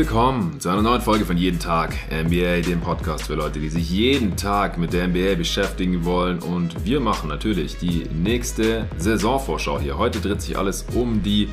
[0.00, 3.90] Willkommen zu einer neuen Folge von Jeden Tag NBA, dem Podcast für Leute, die sich
[3.90, 6.38] jeden Tag mit der NBA beschäftigen wollen.
[6.38, 9.98] Und wir machen natürlich die nächste Saisonvorschau hier.
[9.98, 11.50] Heute dreht sich alles um die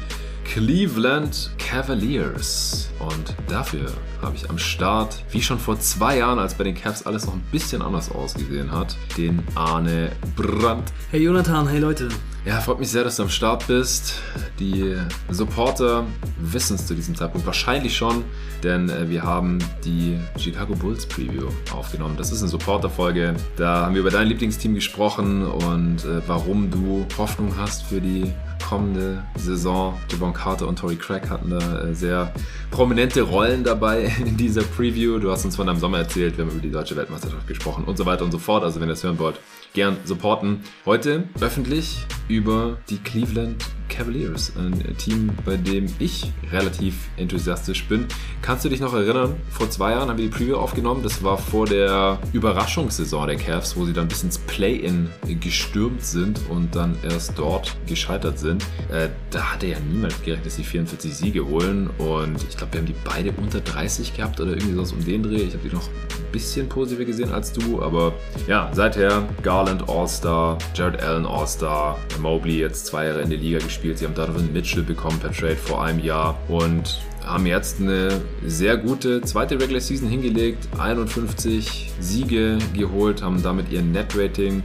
[0.47, 2.89] Cleveland Cavaliers.
[2.99, 3.91] Und dafür
[4.21, 7.33] habe ich am Start, wie schon vor zwei Jahren, als bei den Cavs alles noch
[7.33, 10.91] ein bisschen anders ausgesehen hat, den Arne Brandt.
[11.11, 12.09] Hey Jonathan, hey Leute.
[12.45, 14.15] Ja, freut mich sehr, dass du am Start bist.
[14.57, 14.95] Die
[15.29, 16.05] Supporter
[16.39, 18.23] wissen es zu diesem Zeitpunkt wahrscheinlich schon,
[18.63, 22.15] denn äh, wir haben die Chicago Bulls Preview aufgenommen.
[22.17, 23.35] Das ist eine Supporter-Folge.
[23.57, 28.31] Da haben wir über dein Lieblingsteam gesprochen und äh, warum du Hoffnung hast für die
[28.59, 29.99] kommende Saison.
[30.11, 32.33] Javon Carter und Tory Craig hatten da äh, sehr
[32.71, 35.19] prominente Rollen dabei in dieser Preview.
[35.19, 37.97] Du hast uns von deinem Sommer erzählt, wir haben über die deutsche Weltmeisterschaft gesprochen und
[37.97, 38.63] so weiter und so fort.
[38.63, 39.39] Also wenn ihr das hören wollt,
[39.73, 40.61] gern supporten.
[40.85, 48.05] Heute öffentlich über die Cleveland Cavaliers, ein Team, bei dem ich relativ enthusiastisch bin.
[48.41, 49.35] Kannst du dich noch erinnern?
[49.49, 51.03] Vor zwei Jahren haben wir die Preview aufgenommen.
[51.03, 56.39] Das war vor der Überraschungssaison der Cavs, wo sie dann bis ins Play-In gestürmt sind
[56.49, 58.63] und dann erst dort gescheitert sind.
[58.91, 62.79] Äh, da hatte ja niemand gerechnet, dass sie 44 Siege holen und ich glaube, wir
[62.81, 65.43] haben die beide unter 30 gehabt oder irgendwie sowas um den Dreh.
[65.43, 68.13] Ich habe die noch ein bisschen positiver gesehen als du, aber
[68.47, 69.27] ja, seither
[69.57, 73.97] Garland All-Star, Jared Allen All-Star, Mobley jetzt zwei Jahre in der Liga gespielt.
[73.97, 78.77] Sie haben Donovan Mitchell bekommen per Trade vor einem Jahr und haben jetzt eine sehr
[78.77, 84.61] gute zweite Regular Season hingelegt, 51 Siege geholt, haben damit ihr Net-Rating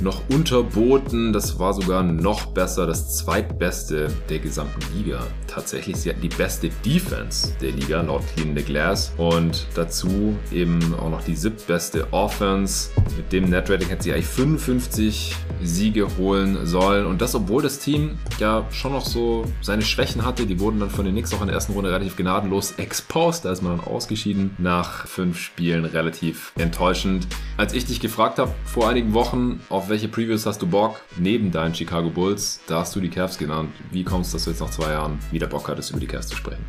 [0.00, 1.32] noch unterboten.
[1.32, 5.20] Das war sogar noch besser, das zweitbeste der gesamten Liga.
[5.46, 10.94] Tatsächlich, sie hatten die beste Defense der Liga laut Clean the Glass und dazu eben
[10.94, 12.90] auch noch die siebtbeste Offense.
[13.16, 18.18] Mit dem Netrating hätte sie eigentlich 55 Siege holen sollen und das, obwohl das Team
[18.38, 20.46] ja schon noch so seine Schwächen hatte.
[20.46, 23.44] Die wurden dann von den Knicks auch in der ersten Runde relativ gnadenlos exposed.
[23.44, 27.26] Da ist man dann ausgeschieden nach fünf Spielen relativ enttäuschend.
[27.56, 31.00] Als ich dich gefragt habe vor einigen Wochen, auf welche Previews hast du Bock?
[31.18, 33.70] Neben deinen Chicago Bulls, da hast du die Cavs genannt.
[33.92, 36.26] Wie kommst du, dass du jetzt nach zwei Jahren wieder Bock hattest, über die Cavs
[36.26, 36.64] zu sprechen?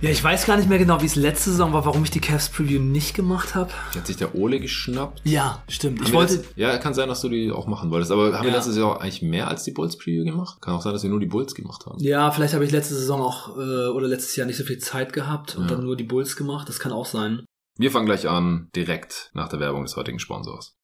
[0.00, 2.20] Ja, ich weiß gar nicht mehr genau, wie es letzte Saison war, warum ich die
[2.20, 3.70] Cavs Preview nicht gemacht habe.
[3.94, 5.20] Hat sich der Ole geschnappt?
[5.24, 5.98] Ja, stimmt.
[5.98, 6.38] Haben ich wollte.
[6.38, 8.10] Das, ja, kann sein, dass du die auch machen wolltest.
[8.10, 8.44] Aber haben ja.
[8.44, 10.62] wir letztes Jahr eigentlich mehr als die Bulls Preview gemacht?
[10.62, 11.98] Kann auch sein, dass wir nur die Bulls gemacht haben.
[11.98, 15.12] Ja, vielleicht habe ich letzte Saison auch äh, oder letztes Jahr nicht so viel Zeit
[15.12, 15.76] gehabt und ja.
[15.76, 16.70] dann nur die Bulls gemacht.
[16.70, 17.44] Das kann auch sein.
[17.76, 20.78] Wir fangen gleich an, direkt nach der Werbung des heutigen Sponsors.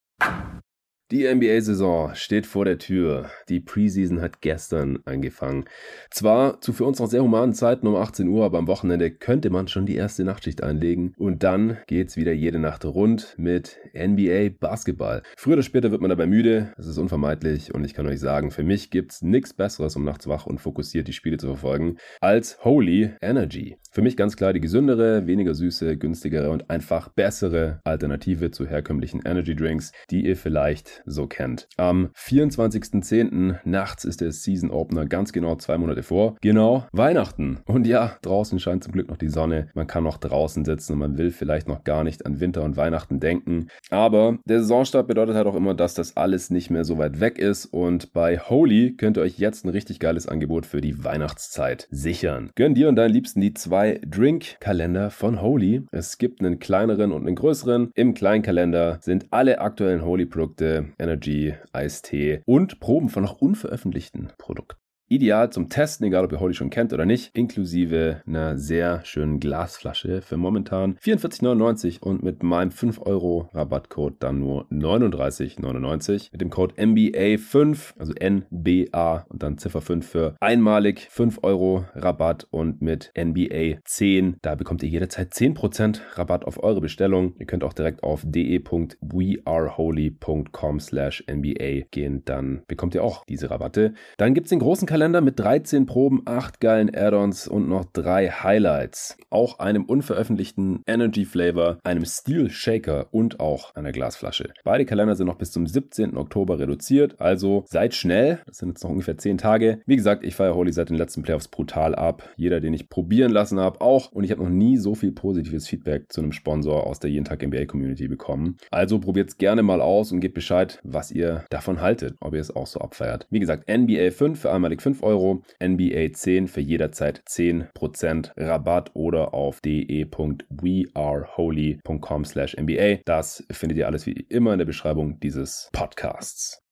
[1.12, 3.30] Die NBA-Saison steht vor der Tür.
[3.48, 5.66] Die Preseason hat gestern angefangen.
[6.10, 9.50] Zwar zu für uns noch sehr humanen Zeiten um 18 Uhr, aber am Wochenende könnte
[9.50, 11.14] man schon die erste Nachtschicht einlegen.
[11.16, 15.22] Und dann geht's wieder jede Nacht rund mit NBA Basketball.
[15.36, 16.72] Früher oder später wird man dabei müde.
[16.76, 17.72] Das ist unvermeidlich.
[17.72, 21.06] Und ich kann euch sagen, für mich gibt's nichts Besseres, um nachts wach und fokussiert
[21.06, 23.76] die Spiele zu verfolgen, als Holy Energy.
[23.92, 29.22] Für mich ganz klar die gesündere, weniger süße, günstigere und einfach bessere Alternative zu herkömmlichen
[29.24, 31.68] Energy Drinks, die ihr vielleicht so kennt.
[31.76, 33.58] Am 24.10.
[33.64, 36.36] nachts ist der Season Opener ganz genau zwei Monate vor.
[36.40, 37.58] Genau, Weihnachten.
[37.66, 39.68] Und ja, draußen scheint zum Glück noch die Sonne.
[39.74, 42.76] Man kann noch draußen sitzen und man will vielleicht noch gar nicht an Winter und
[42.76, 43.68] Weihnachten denken.
[43.90, 47.38] Aber der Saisonstart bedeutet halt auch immer, dass das alles nicht mehr so weit weg
[47.38, 47.66] ist.
[47.66, 52.50] Und bei Holy könnt ihr euch jetzt ein richtig geiles Angebot für die Weihnachtszeit sichern.
[52.54, 55.82] Gönn dir und deinen Liebsten die zwei Drink-Kalender von Holy.
[55.92, 57.90] Es gibt einen kleineren und einen größeren.
[57.94, 64.85] Im kleinen Kalender sind alle aktuellen Holy-Produkte Energy, Eistee und Proben von noch unveröffentlichten Produkten.
[65.08, 69.38] Ideal zum Testen, egal ob ihr Holy schon kennt oder nicht, inklusive einer sehr schönen
[69.38, 76.30] Glasflasche für momentan 44,99 und mit meinem 5 Euro Rabattcode dann nur 39,99.
[76.32, 82.48] Mit dem Code NBA5, also NBA und dann Ziffer 5 für einmalig 5 Euro Rabatt
[82.50, 87.36] und mit NBA 10, da bekommt ihr jederzeit 10% Rabatt auf eure Bestellung.
[87.38, 93.94] Ihr könnt auch direkt auf de.weareholy.com slash NBA gehen, dann bekommt ihr auch diese Rabatte.
[94.16, 98.30] Dann gibt es den großen Kalender mit 13 Proben, 8 geilen Add-ons und noch 3
[98.30, 99.18] Highlights.
[99.28, 104.54] Auch einem unveröffentlichten Energy Flavor, einem Steel Shaker und auch einer Glasflasche.
[104.64, 106.16] Beide Kalender sind noch bis zum 17.
[106.16, 108.38] Oktober reduziert, also seid schnell.
[108.46, 109.82] Das sind jetzt noch ungefähr 10 Tage.
[109.84, 112.30] Wie gesagt, ich feiere Holy seit den letzten Playoffs brutal ab.
[112.36, 114.12] Jeder, den ich probieren lassen habe, auch.
[114.12, 117.26] Und ich habe noch nie so viel positives Feedback zu einem Sponsor aus der Jeden
[117.26, 118.56] Tag NBA Community bekommen.
[118.70, 122.40] Also probiert es gerne mal aus und gebt Bescheid, was ihr davon haltet, ob ihr
[122.40, 123.26] es auch so abfeiert.
[123.28, 129.34] Wie gesagt, NBA 5 für einmalig 5 Euro, NBA 10 für jederzeit 10% Rabatt oder
[129.34, 133.00] auf de.weareholy.com slash NBA.
[133.04, 136.62] Das findet ihr alles wie immer in der Beschreibung dieses Podcasts.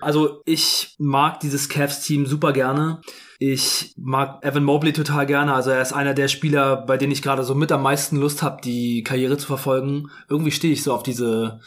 [0.00, 3.00] Also ich mag dieses Cavs-Team super gerne.
[3.38, 5.54] Ich mag Evan Mobley total gerne.
[5.54, 8.44] Also er ist einer der Spieler, bei denen ich gerade so mit am meisten Lust
[8.44, 10.08] habe, die Karriere zu verfolgen.
[10.28, 11.58] Irgendwie stehe ich so auf diese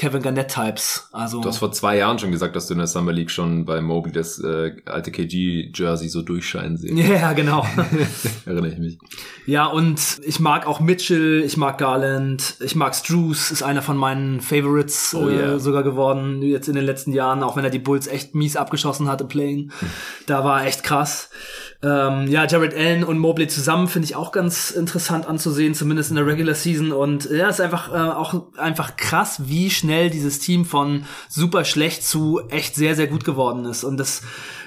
[0.00, 1.10] Kevin Garnett-Types.
[1.12, 3.66] Also du hast vor zwei Jahren schon gesagt, dass du in der Summer League schon
[3.66, 6.96] bei Mobley das äh, alte KG-Jersey so durchscheinen sehen.
[6.96, 7.66] Ja, genau.
[8.46, 8.98] Erinnere ich mich.
[9.44, 13.98] Ja, und ich mag auch Mitchell, ich mag Garland, ich mag Struce, ist einer von
[13.98, 15.56] meinen Favorites oh, yeah.
[15.56, 18.56] äh, sogar geworden, jetzt in den letzten Jahren, auch wenn er die Bulls echt mies
[18.56, 19.70] abgeschossen hat im Playing.
[20.24, 21.28] da war echt krass.
[21.82, 26.16] Ähm, ja, Jared Allen und Mobley zusammen finde ich auch ganz interessant anzusehen, zumindest in
[26.16, 26.92] der Regular Season.
[26.92, 32.04] Und ja, ist einfach äh, auch einfach krass, wie schnell dieses Team von super schlecht
[32.04, 33.84] zu echt sehr, sehr gut geworden ist.
[33.84, 34.22] Und das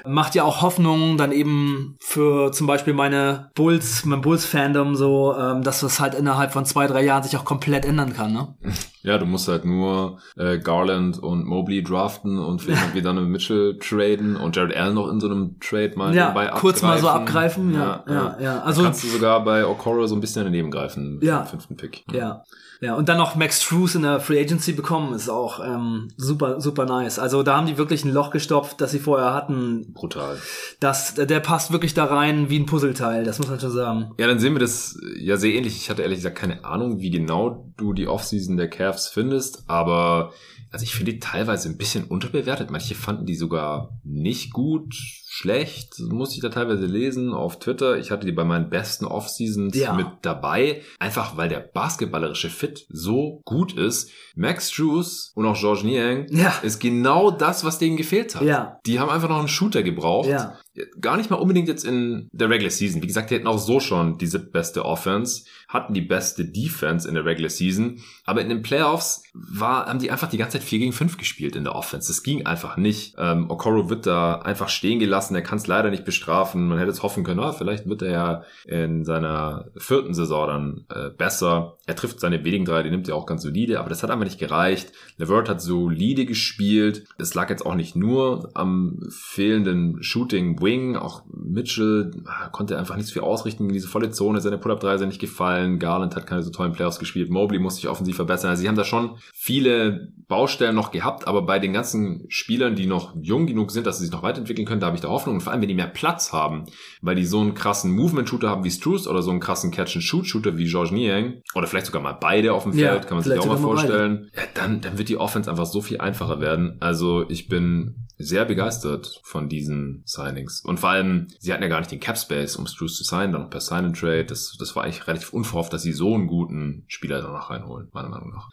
[0.06, 5.64] macht ja auch Hoffnung dann eben für zum Beispiel meine Bulls, mein Bulls-Fandom so, ähm,
[5.64, 8.56] dass das halt innerhalb von zwei, drei Jahren sich auch komplett ändern kann, ne?
[9.06, 13.78] Ja, du musst halt nur äh, Garland und Mobley draften und vielleicht wieder eine Mitchell
[13.78, 17.10] traden und Jared Allen noch in so einem Trade mal ja, dabei kurz mal so
[17.10, 18.38] abgreifen, ja, ja, ja.
[18.40, 18.60] ja.
[18.62, 22.06] Also kannst du sogar bei Okoro so ein bisschen daneben greifen ja, fünften Pick.
[22.14, 22.18] Ja.
[22.18, 22.44] ja.
[22.84, 26.60] Ja, und dann noch Max Struess in der Free Agency bekommen, ist auch ähm, super,
[26.60, 27.18] super nice.
[27.18, 29.94] Also da haben die wirklich ein Loch gestopft, das sie vorher hatten.
[29.94, 30.38] Brutal.
[30.82, 34.12] Das, der passt wirklich da rein wie ein Puzzleteil, das muss man schon sagen.
[34.18, 35.78] Ja, dann sehen wir das ja sehr ähnlich.
[35.78, 40.34] Ich hatte ehrlich gesagt keine Ahnung, wie genau du die Offseason der Cavs findest, aber
[40.74, 42.72] also ich finde die teilweise ein bisschen unterbewertet.
[42.72, 47.98] Manche fanden die sogar nicht gut schlecht, muss ich da teilweise lesen auf Twitter.
[47.98, 49.94] Ich hatte die bei meinen besten Off-Seasons ja.
[49.94, 54.10] mit dabei, einfach weil der basketballerische Fit so gut ist.
[54.36, 56.54] Max Drews und auch George Niang ja.
[56.64, 58.42] ist genau das, was denen gefehlt hat.
[58.42, 58.80] Ja.
[58.88, 60.30] Die haben einfach noch einen Shooter gebraucht.
[60.30, 60.58] Ja.
[61.00, 63.02] Gar nicht mal unbedingt jetzt in der Regular Season.
[63.02, 67.14] Wie gesagt, die hätten auch so schon diese beste Offense, hatten die beste Defense in
[67.14, 70.80] der Regular Season, aber in den Playoffs war, haben die einfach die ganze Zeit 4
[70.80, 72.08] gegen 5 gespielt in der Offense.
[72.08, 73.16] Das ging einfach nicht.
[73.18, 76.68] Ähm, Okoro wird da einfach stehen gelassen, er kann es leider nicht bestrafen.
[76.68, 80.86] Man hätte jetzt hoffen können, ah, vielleicht wird er ja in seiner vierten Saison dann
[80.90, 81.78] äh, besser.
[81.86, 84.24] Er trifft seine wenigen drei, die nimmt er auch ganz solide, aber das hat einfach
[84.24, 84.94] nicht gereicht.
[85.18, 87.06] LeVert hat solide gespielt.
[87.18, 92.96] Es lag jetzt auch nicht nur am fehlenden Shooting Wing, auch Mitchell ah, konnte einfach
[92.96, 96.26] nicht so viel ausrichten in diese volle Zone, seine Pull-Up-3 sind nicht gefallen, Garland hat
[96.26, 98.50] keine so tollen Playoffs gespielt, Mobley musste sich offensiv verbessern.
[98.50, 102.86] Also sie haben da schon viele Baustellen noch gehabt, aber bei den ganzen Spielern, die
[102.86, 105.36] noch jung genug sind, dass sie sich noch weiterentwickeln können, da habe ich da Hoffnung.
[105.36, 106.64] Und vor allem, wenn die mehr Platz haben,
[107.02, 110.66] weil die so einen krassen Movement-Shooter haben wie Struce oder so einen krassen Catch-and-Shoot-Shooter wie
[110.66, 113.48] George Niang oder vielleicht sogar mal beide auf dem Feld, ja, kann man sich auch
[113.48, 114.30] mal vorstellen.
[114.36, 116.78] Ja, dann, dann wird die Offense einfach so viel einfacher werden.
[116.80, 120.62] Also ich bin sehr begeistert von diesen Signings.
[120.62, 123.32] Und vor allem, sie hatten ja gar nicht den Cap Space, um Struce zu signen,
[123.32, 124.26] dann noch per Sign and Trade.
[124.26, 128.10] Das, das war eigentlich relativ unverhofft, dass sie so einen guten Spieler danach reinholen, meiner
[128.10, 128.50] Meinung nach.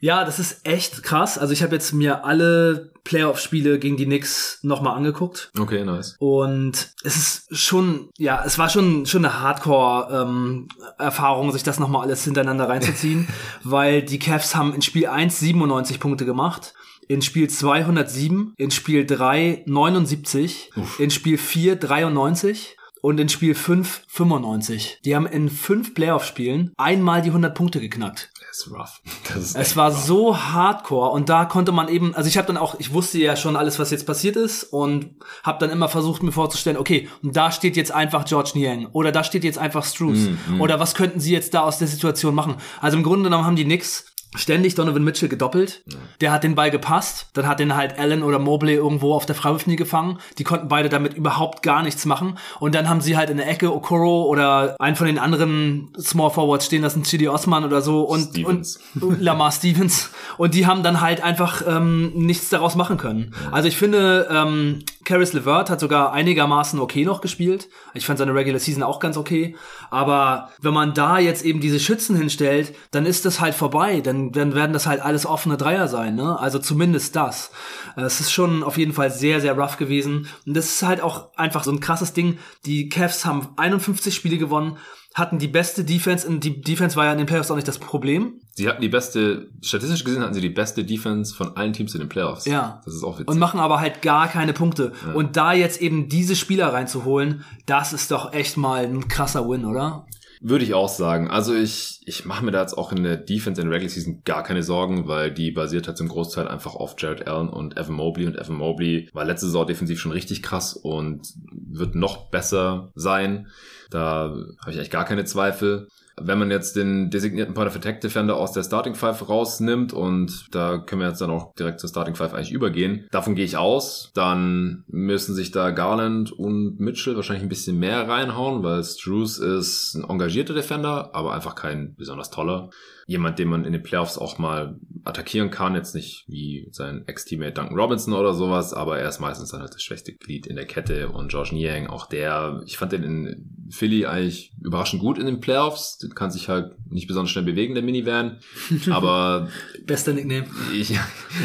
[0.00, 1.38] Ja, das ist echt krass.
[1.38, 5.50] Also ich habe jetzt mir alle Playoff-Spiele gegen die Knicks nochmal angeguckt.
[5.58, 6.16] Okay, nice.
[6.18, 12.02] Und es ist schon, ja, es war schon schon eine Hardcore-Erfahrung, ähm, sich das nochmal
[12.02, 13.28] alles hintereinander reinzuziehen,
[13.64, 16.74] weil die Cavs haben in Spiel 1 97 Punkte gemacht
[17.10, 21.00] in Spiel 207, in Spiel 3 79, Uff.
[21.00, 25.00] in Spiel 4 93 und in Spiel 5 95.
[25.04, 28.30] Die haben in fünf Playoff-Spielen einmal die 100 Punkte geknackt.
[28.50, 29.00] Ist rough.
[29.32, 30.04] Das ist es war rough.
[30.04, 33.36] so hardcore und da konnte man eben, also ich habe dann auch, ich wusste ja
[33.36, 37.36] schon alles, was jetzt passiert ist und habe dann immer versucht mir vorzustellen, okay, und
[37.36, 40.60] da steht jetzt einfach George Niang oder da steht jetzt einfach Struce mm, mm.
[40.60, 42.56] oder was könnten sie jetzt da aus der Situation machen?
[42.80, 45.82] Also im Grunde genommen haben die nix ständig Donovan Mitchell gedoppelt.
[45.86, 45.98] Ja.
[46.20, 47.28] Der hat den Ball gepasst.
[47.32, 50.18] Dann hat den halt Allen oder Mobley irgendwo auf der Freiwurflinie gefangen.
[50.38, 52.38] Die konnten beide damit überhaupt gar nichts machen.
[52.60, 56.30] Und dann haben sie halt in der Ecke Okoro oder einen von den anderen Small
[56.30, 58.80] Forwards stehen lassen, Chidi Osman oder so und, Stevens.
[59.00, 60.10] und Lamar Stevens.
[60.38, 63.34] Und die haben dann halt einfach ähm, nichts daraus machen können.
[63.44, 63.52] Ja.
[63.52, 67.68] Also ich finde, ähm, Caris LeVert hat sogar einigermaßen okay noch gespielt.
[67.94, 69.56] Ich fand seine Regular Season auch ganz okay.
[69.90, 74.02] Aber wenn man da jetzt eben diese Schützen hinstellt, dann ist das halt vorbei.
[74.02, 76.14] Dann, dann werden das halt alles offene Dreier sein.
[76.14, 76.38] Ne?
[76.38, 77.50] Also zumindest das.
[77.96, 80.28] Es ist schon auf jeden Fall sehr, sehr rough gewesen.
[80.46, 82.38] Und das ist halt auch einfach so ein krasses Ding.
[82.64, 84.78] Die Cavs haben 51 Spiele gewonnen
[85.20, 87.78] hatten die beste Defense und die Defense war ja in den Playoffs auch nicht das
[87.78, 88.40] Problem.
[88.54, 92.00] Sie hatten die beste, statistisch gesehen hatten sie die beste Defense von allen Teams in
[92.00, 92.46] den Playoffs.
[92.46, 92.80] Ja.
[92.84, 93.28] Das ist auch witzig.
[93.28, 94.92] Und machen aber halt gar keine Punkte.
[95.06, 95.12] Ja.
[95.12, 99.64] Und da jetzt eben diese Spieler reinzuholen, das ist doch echt mal ein krasser Win,
[99.64, 100.06] oder?
[100.42, 101.30] Würde ich auch sagen.
[101.30, 104.22] Also ich, ich mache mir da jetzt auch in der Defense in der Regular Season
[104.24, 107.94] gar keine Sorgen, weil die basiert halt zum Großteil einfach auf Jared Allen und Evan
[107.94, 108.26] Mobley.
[108.26, 113.48] Und Evan Mobley war letzte Saison defensiv schon richtig krass und wird noch besser sein.
[113.90, 115.88] Da habe ich eigentlich gar keine Zweifel.
[116.22, 120.48] wenn man jetzt den designierten Point of Attack Defender aus der Starting Five rausnimmt und
[120.50, 123.56] da können wir jetzt dann auch direkt zur Starting Five eigentlich übergehen, davon gehe ich
[123.56, 129.38] aus, dann müssen sich da Garland und Mitchell wahrscheinlich ein bisschen mehr reinhauen, weil Struce
[129.38, 132.68] ist ein engagierter Defender, aber einfach kein besonders toller
[133.10, 135.74] jemand, den man in den Playoffs auch mal attackieren kann.
[135.74, 139.74] Jetzt nicht wie sein Ex-Teammate Duncan Robinson oder sowas, aber er ist meistens dann halt
[139.74, 143.68] das schwächste Glied in der Kette und George Niang, auch der, ich fand den in
[143.70, 145.98] Philly eigentlich überraschend gut in den Playoffs.
[145.98, 148.38] Den kann sich halt nicht besonders schnell bewegen, der Minivan,
[148.90, 149.48] aber
[149.86, 150.46] Bester Nickname.
[150.72, 150.96] Ich,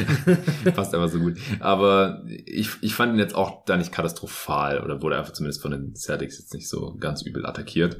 [0.75, 1.39] passt einfach so gut.
[1.61, 5.71] Aber ich, ich fand ihn jetzt auch da nicht katastrophal oder wurde einfach zumindest von
[5.71, 7.97] den Celtics jetzt nicht so ganz übel attackiert.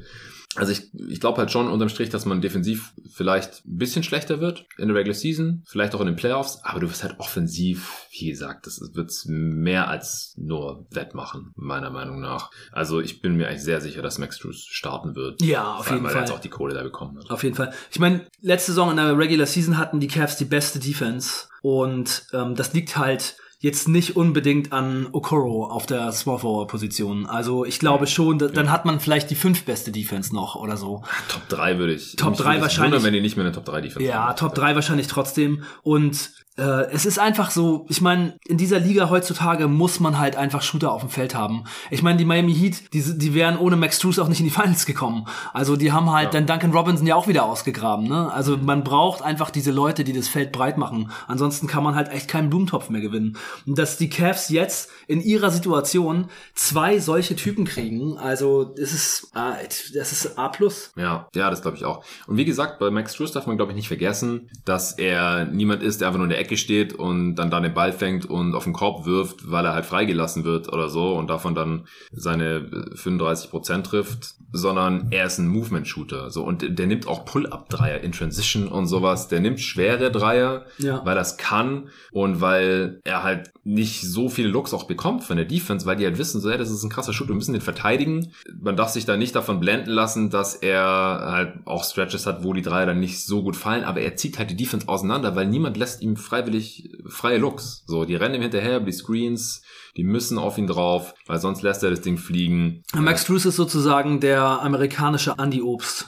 [0.56, 4.40] Also ich, ich glaube halt schon unterm Strich, dass man defensiv vielleicht ein bisschen schlechter
[4.40, 8.06] wird in der Regular Season, vielleicht auch in den Playoffs, aber du wirst halt offensiv,
[8.10, 12.50] wie gesagt, das wird mehr als nur wettmachen, meiner Meinung nach.
[12.72, 15.42] Also ich bin mir eigentlich sehr sicher, dass Max Drews starten wird.
[15.42, 16.22] Ja, auf jeden weil Fall.
[16.22, 17.30] er jetzt auch die Kohle da bekommen hat.
[17.30, 17.72] Auf jeden Fall.
[17.90, 22.26] Ich meine, letzte Saison in der Regular Season hatten die Cavs die beste Defense und
[22.32, 27.26] ähm, das liegt halt jetzt nicht unbedingt an Okoro auf der Small Forward Position.
[27.26, 30.76] Also ich glaube schon, da, dann hat man vielleicht die fünf beste Defense noch oder
[30.76, 31.02] so.
[31.28, 32.16] Top 3 würde ich.
[32.16, 32.92] Top mich drei würde es wahrscheinlich.
[32.92, 34.36] Wundern, wenn die nicht mehr eine Top 3 Defense Ja, haben.
[34.36, 35.64] Top 3 wahrscheinlich trotzdem.
[35.82, 40.36] Und äh, es ist einfach so, ich meine, in dieser Liga heutzutage muss man halt
[40.36, 41.64] einfach Shooter auf dem Feld haben.
[41.90, 44.50] Ich meine, die Miami Heat, die, die wären ohne Max Strus auch nicht in die
[44.56, 45.26] Finals gekommen.
[45.52, 48.08] Also die haben halt dann Duncan Robinson ja auch wieder ausgegraben.
[48.08, 48.32] Ne?
[48.32, 51.10] Also man braucht einfach diese Leute, die das Feld breit machen.
[51.26, 53.36] Ansonsten kann man halt echt keinen Blumentopf mehr gewinnen.
[53.66, 59.32] Und dass die Cavs jetzt in ihrer Situation zwei solche Typen kriegen, also das ist,
[59.34, 60.50] äh, das ist A+.
[60.96, 62.02] Ja, ja, das glaube ich auch.
[62.26, 65.82] Und wie gesagt, bei Max Strus darf man, glaube ich, nicht vergessen, dass er niemand
[65.82, 68.54] ist, der einfach nur in der Ecke steht und dann da den Ball fängt und
[68.54, 72.56] auf den Korb wirft, weil er halt freigelassen wird oder so und davon dann seine
[72.92, 76.30] äh, 35 Prozent trifft, sondern er ist ein Movement-Shooter.
[76.30, 79.28] So und der nimmt auch Pull-up-Dreier in Transition und sowas.
[79.28, 81.04] Der nimmt schwere Dreier, Ja.
[81.04, 85.36] weil er es kann und weil er halt nicht so viele Looks auch bekommt von
[85.36, 87.52] der Defense, weil die halt wissen, so, hey, das ist ein krasser Shooter, wir müssen
[87.52, 88.32] den verteidigen.
[88.60, 92.52] Man darf sich da nicht davon blenden lassen, dass er halt auch Stretches hat, wo
[92.52, 95.46] die Dreier dann nicht so gut fallen, aber er zieht halt die Defense auseinander, weil
[95.48, 97.84] niemand lässt ihm freiwillig freie Looks.
[97.86, 99.62] So, die rennen ihm hinterher, die Screens,
[99.96, 102.82] die müssen auf ihn drauf, weil sonst lässt er das Ding fliegen.
[102.94, 106.06] Max Strus ist sozusagen der amerikanische Andy Obst.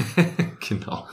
[0.68, 1.08] genau.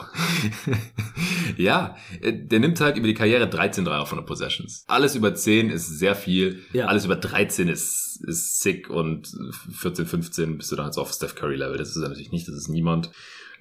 [1.56, 4.84] ja, äh, der nimmt halt über die Karriere 13 Dreier von den Possessions.
[4.86, 6.62] Alles über 10 ist sehr viel.
[6.72, 6.86] Ja.
[6.86, 9.32] Alles über 13 ist, ist sick und
[9.72, 11.78] 14, 15 bist du dann halt so auf Steph Curry Level.
[11.78, 13.10] Das ist er natürlich nicht, das ist niemand.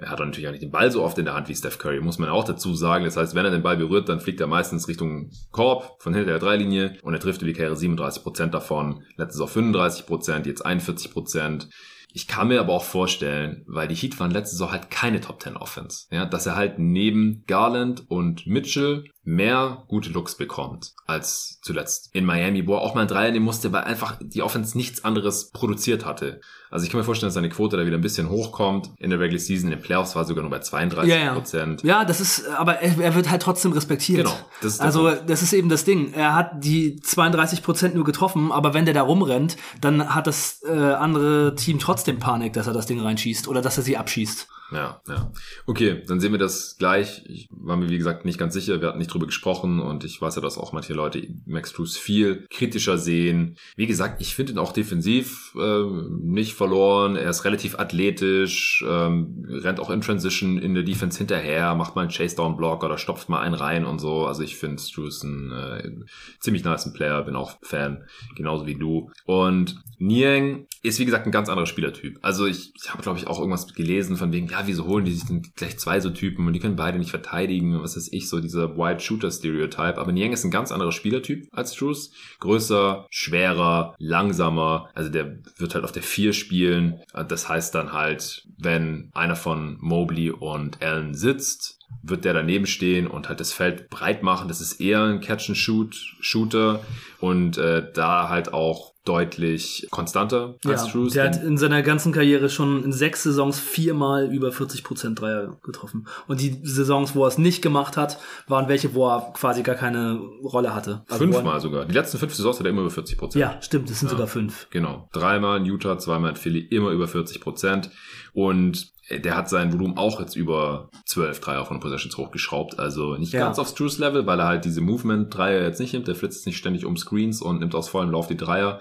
[0.01, 1.77] Er hat auch natürlich auch nicht den Ball so oft in der Hand wie Steph
[1.77, 3.05] Curry, muss man auch dazu sagen.
[3.05, 6.31] Das heißt, wenn er den Ball berührt, dann fliegt er meistens Richtung Korb von hinter
[6.31, 9.03] der Dreilinie und er trifft über die Karriere 37% davon.
[9.15, 11.67] Letztes auf 35%, jetzt 41%.
[12.13, 15.41] Ich kann mir aber auch vorstellen, weil die Heat waren letzte Saison halt keine Top
[15.41, 21.59] 10 Offense, ja, dass er halt neben Garland und Mitchell mehr gute Looks bekommt als
[21.61, 24.75] zuletzt in Miami, wo er auch mal einen Dreier nehmen musste, weil einfach die Offense
[24.75, 26.41] nichts anderes produziert hatte.
[26.71, 28.89] Also ich kann mir vorstellen, dass seine Quote da wieder ein bisschen hochkommt.
[28.97, 31.33] In der Regular Season, in den Playoffs war er sogar nur bei 32 Ja, ja.
[31.33, 31.83] Prozent.
[31.83, 34.25] Ja, das ist, aber er, er wird halt trotzdem respektiert.
[34.25, 35.29] Genau, das also Punkt.
[35.29, 36.13] das ist eben das Ding.
[36.13, 40.61] Er hat die 32 Prozent nur getroffen, aber wenn der da rumrennt, dann hat das
[40.63, 44.47] äh, andere Team trotzdem Panik, dass er das Ding reinschießt oder dass er sie abschießt.
[44.71, 45.31] Ja, ja.
[45.65, 47.23] Okay, dann sehen wir das gleich.
[47.25, 48.79] Ich war mir, wie gesagt, nicht ganz sicher.
[48.79, 51.97] Wir hatten nicht drüber gesprochen und ich weiß ja, dass auch manche Leute Max Drews
[51.97, 53.57] viel kritischer sehen.
[53.75, 55.83] Wie gesagt, ich finde ihn auch defensiv äh,
[56.21, 57.17] nicht verloren.
[57.17, 62.03] Er ist relativ athletisch, ähm, rennt auch in Transition in der Defense hinterher, macht mal
[62.03, 64.25] einen Chase-Down-Block oder stopft mal einen rein und so.
[64.25, 65.91] Also ich finde Drews ein äh,
[66.39, 69.11] ziemlich nice Player, bin auch Fan, genauso wie du.
[69.25, 72.17] Und Niang ist, wie gesagt, ein ganz anderer Spielertyp.
[72.23, 75.13] Also ich, ich habe, glaube ich, auch irgendwas gelesen von wegen, ja, wieso holen die
[75.13, 78.27] sich denn gleich zwei so Typen und die können beide nicht verteidigen, was weiß ich,
[78.27, 79.97] so dieser White Shooter Stereotype.
[79.97, 82.11] Aber Niang ist ein ganz anderer Spielertyp als Drews.
[82.39, 84.89] Größer, schwerer, langsamer.
[84.95, 86.99] Also der wird halt auf der vier spielen.
[87.27, 93.05] Das heißt dann halt, wenn einer von Mobley und Allen sitzt, wird der daneben stehen
[93.05, 94.47] und halt das Feld breit machen.
[94.47, 96.83] Das ist eher ein Catch-and-Shoot-Shooter
[97.19, 101.13] und äh, da halt auch deutlich konstanter als Ja, Drews.
[101.13, 105.57] der hat in seiner ganzen Karriere schon in sechs Saisons viermal über 40 Prozent Dreier
[105.63, 106.07] getroffen.
[106.27, 109.75] Und die Saisons, wo er es nicht gemacht hat, waren welche, wo er quasi gar
[109.75, 111.03] keine Rolle hatte.
[111.09, 111.85] Also Fünfmal sogar.
[111.85, 113.41] Die letzten fünf Saisons hat er immer über 40 Prozent.
[113.41, 114.67] Ja, stimmt, es sind sogar fünf.
[114.69, 115.09] Genau.
[115.13, 117.89] Dreimal in Utah, zweimal in Philly, immer über 40 Prozent.
[118.33, 122.79] Und der hat sein Volumen auch jetzt über 12 Dreier von Possessions hochgeschraubt.
[122.79, 123.41] Also nicht Ja.
[123.45, 126.07] ganz aufs Truce Level, weil er halt diese Movement-Dreier jetzt nicht nimmt.
[126.07, 128.79] Der flitzt nicht ständig um Screens und nimmt aus vollem Lauf die Dreier.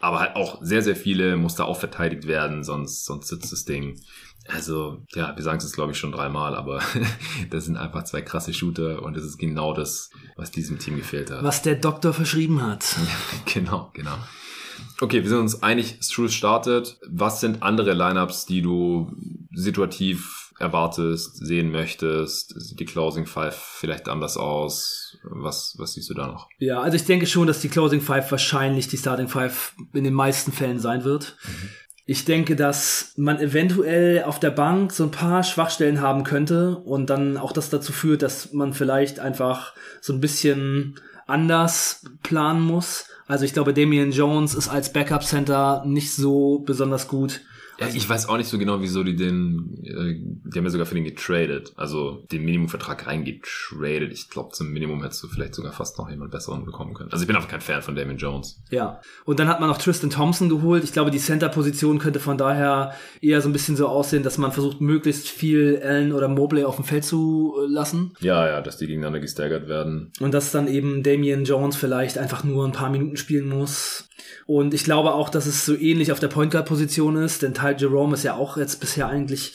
[0.00, 3.64] Aber halt auch sehr, sehr viele muss da auch verteidigt werden, sonst, sonst sitzt das
[3.64, 3.98] Ding.
[4.48, 6.80] Also, ja, wir sagen es jetzt, glaube ich, schon dreimal, aber
[7.50, 11.30] das sind einfach zwei krasse Shooter und das ist genau das, was diesem Team gefehlt
[11.30, 11.42] hat.
[11.42, 12.84] Was der Doktor verschrieben hat.
[13.54, 14.16] genau, genau.
[15.00, 16.98] Okay, wir sind uns einig, Struce startet.
[17.08, 19.12] Was sind andere Lineups, die du
[19.52, 22.54] situativ erwartest, sehen möchtest?
[22.60, 25.18] Sieht die Closing Five vielleicht anders aus?
[25.24, 26.48] Was, was siehst du da noch?
[26.58, 30.14] Ja, also ich denke schon, dass die Closing Five wahrscheinlich die Starting Five in den
[30.14, 31.36] meisten Fällen sein wird.
[31.44, 31.68] Mhm.
[32.06, 37.08] Ich denke, dass man eventuell auf der Bank so ein paar Schwachstellen haben könnte und
[37.08, 39.72] dann auch das dazu führt, dass man vielleicht einfach
[40.02, 43.06] so ein bisschen anders planen muss.
[43.26, 47.40] Also ich glaube, Damian Jones ist als Backup Center nicht so besonders gut.
[47.88, 50.14] Ja, ich weiß auch nicht so genau, wieso die den, äh,
[50.50, 54.12] die haben ja sogar für den getradet, also den Minimumvertrag reingetradet.
[54.12, 57.10] Ich glaube, zum Minimum hättest du vielleicht sogar fast noch jemand besseren bekommen können.
[57.12, 58.62] Also ich bin einfach kein Fan von Damon Jones.
[58.70, 59.00] Ja.
[59.24, 60.84] Und dann hat man noch Tristan Thompson geholt.
[60.84, 64.52] Ich glaube, die Center-Position könnte von daher eher so ein bisschen so aussehen, dass man
[64.52, 68.12] versucht, möglichst viel Allen oder Mobley auf dem Feld zu lassen.
[68.20, 70.12] Ja, ja, dass die gegeneinander gestaggert werden.
[70.20, 74.08] Und dass dann eben Damian Jones vielleicht einfach nur ein paar Minuten spielen muss.
[74.46, 77.54] Und ich glaube auch, dass es so ähnlich auf der Point Guard Position ist, denn
[77.76, 79.54] Ty Jerome ist ja auch jetzt bisher eigentlich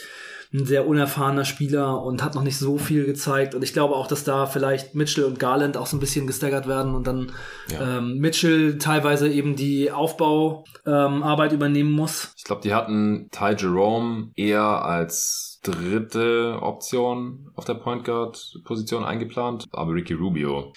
[0.52, 3.54] ein sehr unerfahrener Spieler und hat noch nicht so viel gezeigt.
[3.54, 6.68] Und ich glaube auch, dass da vielleicht Mitchell und Garland auch so ein bisschen gestaggert
[6.68, 7.32] werden und dann
[7.72, 7.98] ja.
[7.98, 12.34] ähm, Mitchell teilweise eben die Aufbauarbeit ähm, übernehmen muss.
[12.36, 19.04] Ich glaube, die hatten Ty Jerome eher als dritte Option auf der Point Guard Position
[19.04, 20.74] eingeplant, aber Ricky Rubio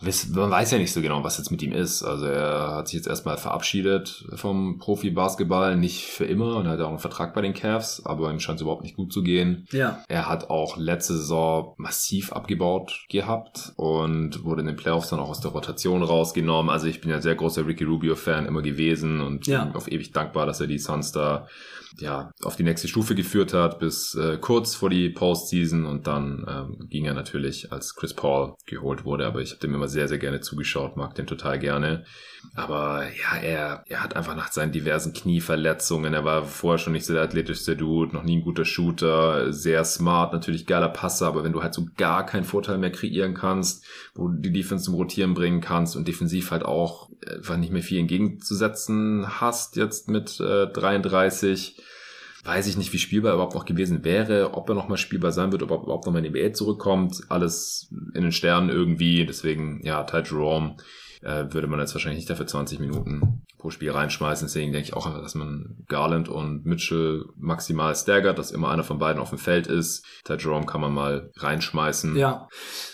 [0.00, 2.02] man weiß ja nicht so genau, was jetzt mit ihm ist.
[2.02, 6.90] Also er hat sich jetzt erstmal verabschiedet vom Profi-Basketball, nicht für immer und hat auch
[6.90, 9.66] einen Vertrag bei den Cavs, aber ihm scheint es überhaupt nicht gut zu gehen.
[9.72, 10.02] Ja.
[10.08, 15.30] Er hat auch letzte Saison massiv abgebaut gehabt und wurde in den Playoffs dann auch
[15.30, 16.70] aus der Rotation rausgenommen.
[16.70, 19.64] Also ich bin ja sehr großer Ricky Rubio-Fan immer gewesen und ja.
[19.64, 21.46] bin auf ewig dankbar, dass er die Suns da
[21.98, 26.44] ja, auf die nächste Stufe geführt hat, bis äh, kurz vor die Postseason und dann
[26.48, 30.08] ähm, ging er natürlich, als Chris Paul geholt wurde, aber ich habe dem immer sehr,
[30.08, 32.04] sehr gerne zugeschaut, mag den total gerne.
[32.54, 37.06] Aber ja, er, er hat einfach nach seinen diversen Knieverletzungen, er war vorher schon nicht
[37.06, 41.44] so der athletischste Dude, noch nie ein guter Shooter, sehr smart, natürlich geiler Passer, aber
[41.44, 44.94] wenn du halt so gar keinen Vorteil mehr kreieren kannst, wo du die Defense zum
[44.94, 50.40] Rotieren bringen kannst und defensiv halt auch einfach nicht mehr viel entgegenzusetzen hast jetzt mit
[50.40, 51.82] äh, 33,
[52.46, 55.52] weiß ich nicht, wie spielbar er überhaupt noch gewesen wäre, ob er nochmal spielbar sein
[55.52, 57.22] wird, ob er überhaupt nochmal in die NBA zurückkommt.
[57.28, 59.26] Alles in den Sternen irgendwie.
[59.26, 60.76] Deswegen, ja, Ty Jerome
[61.26, 64.46] äh, würde man jetzt wahrscheinlich nicht dafür 20 Minuten pro Spiel reinschmeißen.
[64.46, 68.84] Deswegen denke ich auch einfach, dass man Garland und Mitchell maximal staggert, dass immer einer
[68.84, 70.04] von beiden auf dem Feld ist.
[70.24, 72.16] Ty Jerome kann man mal reinschmeißen.
[72.16, 72.48] Ja.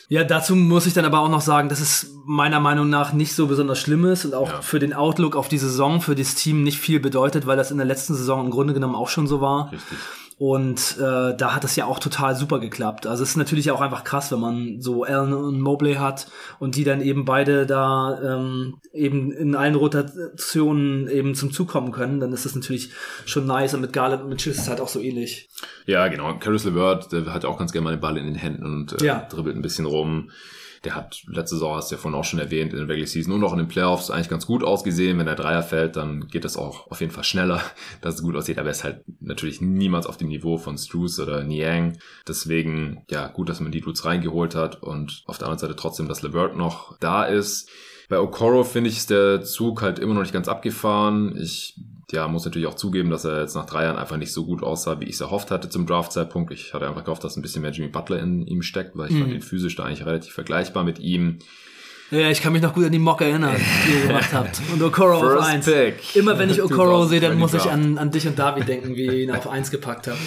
[0.08, 3.34] Ja, dazu muss ich dann aber auch noch sagen, dass es meiner Meinung nach nicht
[3.34, 4.62] so besonders schlimm ist und auch ja.
[4.62, 7.78] für den Outlook auf die Saison, für das Team nicht viel bedeutet, weil das in
[7.78, 9.72] der letzten Saison im Grunde genommen auch schon so war.
[9.72, 9.98] Richtig.
[10.44, 13.06] Und äh, da hat es ja auch total super geklappt.
[13.06, 16.26] Also es ist natürlich auch einfach krass, wenn man so Allen und Mobley hat
[16.58, 21.92] und die dann eben beide da ähm, eben in allen Rotationen eben zum Zug kommen
[21.92, 22.90] können, dann ist das natürlich
[23.24, 23.74] schon nice.
[23.74, 25.48] Und mit Garland und mit Schiss ist es halt auch so ähnlich.
[25.86, 26.36] Ja, genau.
[26.38, 29.06] Caris LeVert, der hat auch ganz gerne mal den Ball in den Händen und äh,
[29.06, 29.28] ja.
[29.30, 30.32] dribbelt ein bisschen rum.
[30.84, 33.32] Der hat letzte Saison, hast du ja vorhin auch schon erwähnt, in der Regular Season
[33.32, 35.18] und auch in den Playoffs eigentlich ganz gut ausgesehen.
[35.18, 37.60] Wenn der Dreier fällt, dann geht das auch auf jeden Fall schneller,
[38.00, 38.58] dass es gut aussieht.
[38.58, 41.98] Aber er ist halt natürlich niemals auf dem Niveau von Struce oder Niang.
[42.26, 46.08] Deswegen, ja, gut, dass man die Dudes reingeholt hat und auf der anderen Seite trotzdem,
[46.08, 47.70] dass LeVert noch da ist.
[48.08, 51.36] Bei Okoro finde ich, ist der Zug halt immer noch nicht ganz abgefahren.
[51.40, 51.80] Ich
[52.12, 54.62] ja, muss natürlich auch zugeben, dass er jetzt nach drei Jahren einfach nicht so gut
[54.62, 56.52] aussah, wie ich es erhofft hatte zum Draft-Zeitpunkt.
[56.52, 59.16] Ich hatte einfach gehofft, dass ein bisschen mehr Jimmy Butler in ihm steckt, weil ich
[59.16, 59.20] mhm.
[59.20, 61.38] fand ihn physisch da eigentlich relativ vergleichbar mit ihm.
[62.12, 64.60] Ja, ich kann mich noch gut an die Mock erinnern, die ihr gemacht habt.
[64.70, 65.64] Und Okoro First auf 1.
[65.64, 66.14] Pick.
[66.14, 69.06] Immer wenn ich Okoro sehe, dann muss ich an, an dich und David denken, wie
[69.06, 70.18] ihr ihn auf 1 gepackt habt.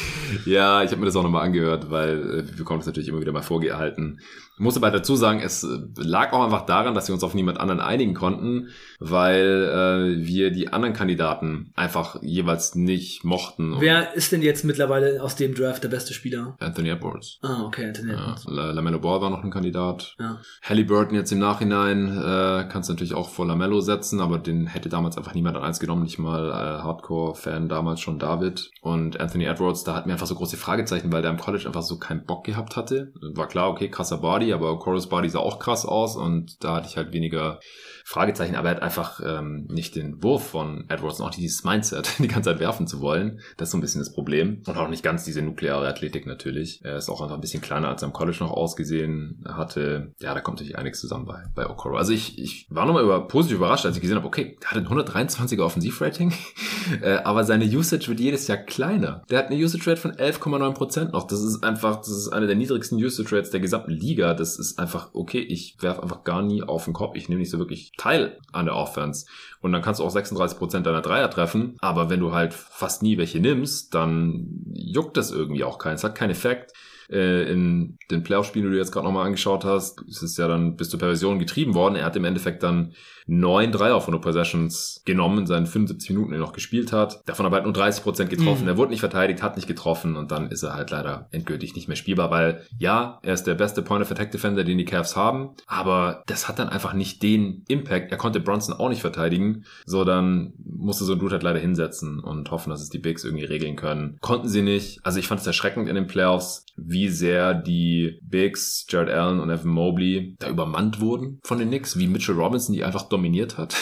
[0.47, 3.21] Ja, ich habe mir das auch nochmal angehört, weil äh, wir konnten es natürlich immer
[3.21, 4.19] wieder mal vorgehalten.
[4.55, 7.33] Ich muss aber dazu sagen, es äh, lag auch einfach daran, dass wir uns auf
[7.33, 13.75] niemand anderen einigen konnten, weil äh, wir die anderen Kandidaten einfach jeweils nicht mochten.
[13.79, 16.55] Wer ist denn jetzt mittlerweile aus dem Draft der beste Spieler?
[16.59, 17.39] Anthony Edwards.
[17.41, 18.45] Ah, okay, Anthony Edwards.
[18.49, 20.15] Ja, Lamello Ball war noch ein Kandidat.
[20.19, 20.39] Ja.
[20.63, 24.89] Halliburton jetzt im Nachhinein äh, kannst du natürlich auch vor Lamello setzen, aber den hätte
[24.89, 28.71] damals einfach niemand an eins genommen, nicht mal äh, Hardcore-Fan damals schon David.
[28.81, 31.81] Und Anthony Edwards, da hatten wir einfach so große Fragezeichen, weil der im College einfach
[31.81, 33.11] so keinen Bock gehabt hatte.
[33.33, 36.75] War klar, okay, krasser Body, Body, aber Chorus Body sah auch krass aus und da
[36.75, 37.59] hatte ich halt weniger
[38.07, 42.07] Fragezeichen, aber er hat einfach ähm, nicht den Wurf von Edwards und auch dieses Mindset,
[42.19, 43.39] die ganze Zeit werfen zu wollen.
[43.57, 44.61] Das ist so ein bisschen das Problem.
[44.67, 46.81] Und auch nicht ganz diese nukleare Athletik natürlich.
[46.83, 50.13] Er ist auch einfach ein bisschen kleiner, als er im College noch ausgesehen hatte.
[50.19, 51.97] Ja, da kommt natürlich einiges zusammen bei, bei Okoro.
[51.97, 54.77] Also ich, ich war nochmal über, positiv überrascht, als ich gesehen habe, okay, der hat
[54.77, 56.31] ein 123er Offensivrating,
[57.01, 59.23] äh, aber seine Usage wird jedes Jahr kleiner.
[59.31, 61.25] Der hat eine Usage Rate von 11,9% noch.
[61.25, 64.35] Das ist einfach, das ist eine der niedrigsten Usage Rates der gesamten Liga.
[64.35, 67.15] Das ist einfach, okay, ich werfe einfach gar nie auf den Kopf.
[67.15, 69.25] Ich nehme nicht so wirklich teil an der Offense.
[69.61, 71.77] Und dann kannst du auch 36% deiner Dreier treffen.
[71.79, 75.95] Aber wenn du halt fast nie welche nimmst, dann juckt das irgendwie auch keinen.
[75.95, 76.73] Es hat keinen Effekt
[77.09, 80.75] äh, in den Playoff-Spielen, die du jetzt gerade nochmal angeschaut hast, ist es ja dann
[80.75, 81.95] bis zur Perversion getrieben worden.
[81.95, 82.93] Er hat im Endeffekt dann
[83.27, 87.27] neun Dreier von den Possessions genommen in seinen 75 Minuten, die er noch gespielt hat.
[87.27, 88.63] Davon aber halt nur 30 Prozent getroffen.
[88.63, 88.69] Mhm.
[88.69, 91.87] Er wurde nicht verteidigt, hat nicht getroffen und dann ist er halt leider endgültig nicht
[91.87, 96.47] mehr spielbar, weil ja, er ist der beste Point-of-Attack-Defender, den die Cavs haben, aber das
[96.47, 98.11] hat dann einfach nicht den Impact.
[98.11, 102.19] Er konnte Bronson auch nicht verteidigen, so dann musste so ein Dude halt leider hinsetzen
[102.19, 104.17] und hoffen, dass es die Bigs irgendwie regeln können.
[104.21, 104.99] Konnten sie nicht.
[105.03, 109.49] Also ich fand es erschreckend in den Playoffs, wie sehr die Bigs, Jared Allen und
[109.49, 113.75] Evan Mobley da übermannt wurden von den Knicks, wie Mitchell Robinson, die einfach dominiert hat.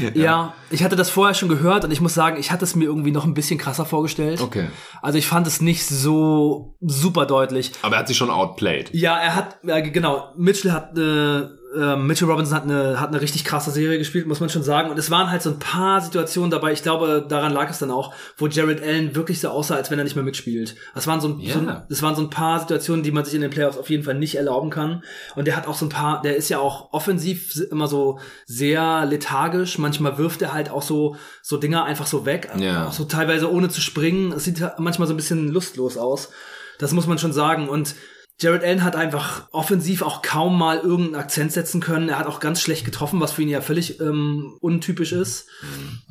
[0.00, 0.10] ja.
[0.14, 0.54] ja.
[0.70, 3.10] ich hatte das vorher schon gehört und ich muss sagen, ich hatte es mir irgendwie
[3.10, 4.40] noch ein bisschen krasser vorgestellt.
[4.40, 4.68] Okay.
[5.02, 7.72] Also ich fand es nicht so super deutlich.
[7.82, 8.90] Aber er hat sich schon outplayed.
[8.94, 13.44] Ja, er hat, genau, Mitchell hat eine äh, Mitchell Robinson hat eine, hat eine richtig
[13.44, 14.90] krasse Serie gespielt, muss man schon sagen.
[14.90, 17.90] Und es waren halt so ein paar Situationen dabei, ich glaube, daran lag es dann
[17.90, 20.76] auch, wo Jared Allen wirklich so aussah, als wenn er nicht mehr mitspielt.
[20.94, 21.54] Das waren so, yeah.
[21.54, 24.02] so, das waren so ein paar Situationen, die man sich in den Playoffs auf jeden
[24.02, 25.02] Fall nicht erlauben kann.
[25.36, 29.04] Und der hat auch so ein paar, der ist ja auch offensiv immer so sehr
[29.04, 29.78] lethargisch.
[29.78, 32.50] Manchmal wirft er halt auch so, so Dinger einfach so weg.
[32.58, 32.88] Yeah.
[32.88, 34.32] Auch so teilweise ohne zu springen.
[34.32, 36.30] Es sieht manchmal so ein bisschen lustlos aus.
[36.78, 37.68] Das muss man schon sagen.
[37.68, 37.94] Und
[38.40, 42.08] Jared Allen hat einfach offensiv auch kaum mal irgendeinen Akzent setzen können.
[42.08, 45.48] Er hat auch ganz schlecht getroffen, was für ihn ja völlig ähm, untypisch ist.
[45.62, 46.07] Mhm.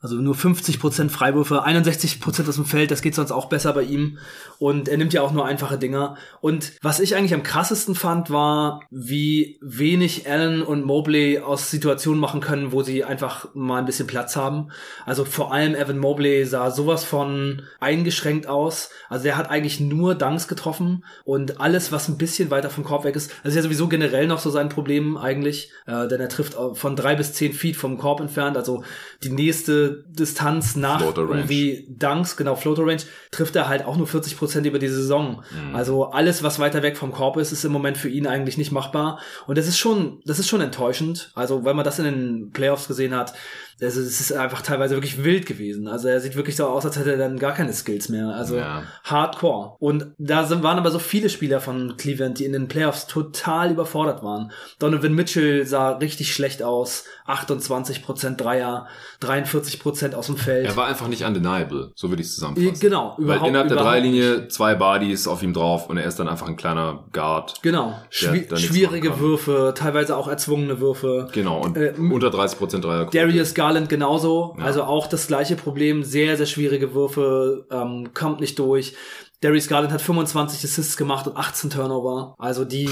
[0.00, 4.18] Also nur 50% Freiwürfe, 61% aus dem Feld, das geht sonst auch besser bei ihm.
[4.58, 6.16] Und er nimmt ja auch nur einfache Dinger.
[6.40, 12.20] Und was ich eigentlich am krassesten fand, war, wie wenig Allen und Mobley aus Situationen
[12.20, 14.70] machen können, wo sie einfach mal ein bisschen Platz haben.
[15.06, 18.90] Also vor allem Evan Mobley sah sowas von eingeschränkt aus.
[19.08, 23.04] Also der hat eigentlich nur Dunks getroffen und alles, was ein bisschen weiter vom Korb
[23.04, 23.30] weg ist.
[23.42, 26.96] Das ist ja sowieso generell noch so sein Problem eigentlich, äh, denn er trifft von
[26.96, 28.56] drei bis zehn Feet vom Korb entfernt.
[28.56, 28.84] Also
[29.22, 34.36] die nächste Distanz nach irgendwie Dunks, genau, Floater Range, trifft er halt auch nur 40
[34.36, 35.42] Prozent über die Saison.
[35.50, 35.74] Mhm.
[35.74, 38.72] Also alles, was weiter weg vom Korb ist, ist im Moment für ihn eigentlich nicht
[38.72, 39.20] machbar.
[39.46, 41.30] Und das ist schon, das ist schon enttäuschend.
[41.34, 43.34] Also, weil man das in den Playoffs gesehen hat,
[43.80, 45.86] also es ist einfach teilweise wirklich wild gewesen.
[45.86, 48.28] Also er sieht wirklich so aus, als hätte er dann gar keine Skills mehr.
[48.28, 48.84] Also ja.
[49.04, 49.76] Hardcore.
[49.78, 53.70] Und da sind, waren aber so viele Spieler von Cleveland, die in den Playoffs total
[53.70, 54.50] überfordert waren.
[54.78, 57.04] Donovan Mitchell sah richtig schlecht aus.
[57.26, 58.86] 28% Dreier,
[59.20, 59.75] 43%
[60.14, 60.66] aus dem Feld.
[60.66, 62.80] Er war einfach nicht undeniable, so würde ich es zusammenfassen.
[62.80, 63.16] Genau.
[63.18, 66.48] Überhaupt, Weil innerhalb der Dreilinie zwei Bodies auf ihm drauf und er ist dann einfach
[66.48, 67.62] ein kleiner Guard.
[67.62, 67.94] Genau.
[68.10, 71.28] Schwi schwierige Würfe, teilweise auch erzwungene Würfe.
[71.32, 71.62] Genau.
[71.62, 73.06] Und äh, unter 30% Dreier.
[73.06, 74.54] Darius Garland genauso.
[74.58, 74.64] Ja.
[74.64, 76.02] Also auch das gleiche Problem.
[76.02, 78.94] Sehr, sehr schwierige Würfe, ähm, kommt nicht durch.
[79.40, 82.34] Darius Garland hat 25 Assists gemacht und 18 Turnover.
[82.38, 82.88] Also die,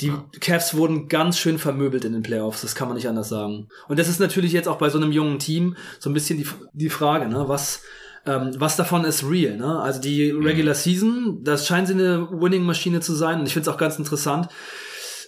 [0.00, 2.62] die Cavs wurden ganz schön vermöbelt in den Playoffs.
[2.62, 3.68] Das kann man nicht anders sagen.
[3.88, 6.46] Und das ist natürlich jetzt auch bei so einem jungen Team so ein bisschen die,
[6.72, 7.44] die Frage, ne?
[7.48, 7.82] Was,
[8.24, 9.80] ähm, was davon ist real, ne?
[9.80, 13.40] Also die Regular Season, das scheint sie eine Winning-Maschine zu sein.
[13.40, 14.48] Und ich finde es auch ganz interessant.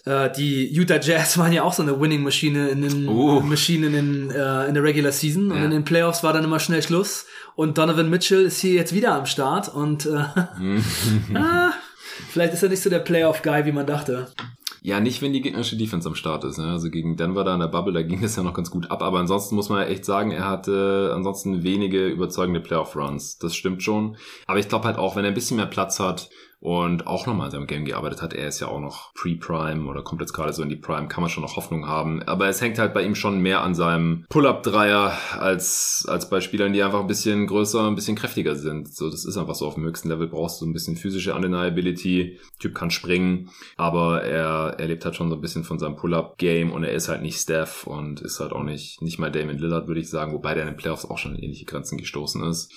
[0.05, 3.41] Äh, die Utah Jazz waren ja auch so eine Winning-Maschine in den uh.
[3.41, 5.51] Maschine in, den, äh, in der Regular Season.
[5.51, 5.57] Ja.
[5.57, 7.27] Und in den Playoffs war dann immer schnell Schluss.
[7.55, 9.69] Und Donovan Mitchell ist hier jetzt wieder am Start.
[9.69, 10.25] Und äh,
[11.35, 11.73] ah,
[12.31, 14.29] vielleicht ist er nicht so der Playoff-Guy, wie man dachte.
[14.85, 16.59] Ja, nicht, wenn die gegnerische Defense am Start ist.
[16.59, 16.67] Ne?
[16.67, 19.01] Also gegen Denver da in der Bubble, da ging es ja noch ganz gut ab.
[19.01, 23.39] Aber ansonsten muss man ja echt sagen, er hatte ansonsten wenige überzeugende Playoff-Runs.
[23.39, 24.17] Das stimmt schon.
[24.49, 26.31] Aber ich glaube halt auch, wenn er ein bisschen mehr Platz hat,
[26.63, 28.35] und auch nochmal an seinem Game gearbeitet hat.
[28.35, 31.21] Er ist ja auch noch Pre-Prime oder kommt jetzt gerade so in die Prime, kann
[31.21, 32.23] man schon noch Hoffnung haben.
[32.23, 36.73] Aber es hängt halt bei ihm schon mehr an seinem Pull-Up-Dreier als, als bei Spielern,
[36.73, 38.95] die einfach ein bisschen größer, ein bisschen kräftiger sind.
[38.95, 39.67] So, das ist einfach so.
[39.67, 42.39] Auf dem höchsten Level brauchst du ein bisschen physische Undeniability.
[42.61, 46.71] Typ kann springen, aber er, er lebt halt schon so ein bisschen von seinem Pull-Up-Game
[46.71, 49.89] und er ist halt nicht Steph und ist halt auch nicht, nicht mal Damon Lillard,
[49.89, 52.73] würde ich sagen, wobei der in den Playoffs auch schon in ähnliche Grenzen gestoßen ist.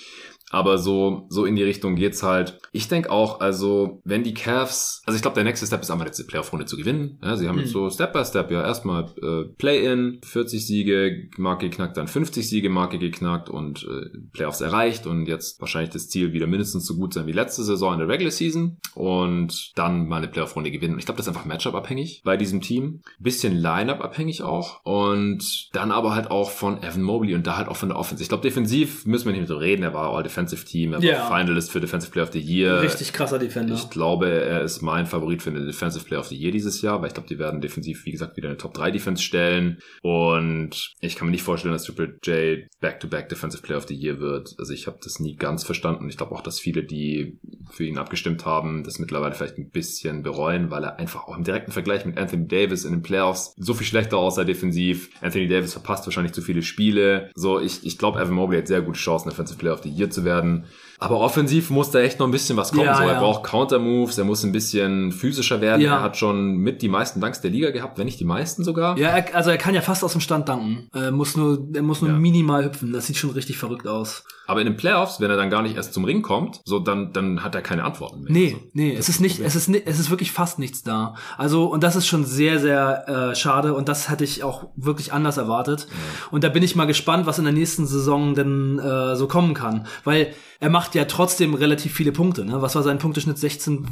[0.51, 2.59] Aber so, so in die Richtung geht's halt.
[2.71, 6.05] Ich denke auch, also, wenn die Cavs, also ich glaube, der nächste Step ist einfach
[6.05, 7.19] jetzt die Playoff-Runde zu gewinnen.
[7.23, 7.61] Ja, sie haben mhm.
[7.61, 12.47] jetzt so Step by Step ja erstmal äh, Play-In, 40 Siege, Marke geknackt, dann 50
[12.47, 16.95] Siege, Marke geknackt und äh, Playoffs erreicht und jetzt wahrscheinlich das Ziel wieder mindestens so
[16.95, 20.99] gut sein wie letzte Saison in der Regular Season und dann mal eine Playoff-Runde gewinnen.
[20.99, 23.01] Ich glaube, das ist einfach Matchup-abhängig bei diesem Team.
[23.19, 27.77] Bisschen Line-Up-abhängig auch und dann aber halt auch von Evan Mobley und da halt auch
[27.77, 28.21] von der Offense.
[28.21, 30.93] Ich glaube, defensiv müssen wir nicht mehr so reden, er war all Defensive Team.
[30.93, 31.29] Er Ja.
[31.29, 32.81] war Finalist für Defensive Player of the Year.
[32.81, 33.73] Richtig krasser Defender.
[33.73, 37.01] Ich glaube, er ist mein Favorit für den Defensive Player of the Year dieses Jahr,
[37.01, 39.79] weil ich glaube, die werden defensiv, wie gesagt, wieder eine Top 3 Defense stellen.
[40.01, 44.19] Und ich kann mir nicht vorstellen, dass Triple J Back-to-Back Defensive Player of the Year
[44.19, 44.53] wird.
[44.57, 46.09] Also ich habe das nie ganz verstanden.
[46.09, 47.37] Ich glaube auch, dass viele, die
[47.71, 51.43] für ihn abgestimmt haben, das mittlerweile vielleicht ein bisschen bereuen, weil er einfach auch im
[51.43, 55.09] direkten Vergleich mit Anthony Davis in den Playoffs so viel schlechter aussah defensiv.
[55.21, 57.31] Anthony Davis verpasst wahrscheinlich zu viele Spiele.
[57.35, 60.09] So, ich, ich glaube, Evan Mobley hat sehr gute Chancen, Defensive Player of the Year
[60.09, 60.65] zu werden.
[60.99, 62.85] Aber offensiv muss da echt noch ein bisschen was kommen.
[62.85, 63.19] Ja, so, er ja.
[63.19, 65.81] braucht Counter-Moves, er muss ein bisschen physischer werden.
[65.81, 65.97] Ja.
[65.97, 68.97] Er hat schon mit die meisten Dunks der Liga gehabt, wenn nicht die meisten sogar.
[68.97, 70.87] Ja, er, also er kann ja fast aus dem Stand danken.
[70.93, 72.93] Er muss nur, er muss nur minimal hüpfen.
[72.93, 74.23] Das sieht schon richtig verrückt aus.
[74.47, 77.11] Aber in den Playoffs, wenn er dann gar nicht erst zum Ring kommt, so dann,
[77.13, 78.31] dann hat er keine Antworten mehr.
[78.31, 78.67] Nee, So.
[78.73, 81.15] nee, es ist nicht, es ist, es ist wirklich fast nichts da.
[81.37, 85.13] Also, und das ist schon sehr, sehr äh, schade und das hätte ich auch wirklich
[85.13, 85.87] anders erwartet.
[86.31, 89.55] Und da bin ich mal gespannt, was in der nächsten Saison denn äh, so kommen
[89.55, 89.87] kann.
[90.03, 92.61] Weil er macht ja trotzdem relativ viele Punkte, ne?
[92.61, 93.37] Was war sein Punkteschnitt?
[93.37, 93.91] 16,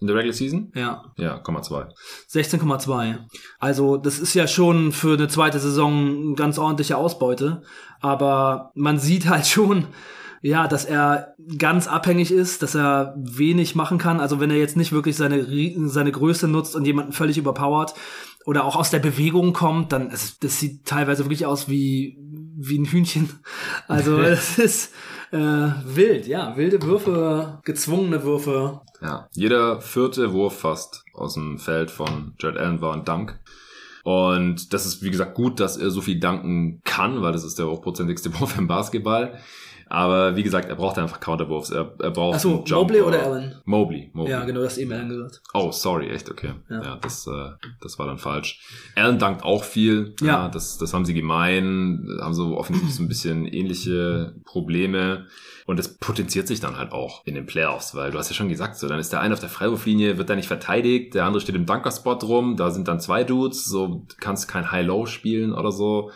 [0.00, 0.72] In der Regular Season?
[0.74, 1.88] ja, Ja, Komma zwei.
[2.30, 3.18] 16,2.
[3.58, 7.62] Also, das ist ja schon für eine zweite Saison ganz ordentliche Ausbeute.
[8.00, 9.86] Aber man sieht halt schon,
[10.40, 14.18] ja, dass er ganz abhängig ist, dass er wenig machen kann.
[14.20, 15.46] Also, wenn er jetzt nicht wirklich seine,
[15.88, 17.94] seine Größe nutzt und jemanden völlig überpowert
[18.44, 22.18] oder auch aus der Bewegung kommt, dann, es, das sieht teilweise wirklich aus wie,
[22.56, 23.30] wie ein Hühnchen.
[23.86, 24.92] Also, es ist,
[25.32, 25.38] äh,
[25.84, 28.82] wild, ja, wilde Würfe, gezwungene Würfe.
[29.00, 33.40] Ja, jeder vierte Wurf fast aus dem Feld von Jared Allen war ein Dank.
[34.04, 37.58] Und das ist, wie gesagt, gut, dass er so viel danken kann, weil das ist
[37.58, 39.38] der hochprozentigste Wurf im Basketball.
[39.92, 41.68] Aber wie gesagt, er braucht einfach Counterwurfs.
[41.68, 42.64] Er, er braucht Ach so, einen.
[42.66, 43.60] Mobley oder Allen?
[43.66, 44.10] Mobley.
[44.14, 44.32] Mobley.
[44.32, 45.42] Ja, genau, das eben Allen gesagt.
[45.52, 46.54] Oh, sorry, echt, okay.
[46.70, 46.82] Ja.
[46.82, 47.50] Ja, das, äh,
[47.82, 48.62] das war dann falsch.
[48.96, 50.14] Allen dankt auch viel.
[50.22, 50.48] Ja.
[50.48, 55.26] das, das haben sie gemein, haben so offensiv so ein bisschen ähnliche Probleme.
[55.66, 58.48] Und das potenziert sich dann halt auch in den Playoffs, weil du hast ja schon
[58.48, 61.42] gesagt, so, dann ist der eine auf der Freiwurflinie, wird da nicht verteidigt, der andere
[61.42, 65.70] steht im Dunkerspot rum, da sind dann zwei Dudes, so kannst kein High-Low spielen oder
[65.70, 66.10] so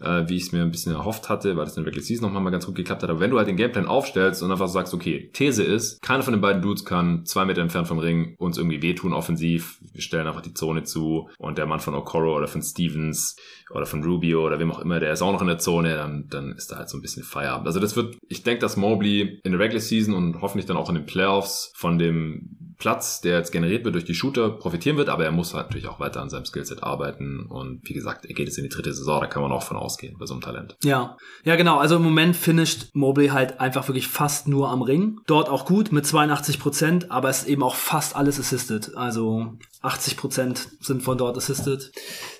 [0.00, 2.26] äh, wie ich es mir ein bisschen erhofft hatte, weil das in der Regular Season
[2.26, 3.10] nochmal mal ganz gut geklappt hat.
[3.10, 6.32] Aber wenn du halt den Gameplan aufstellst und einfach sagst, okay, These ist, keiner von
[6.32, 9.78] den beiden Dudes kann zwei Meter entfernt vom Ring uns irgendwie wehtun offensiv.
[9.92, 13.36] Wir stellen einfach die Zone zu und der Mann von Okoro oder von Stevens
[13.70, 16.26] oder von Rubio oder wem auch immer, der ist auch noch in der Zone, dann,
[16.28, 17.66] dann ist da halt so ein bisschen Feierabend.
[17.66, 20.88] Also das wird, ich denke, dass Mobley in der Regular Season und hoffentlich dann auch
[20.88, 25.08] in den Playoffs von dem Platz, der jetzt generiert wird durch die Shooter, profitieren wird,
[25.08, 28.34] aber er muss halt natürlich auch weiter an seinem Skillset arbeiten und wie gesagt, er
[28.34, 30.42] geht jetzt in die dritte Saison, da kann man auch von ausgehen bei so einem
[30.42, 30.76] Talent.
[30.84, 31.78] Ja, ja genau.
[31.78, 35.20] Also im Moment finisht Mobley halt einfach wirklich fast nur am Ring.
[35.26, 38.96] Dort auch gut mit 82 Prozent, aber es ist eben auch fast alles assisted.
[38.96, 41.92] Also 80 Prozent sind von dort assisted.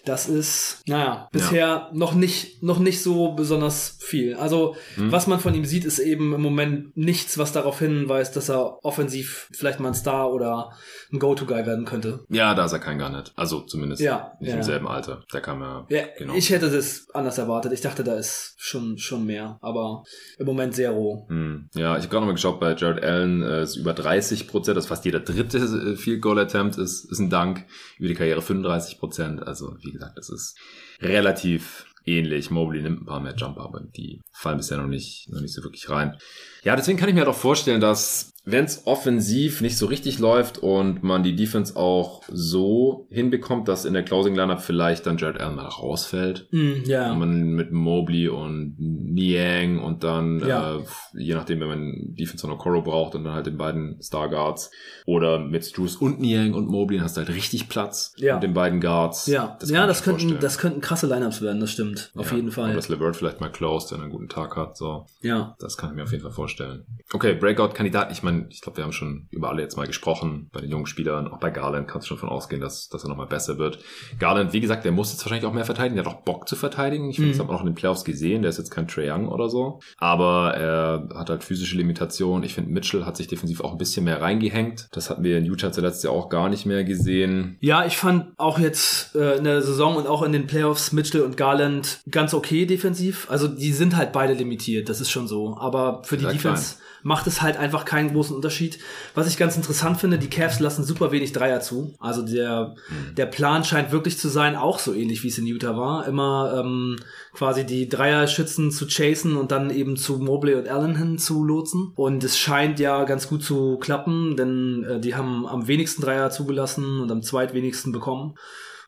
[0.05, 4.35] Das ist, naja, bisher noch nicht, noch nicht so besonders viel.
[4.35, 8.48] Also was man von ihm sieht, ist eben im Moment nichts, was darauf hinweist, dass
[8.48, 10.70] er offensiv vielleicht mal ein Star oder
[11.12, 12.24] ein Go-To-Guy werden könnte.
[12.29, 13.33] Ja, da ist er kein Garnett.
[13.37, 14.57] Also zumindest Ja, nicht ja.
[14.57, 15.22] im selben Alter.
[15.31, 16.35] Da kam er, Ja, genau.
[16.35, 17.72] ich hätte das anders erwartet.
[17.72, 20.03] Ich dachte, da ist schon, schon mehr, aber
[20.38, 21.27] im Moment sehr roh.
[21.29, 21.68] Hm.
[21.74, 24.85] Ja, ich habe gerade nochmal geschaut, bei Jared Allen äh, ist über 30 Prozent, das
[24.85, 27.67] ist fast jeder dritte äh, Field Goal Attempt ist, ist ein Dank.
[27.99, 29.43] Über die Karriere 35 Prozent.
[29.43, 30.59] Also wie gesagt, das ist
[31.01, 32.51] relativ ähnlich.
[32.51, 35.62] Mobley nimmt ein paar mehr Jumper, aber die fallen bisher noch nicht, noch nicht so
[35.62, 36.17] wirklich rein.
[36.64, 40.19] Ja, deswegen kann ich mir halt auch vorstellen, dass wenn es offensiv nicht so richtig
[40.19, 45.19] läuft und man die Defense auch so hinbekommt, dass in der Closing Lineup vielleicht dann
[45.19, 47.11] Jared Allen mal rausfällt, Mm, ja.
[47.11, 50.77] wenn man mit Mobley und Niang und dann, Ja.
[50.77, 50.81] äh,
[51.15, 54.71] je nachdem, wenn man Defense von Okoro braucht und dann halt den beiden Star Guards
[55.07, 58.35] oder mit Struce und Niang und Mobley, dann hast du halt richtig Platz Ja.
[58.35, 59.27] mit den beiden Guards.
[59.27, 60.41] Ja, kann ja, das könnten, vorstellen.
[60.41, 62.13] das könnten krasse Lineups werden, das stimmt.
[62.17, 62.37] Auf Ja.
[62.37, 62.71] jeden Fall.
[62.71, 65.07] Und dass LeVert vielleicht mal closed, wenn er einen guten Tag hat, so.
[65.23, 65.55] ja.
[65.59, 66.85] Das kann ich mir auf jeden Fall vorstellen.
[67.13, 68.13] Okay, Breakout-Kandidat.
[68.13, 70.48] Ich meine, ich glaube, wir haben schon über alle jetzt mal gesprochen.
[70.53, 73.09] Bei den jungen Spielern, auch bei Garland kannst du schon von ausgehen, dass, dass er
[73.09, 73.79] nochmal besser wird.
[74.18, 75.96] Garland, wie gesagt, der muss jetzt wahrscheinlich auch mehr verteidigen.
[75.96, 77.09] Der hat auch Bock zu verteidigen.
[77.11, 77.33] Ich finde, Mhm.
[77.33, 78.42] das hat man auch in den Playoffs gesehen.
[78.42, 79.81] Der ist jetzt kein Trae Young oder so.
[79.98, 82.44] Aber er hat halt physische Limitationen.
[82.44, 84.88] Ich finde, Mitchell hat sich defensiv auch ein bisschen mehr reingehängt.
[84.92, 87.57] Das hatten wir in Utah zuletzt ja auch gar nicht mehr gesehen.
[87.61, 91.22] Ja, ich fand auch jetzt äh, in der Saison und auch in den Playoffs Mitchell
[91.22, 93.27] und Garland ganz okay defensiv.
[93.31, 95.57] Also die sind halt beide limitiert, das ist schon so.
[95.59, 98.79] Aber für die Sehr Defense macht es halt einfach keinen großen Unterschied.
[99.14, 101.95] Was ich ganz interessant finde, die Cavs lassen super wenig Dreier zu.
[101.99, 102.75] Also der,
[103.17, 106.55] der Plan scheint wirklich zu sein, auch so ähnlich wie es in Utah war, immer
[106.59, 106.97] ähm,
[107.33, 111.93] quasi die Dreier-Schützen zu chasen und dann eben zu Mobley und Allen hin zu lotsen.
[111.95, 116.31] Und es scheint ja ganz gut zu klappen, denn äh, die haben am wenigsten Dreier
[116.31, 118.35] zugelassen und am zweitwenigsten bekommen.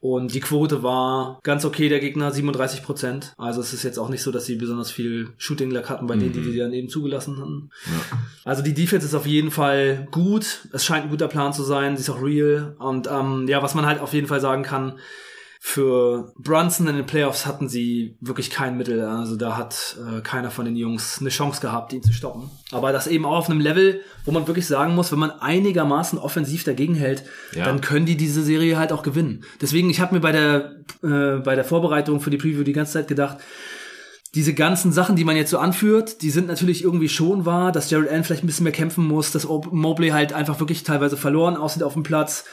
[0.03, 3.35] Und die Quote war ganz okay, der Gegner 37 Prozent.
[3.37, 6.33] Also es ist jetzt auch nicht so, dass sie besonders viel Shooting-Luck hatten bei denen,
[6.33, 6.53] die Mhm.
[6.53, 7.71] sie dann eben zugelassen hatten.
[7.85, 8.19] Ja.
[8.45, 10.67] Also die Defense ist auf jeden Fall gut.
[10.73, 11.97] Es scheint ein guter Plan zu sein.
[11.99, 12.75] Sie ist auch real.
[12.79, 14.95] Und ähm, ja, was man halt auf jeden Fall sagen kann,
[15.63, 19.05] für Brunson in den Playoffs hatten sie wirklich kein Mittel.
[19.05, 22.51] Also da hat äh, keiner von den Jungs eine Chance gehabt, ihn zu stoppen.
[22.73, 26.19] Aber das eben auch auf einem Level, wo man wirklich sagen muss, wenn man einigermaßen
[26.19, 27.67] offensiv dagegen hält, Ja.
[27.67, 29.45] dann können die diese Serie halt auch gewinnen.
[29.61, 32.95] Deswegen, ich habe mir bei der äh, bei der Vorbereitung für die Preview die ganze
[32.95, 33.37] Zeit gedacht,
[34.35, 37.91] diese ganzen Sachen, die man jetzt so anführt, die sind natürlich irgendwie schon wahr, dass
[37.91, 41.17] Jared Allen vielleicht ein bisschen mehr kämpfen muss, dass Ob- Mobley halt einfach wirklich teilweise
[41.19, 42.45] verloren aussieht auf dem Platz,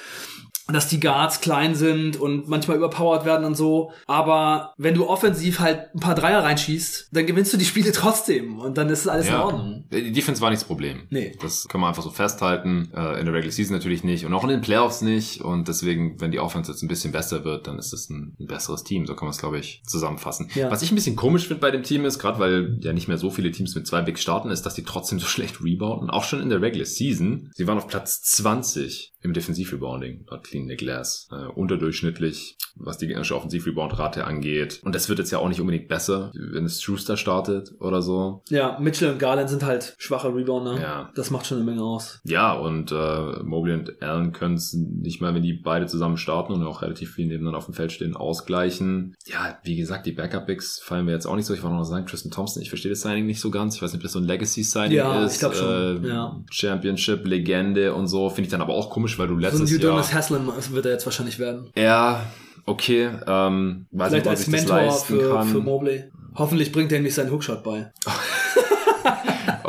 [0.71, 3.91] dass die Guards klein sind und manchmal überpowered werden und so.
[4.06, 8.60] Aber wenn du offensiv halt ein paar Dreier reinschießt, dann gewinnst du die Spiele trotzdem
[8.60, 9.86] und dann ist alles in Ordnung.
[9.91, 11.08] Die Defense war nicht das Problem.
[11.10, 11.36] Nee.
[11.41, 12.91] Das kann man einfach so festhalten.
[12.93, 15.41] Äh, in der Regular Season natürlich nicht und auch in den Playoffs nicht.
[15.41, 18.47] Und deswegen, wenn die Offense jetzt ein bisschen besser wird, dann ist es ein, ein
[18.47, 19.06] besseres Team.
[19.06, 20.49] So kann man es, glaube ich, zusammenfassen.
[20.56, 20.69] Ja.
[20.71, 23.17] Was ich ein bisschen komisch finde bei dem Team ist, gerade weil ja nicht mehr
[23.17, 26.10] so viele Teams mit zwei Bigs starten, ist, dass die trotzdem so schlecht rebounden.
[26.10, 27.51] Auch schon in der Regular Season.
[27.53, 30.25] Sie waren auf Platz 20 im Defensiv-Rebounding,
[30.67, 31.28] The Glass.
[31.32, 34.80] Äh, unterdurchschnittlich, was die gegnerische Offensiv-Rebound-Rate angeht.
[34.84, 38.43] Und das wird jetzt ja auch nicht unbedingt besser, wenn es Schuster startet oder so.
[38.50, 40.80] Ja, Mitchell und Garland sind halt schwache Rebounder.
[40.80, 41.12] Ja.
[41.15, 42.20] Das macht schon eine Menge aus.
[42.24, 46.54] Ja, und äh, Mobley und Allen können es nicht mal, wenn die beide zusammen starten
[46.54, 49.15] und auch relativ viel nebeneinander auf dem Feld stehen, ausgleichen.
[49.26, 51.54] Ja, wie gesagt, die Backup-Bigs fallen mir jetzt auch nicht so.
[51.54, 53.76] Ich wollte noch sagen, Tristan Thompson, ich verstehe das Signing nicht so ganz.
[53.76, 55.34] Ich weiß nicht, ob das so ein Legacy-Signing Ja, ist.
[55.34, 56.39] ich glaub schon, Äh, ja.
[56.52, 58.30] Championship, Legende und so.
[58.30, 59.80] Finde ich dann aber auch komisch, weil du So ein letztes Jahr...
[59.91, 60.13] Udonis
[60.55, 61.69] Haslam wird er jetzt wahrscheinlich werden.
[61.75, 62.25] Ja,
[62.65, 63.10] okay.
[63.27, 65.47] Ähm, weiß Vielleicht nicht, als Mentor für, kann.
[65.47, 66.05] für Mobley.
[66.36, 67.91] Hoffentlich bringt er ihm nicht seinen Hookshot bei.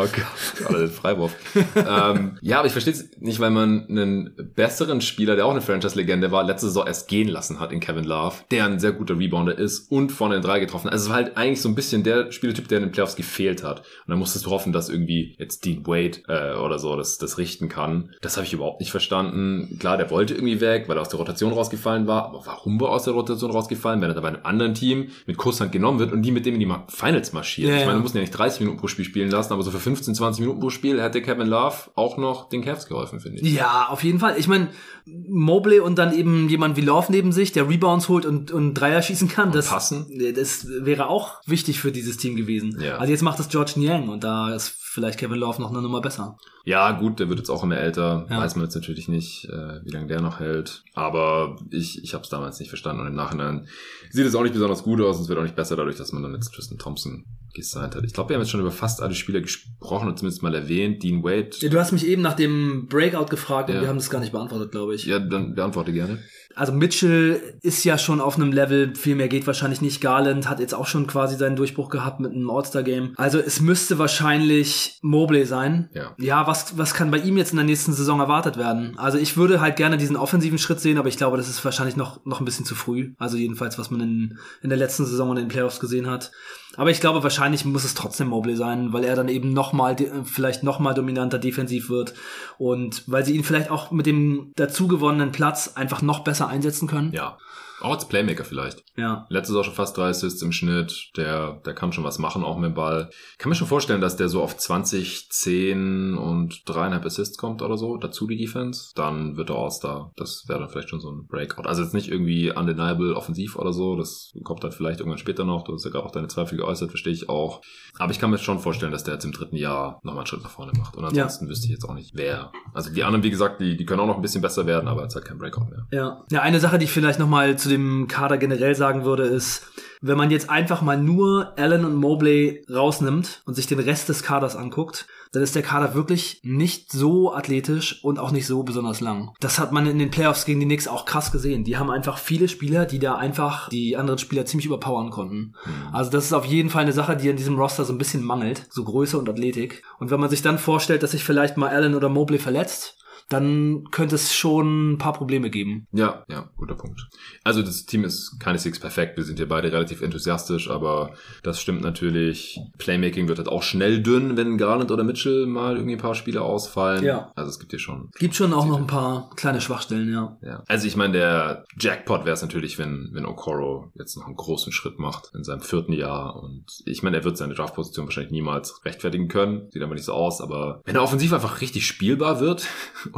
[0.01, 1.35] Oh Gott, oder den Freiwurf.
[1.75, 5.61] ähm, ja, aber ich verstehe es nicht, weil man einen besseren Spieler, der auch eine
[5.61, 9.19] Franchise-Legende war, letzte Saison erst gehen lassen hat in Kevin Love, der ein sehr guter
[9.19, 10.93] Rebounder ist und vorne in drei getroffen hat.
[10.93, 13.65] Also es war halt eigentlich so ein bisschen der Spielertyp, der in den Playoffs gefehlt
[13.65, 13.81] hat.
[13.81, 17.37] Und dann musstest du hoffen, dass irgendwie jetzt Dean Wade äh, oder so das, das
[17.37, 18.15] richten kann.
[18.21, 19.79] Das habe ich überhaupt nicht verstanden.
[19.81, 22.27] Klar, der wollte irgendwie weg, weil er aus der Rotation rausgefallen war.
[22.27, 25.09] Aber warum war er aus der Rotation rausgefallen, wenn er da bei einem anderen Team
[25.27, 27.73] mit Kusshand genommen wird und die mit dem in die Finals marschieren?
[27.73, 29.65] Ja, ich meine, du musst ihn ja nicht 30 Minuten pro Spiel spielen lassen, aber
[29.65, 33.21] so für 15, 20 Minuten pro Spiel hätte Kevin Love auch noch den Cavs geholfen,
[33.21, 33.53] finde ich.
[33.53, 34.39] Ja, auf jeden Fall.
[34.39, 34.69] Ich meine,
[35.07, 39.01] Mobley und dann eben jemand wie Love neben sich, der Rebounds holt und, und Dreier
[39.03, 40.07] schießen kann, das, passen.
[40.35, 42.79] das wäre auch wichtig für dieses Team gewesen.
[42.81, 42.99] Ja.
[42.99, 46.01] Also jetzt macht das George Niang und da ist vielleicht Kevin Love noch eine Nummer
[46.01, 46.37] besser.
[46.69, 48.27] Ja, gut, der wird jetzt auch immer älter.
[48.29, 48.41] Ja.
[48.41, 50.83] Weiß man jetzt natürlich nicht, äh, wie lange der noch hält.
[50.93, 53.01] Aber ich, ich habe es damals nicht verstanden.
[53.01, 53.67] Und im Nachhinein
[54.11, 55.17] sieht es auch nicht besonders gut aus.
[55.17, 58.05] Und es wird auch nicht besser dadurch, dass man dann jetzt Tristan Thompson gesigned hat.
[58.05, 61.03] Ich glaube, wir haben jetzt schon über fast alle Spieler gesprochen und zumindest mal erwähnt.
[61.03, 61.51] Dean Wade.
[61.61, 63.81] Ja, du hast mich eben nach dem Breakout gefragt und Ja.
[63.81, 65.07] wir haben das gar nicht beantwortet, glaube ich.
[65.07, 66.19] Ja, dann beantworte gerne.
[66.59, 70.01] Also Mitchell ist ja schon auf einem Level, viel mehr geht wahrscheinlich nicht.
[70.01, 73.15] Garland hat jetzt auch schon quasi seinen Durchbruch gehabt mit einem All-Star-Game.
[73.17, 75.89] Also es müsste wahrscheinlich Mobley sein.
[75.95, 76.17] Ja.
[76.19, 78.99] Ja, was, was kann bei ihm jetzt in der nächsten Saison erwartet werden?
[78.99, 81.97] Also ich würde halt gerne diesen offensiven Schritt sehen, aber ich glaube, das ist wahrscheinlich
[81.97, 83.13] noch, noch ein bisschen zu früh.
[83.19, 86.33] Also jedenfalls, was man in, in der letzten Saison und in den Playoffs gesehen hat.
[86.79, 89.97] Aber ich glaube, wahrscheinlich muss es trotzdem Mobley sein, weil er dann eben noch mal,
[89.97, 92.15] de- vielleicht noch mal dominanter defensiv wird
[92.57, 96.87] und weil sie ihn vielleicht auch mit dem dazu gewonnenen Platz einfach noch besser einsetzen
[96.89, 97.13] können.
[97.13, 97.37] Ja.
[97.81, 98.83] Auch als Playmaker vielleicht.
[98.97, 99.27] Ja.
[99.29, 101.11] Letztes Jahr schon fast drei Assists im Schnitt.
[101.17, 103.11] Der, der kann schon was machen, auch mit dem Ball.
[103.39, 107.77] Kann mir schon vorstellen, dass der so auf 20, 10 und dreieinhalb Assists kommt oder
[107.77, 107.97] so.
[107.97, 108.93] Dazu die Defense.
[108.95, 110.13] Dann wird er All-Star.
[110.17, 111.67] Das wäre dann vielleicht schon so ein Breakout.
[111.67, 113.97] Also jetzt nicht irgendwie undeniable offensiv oder so.
[113.97, 115.65] Das kommt dann vielleicht irgendwann später noch.
[115.65, 117.63] Du hast ja gerade auch deine Zweifel geäußert, verstehe ich auch.
[117.99, 120.43] Aber ich kann mir schon vorstellen, dass der jetzt im dritten Jahr nochmal einen Schritt
[120.43, 120.97] nach vorne macht.
[120.97, 122.53] Und ansonsten wüsste ich jetzt auch nicht, wer.
[122.75, 125.03] Also die anderen, wie gesagt, die, die können auch noch ein bisschen besser werden, aber
[125.03, 125.87] jetzt halt kein Breakout mehr.
[125.91, 126.25] Ja.
[126.31, 129.67] Ja, eine Sache, die ich vielleicht noch mal zu dem Kader generell sagen würde, ist,
[130.01, 134.23] wenn man jetzt einfach mal nur Allen und Mobley rausnimmt und sich den Rest des
[134.23, 139.01] Kaders anguckt, dann ist der Kader wirklich nicht so athletisch und auch nicht so besonders
[139.01, 139.33] lang.
[139.41, 141.65] Das hat man in den Playoffs gegen die Knicks auch krass gesehen.
[141.65, 145.55] Die haben einfach viele Spieler, die da einfach die anderen Spieler ziemlich überpowern konnten.
[145.93, 148.25] Also das ist auf jeden Fall eine Sache, die an diesem Roster so ein bisschen
[148.25, 148.67] mangelt.
[148.71, 149.83] So Größe und Athletik.
[149.99, 153.85] Und wenn man sich dann vorstellt, dass sich vielleicht mal Allen oder Mobley verletzt, dann
[153.91, 155.87] könnte es schon ein paar Probleme geben.
[155.93, 157.01] Ja, ja, guter Punkt.
[157.45, 159.17] Also das Team ist keineswegs perfekt.
[159.17, 161.13] Wir sind hier beide relativ enthusiastisch, aber
[161.43, 162.59] das stimmt natürlich.
[162.79, 166.41] Playmaking wird halt auch schnell dünn, wenn Garland oder Mitchell mal irgendwie ein paar Spiele
[166.41, 167.05] ausfallen.
[167.05, 167.33] Ja.
[167.37, 168.11] Also es gibt hier schon.
[168.19, 170.39] Gibt schon auch noch ein paar kleine Schwachstellen, ja.
[170.43, 170.63] Ja.
[170.67, 174.73] Also ich meine, der Jackpot wäre es natürlich, wenn, wenn Okoro jetzt noch einen großen
[174.73, 176.43] Schritt macht in seinem vierten Jahr.
[176.43, 179.69] Und ich meine, er wird seine Draftposition wahrscheinlich niemals rechtfertigen können.
[179.71, 180.41] Sieht aber nicht so aus.
[180.41, 182.67] Aber wenn er offensiv einfach richtig spielbar wird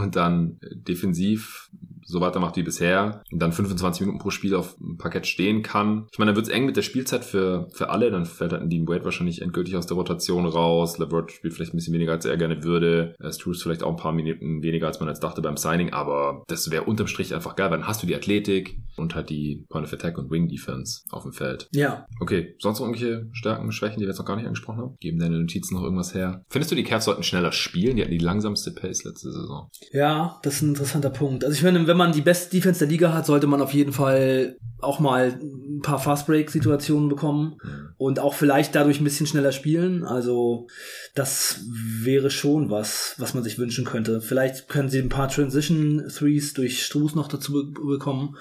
[0.01, 1.71] und dann defensiv
[2.11, 6.07] so weitermacht wie bisher und dann 25 Minuten pro Spiel auf dem Parkett stehen kann.
[6.13, 8.11] Ich meine, dann wird es eng mit der Spielzeit für, für alle.
[8.11, 10.99] Dann fällt halt Dean Wade wahrscheinlich endgültig aus der Rotation raus.
[10.99, 13.15] LeVert spielt vielleicht ein bisschen weniger, als er gerne würde.
[13.21, 15.93] Äh, Struce vielleicht auch ein paar Minuten weniger, als man jetzt dachte beim Signing.
[15.93, 19.31] Aber das wäre unterm Strich einfach geil, weil dann hast du die Athletik und halt
[19.31, 21.69] die Point of Attack und Wing Defense auf dem Feld.
[21.73, 22.07] Ja.
[22.21, 24.97] Okay, sonst noch irgendwelche Stärken, Schwächen, die wir jetzt noch gar nicht angesprochen haben?
[25.01, 26.45] Geben deine Notizen noch irgendwas her?
[26.49, 27.97] Findest du, die Cavs sollten schneller spielen?
[27.97, 29.71] Die hatten die langsamste Pace letzte Saison.
[29.93, 31.45] Ja, das ist ein interessanter Punkt.
[31.45, 33.93] Also ich finde, wenn man die beste Defense der Liga hat, sollte man auf jeden
[33.93, 37.89] Fall auch mal ein paar Fast-Break-Situationen bekommen Mhm.
[37.99, 40.05] und auch vielleicht dadurch ein bisschen schneller spielen.
[40.05, 40.67] Also
[41.15, 41.61] das
[42.03, 44.21] wäre schon was, was man sich wünschen könnte.
[44.23, 48.37] Vielleicht können sie ein paar Transition-Threes durch Struß noch dazu be bekommen.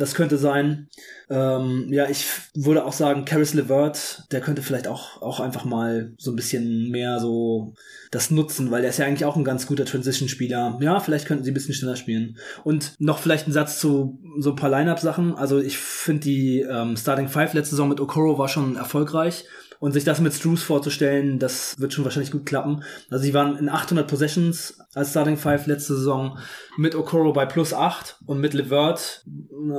[0.00, 0.88] Das könnte sein.
[1.28, 2.24] Ähm, ja, ich
[2.54, 6.88] würde auch sagen, Caris LeVert, der könnte vielleicht auch, auch einfach mal so ein bisschen
[6.90, 7.74] mehr so
[8.10, 10.78] das nutzen, weil der ist ja eigentlich auch ein ganz guter Transition-Spieler.
[10.80, 12.38] Ja, vielleicht könnten sie ein bisschen schneller spielen.
[12.64, 15.34] Und noch vielleicht ein Satz zu so ein paar Line-Up-Sachen.
[15.34, 19.44] Also ich finde die ähm, Starting Five letzte Saison mit Okoro war schon erfolgreich.
[19.80, 22.84] Und sich das mit Struce vorzustellen, das wird schon wahrscheinlich gut klappen.
[23.10, 26.38] Also sie waren in 800 Possessions als Starting Five letzte Saison
[26.76, 29.24] mit Okoro bei plus 8 und mit LeVert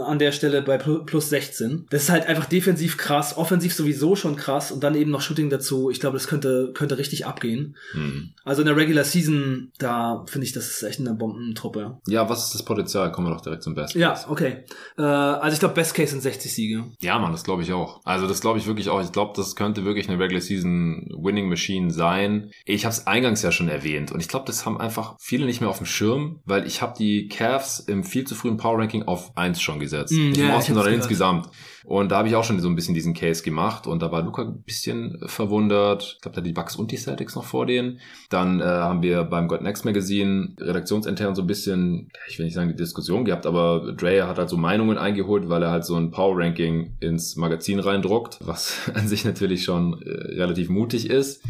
[0.06, 1.86] an der Stelle bei plus 16.
[1.92, 5.52] Das ist halt einfach defensiv krass, offensiv sowieso schon krass und dann eben noch Shooting
[5.52, 5.92] dazu.
[5.92, 7.76] Ich glaube, das könnte, könnte richtig abgehen.
[7.92, 8.32] Hm.
[8.44, 12.00] Also in der Regular Season, da finde ich, das ist echt eine Bombentruppe.
[12.08, 13.12] Ja, was ist das Potenzial?
[13.12, 13.94] Kommen wir doch direkt zum Best.
[13.94, 14.64] Ja, okay.
[14.98, 16.86] Äh, also ich glaube, Best Case sind 60 Siege.
[17.02, 18.02] Ja, Mann, das glaube ich auch.
[18.04, 19.02] Also das glaube ich wirklich auch.
[19.02, 22.52] Ich glaube, das könnte wirklich eine Regular Season Winning Machine sein.
[22.66, 25.62] Ich habe es eingangs ja schon erwähnt und ich glaube, das haben einfach viele nicht
[25.62, 29.04] mehr auf dem Schirm, weil ich habe die Cavs im viel zu frühen Power Ranking
[29.04, 30.14] auf 1 schon gesetzt.
[30.14, 31.04] Mm, nicht ja, im Osten, sondern gehört.
[31.04, 31.50] insgesamt.
[31.84, 34.22] Und da habe ich auch schon so ein bisschen diesen Case gemacht und da war
[34.22, 36.16] Luca ein bisschen verwundert.
[36.16, 38.00] Ich glaube, da die Bucks und die Celtics noch vor denen.
[38.30, 42.54] Dann äh, haben wir beim God Next Magazine redaktionsintern so ein bisschen, ich will nicht
[42.54, 45.96] sagen die Diskussion gehabt, aber Dre hat halt so Meinungen eingeholt, weil er halt so
[45.96, 51.44] ein Power Ranking ins Magazin reindruckt, was an sich natürlich schon äh, relativ mutig ist.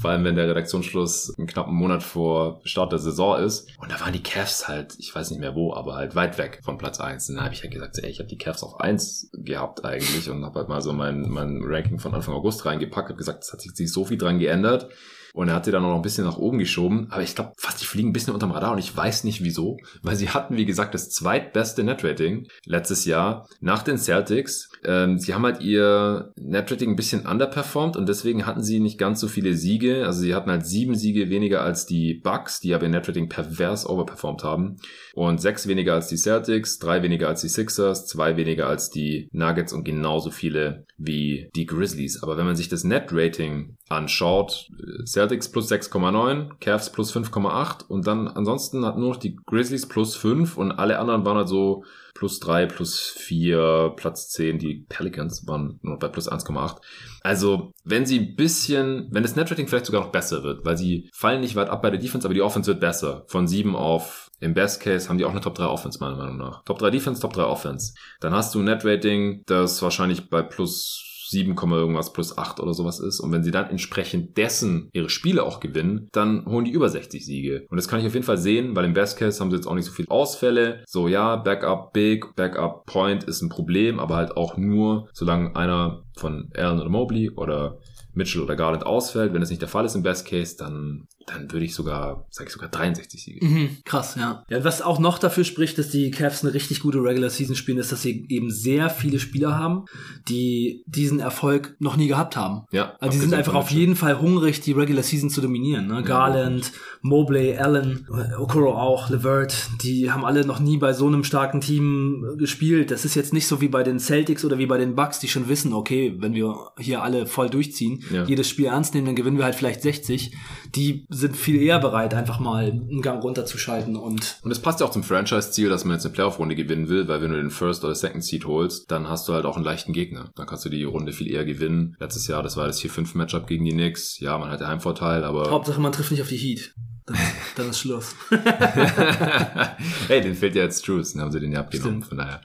[0.00, 3.68] Vor allem, wenn der Redaktionsschluss einen knappen Monat vor Start der Saison ist.
[3.78, 6.60] Und da waren die Cavs halt, ich weiß nicht mehr wo, aber halt weit weg
[6.62, 7.30] von Platz 1.
[7.30, 10.28] Und da habe ich halt gesagt, ey, ich habe die Cavs auf 1 gehabt eigentlich
[10.28, 13.52] und habe halt mal so mein, mein Ranking von Anfang August reingepackt, habe gesagt, es
[13.52, 14.88] hat sich so viel dran geändert.
[15.36, 17.08] Und er hat die dann auch noch ein bisschen nach oben geschoben.
[17.10, 19.76] Aber ich glaube, fast die fliegen ein bisschen unterm Radar und ich weiß nicht wieso.
[20.00, 24.70] Weil sie hatten, wie gesagt, das zweitbeste Netrating letztes Jahr nach den Celtics.
[24.82, 29.20] Ähm, sie haben halt ihr Netrating ein bisschen underperformed und deswegen hatten sie nicht ganz
[29.20, 30.06] so viele Siege.
[30.06, 33.86] Also sie hatten halt sieben Siege weniger als die Bucks, die aber ihr Netrating pervers
[33.86, 34.76] overperformed haben.
[35.12, 39.28] Und sechs weniger als die Celtics, drei weniger als die Sixers, zwei weniger als die
[39.32, 42.22] Nuggets und genauso viele wie die Grizzlies.
[42.22, 48.06] Aber wenn man sich das Net-Rating anschaut, äh, Celtics plus 6,9, Cavs plus 5,8 und
[48.06, 51.84] dann ansonsten hat nur noch die Grizzlies plus 5 und alle anderen waren halt so
[52.14, 54.58] plus 3, plus 4, Platz 10.
[54.58, 56.76] Die Pelicans waren nur bei plus 1,8.
[57.22, 61.10] Also, wenn sie ein bisschen, wenn das Netrating vielleicht sogar noch besser wird, weil sie
[61.12, 63.24] fallen nicht weit ab bei der Defense, aber die Offense wird besser.
[63.26, 66.38] Von 7 auf, im Best Case haben die auch eine Top 3 Offense, meiner Meinung
[66.38, 66.62] nach.
[66.64, 67.94] Top 3 Defense, Top 3 Offense.
[68.20, 73.00] Dann hast du ein Netrating, das wahrscheinlich bei plus 7, irgendwas plus 8 oder sowas
[73.00, 73.20] ist.
[73.20, 77.24] Und wenn sie dann entsprechend dessen ihre Spiele auch gewinnen, dann holen die über 60
[77.24, 77.66] Siege.
[77.68, 79.66] Und das kann ich auf jeden Fall sehen, weil im Best Case haben sie jetzt
[79.66, 80.82] auch nicht so viele Ausfälle.
[80.86, 86.02] So ja, Backup Big, Backup Point ist ein Problem, aber halt auch nur, solange einer
[86.16, 87.78] von Allen oder Mobley oder
[88.16, 89.32] Mitchell oder Garland ausfällt.
[89.32, 92.46] Wenn das nicht der Fall ist im Best Case, dann, dann würde ich sogar, sage
[92.48, 93.44] ich sogar 63 Siege.
[93.44, 94.44] Mhm, krass, ja.
[94.48, 94.64] ja.
[94.64, 97.90] Was auch noch dafür spricht, dass die Cavs eine richtig gute Regular Season spielen, ist,
[97.92, 99.84] dass sie eben sehr viele Spieler haben,
[100.28, 102.62] die diesen Erfolg noch nie gehabt haben.
[102.70, 102.94] Ja.
[103.00, 105.86] Also die sind einfach auf jeden Fall hungrig, die Regular Season zu dominieren.
[105.88, 106.02] Ne?
[106.02, 106.72] Garland,
[107.02, 108.06] Mobley, Allen,
[108.38, 112.90] Okoro auch, LeVert, die haben alle noch nie bei so einem starken Team gespielt.
[112.90, 115.28] Das ist jetzt nicht so wie bei den Celtics oder wie bei den Bucks, die
[115.28, 118.24] schon wissen, okay, wenn wir hier alle voll durchziehen, Ja.
[118.24, 120.32] jedes Spiel ernst nehmen, dann gewinnen wir halt vielleicht 60.
[120.74, 124.86] Die sind viel eher bereit, einfach mal einen Gang runterzuschalten und Und es passt ja
[124.86, 127.84] auch zum Franchise-Ziel, dass man jetzt eine Playoff-Runde gewinnen will, weil wenn du den First
[127.84, 130.30] oder Second Seed holst, dann hast du halt auch einen leichten Gegner.
[130.36, 131.96] Dann kannst du die Runde viel eher gewinnen.
[131.98, 134.20] Letztes Jahr, das war das 4-5-Matchup gegen die Knicks.
[134.20, 135.50] Ja, man hat den Heimvorteil, aber...
[135.50, 136.74] Hauptsache man trifft nicht auf die Heat.
[137.06, 137.16] Dann,
[137.56, 138.14] dann ist Schluss.
[140.08, 142.06] hey, den fehlt ja jetzt Truce, dann haben sie den ja abgenommen, Stimmt.
[142.06, 142.40] von daher.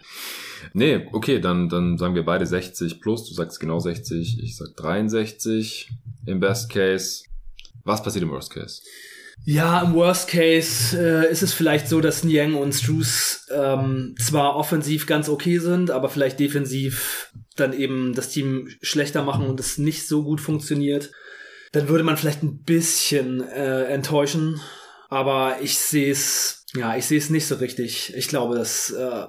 [0.73, 4.75] Nee, okay, dann, dann sagen wir beide 60 plus, du sagst genau 60, ich sag
[4.75, 5.89] 63
[6.25, 7.23] im Best Case.
[7.83, 8.81] Was passiert im Worst Case?
[9.43, 14.55] Ja, im Worst Case äh, ist es vielleicht so, dass Niang und Struce ähm, zwar
[14.55, 19.77] offensiv ganz okay sind, aber vielleicht defensiv dann eben das Team schlechter machen und es
[19.77, 21.11] nicht so gut funktioniert.
[21.71, 24.59] Dann würde man vielleicht ein bisschen äh, enttäuschen.
[25.09, 28.13] Aber ich sehe es ja, ich sehe es nicht so richtig.
[28.15, 29.25] Ich glaube, dass äh,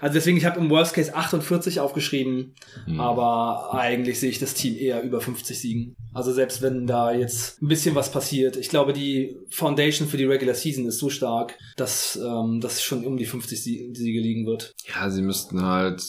[0.00, 2.54] also deswegen, ich habe im Worst Case 48 aufgeschrieben,
[2.86, 3.00] mhm.
[3.00, 5.96] aber eigentlich sehe ich das Team eher über 50 Siegen.
[6.12, 10.24] Also selbst wenn da jetzt ein bisschen was passiert, ich glaube, die Foundation für die
[10.24, 14.74] Regular Season ist so stark, dass ähm, das schon um die 50 Siege liegen wird.
[14.94, 16.02] Ja, sie müssten halt,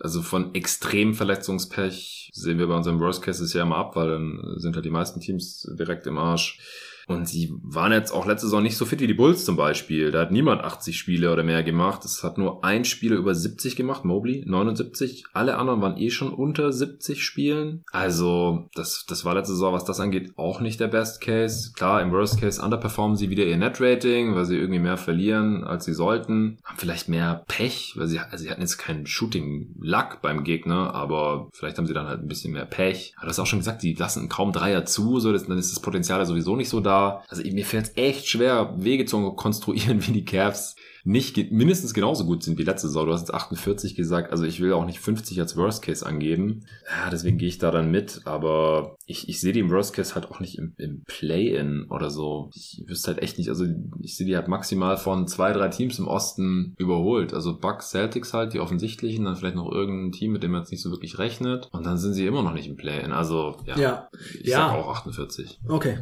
[0.00, 4.54] also von extrem Verletzungspech sehen wir bei unserem Worst Case ja immer ab, weil dann
[4.56, 6.58] sind halt die meisten Teams direkt im Arsch.
[7.06, 10.10] Und sie waren jetzt auch letzte Saison nicht so fit wie die Bulls zum Beispiel.
[10.10, 12.04] Da hat niemand 80 Spiele oder mehr gemacht.
[12.04, 15.24] Es hat nur ein Spieler über 70 gemacht, Mobley, 79.
[15.32, 17.84] Alle anderen waren eh schon unter 70 Spielen.
[17.90, 21.72] Also, das, das war letzte Saison, was das angeht, auch nicht der Best Case.
[21.74, 25.84] Klar, im Worst Case underperformen sie wieder ihr Net-Rating, weil sie irgendwie mehr verlieren, als
[25.84, 26.58] sie sollten.
[26.64, 31.48] Haben vielleicht mehr Pech, weil sie, also sie hatten jetzt keinen Shooting-Luck beim Gegner, aber
[31.52, 33.14] vielleicht haben sie dann halt ein bisschen mehr Pech.
[33.16, 35.82] Aber du hast auch schon gesagt, die lassen kaum Dreier zu, so, dann ist das
[35.82, 39.32] Potenzial ja sowieso nicht so da da, also mir fällt es echt schwer, Wege zu
[39.32, 43.06] konstruieren wie die Cavs nicht mindestens genauso gut sind wie letzte Saison.
[43.06, 46.64] Du hast jetzt 48 gesagt, also ich will auch nicht 50 als Worst Case angeben.
[46.88, 50.14] Ja, deswegen gehe ich da dann mit, aber ich, ich sehe die im Worst Case
[50.14, 52.50] halt auch nicht im, im Play-In oder so.
[52.54, 53.66] Ich wüsste halt echt nicht, also
[54.00, 57.34] ich sehe die halt maximal von zwei, drei Teams im Osten überholt.
[57.34, 60.70] Also Bucks, Celtics halt, die offensichtlichen, dann vielleicht noch irgendein Team, mit dem man jetzt
[60.70, 61.68] nicht so wirklich rechnet.
[61.72, 63.10] Und dann sind sie immer noch nicht im Play-In.
[63.10, 64.08] Also ja, ja.
[64.40, 64.68] ich ja.
[64.68, 65.58] sag auch 48.
[65.66, 65.98] Okay.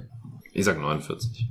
[0.52, 1.48] Ich sag 49.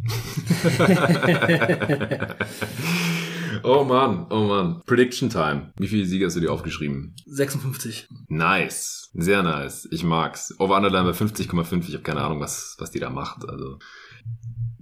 [3.64, 4.82] oh Mann, oh Mann.
[4.86, 5.72] Prediction Time.
[5.78, 7.16] Wie viele Siege hast du dir aufgeschrieben?
[7.26, 8.10] 56.
[8.28, 9.10] Nice.
[9.14, 9.88] Sehr nice.
[9.92, 10.54] Ich mag's.
[10.60, 11.88] Over Underline bei 50,5.
[11.88, 13.48] Ich habe keine Ahnung, was, was die da macht.
[13.48, 13.80] Also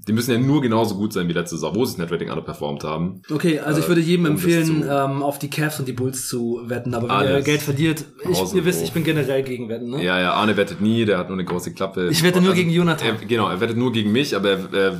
[0.07, 2.83] die müssen ja nur genauso gut sein wie letzte Saison, wo sie das Netrating underperformed
[2.83, 3.21] haben.
[3.29, 6.27] Okay, also ich würde jedem äh, um empfehlen, ähm, auf die Cavs und die Bulls
[6.27, 6.93] zu wetten.
[6.93, 7.31] Aber wenn Alles.
[7.39, 9.89] ihr Geld verdient, ich, ihr wisst, ich bin generell gegen Wetten.
[9.89, 10.03] Ne?
[10.03, 12.07] Ja, ja, Arne wettet nie, der hat nur eine große Klappe.
[12.09, 13.07] Ich wette nur also, gegen Jonathan.
[13.19, 14.99] Er, genau, er wettet nur gegen mich, aber er, er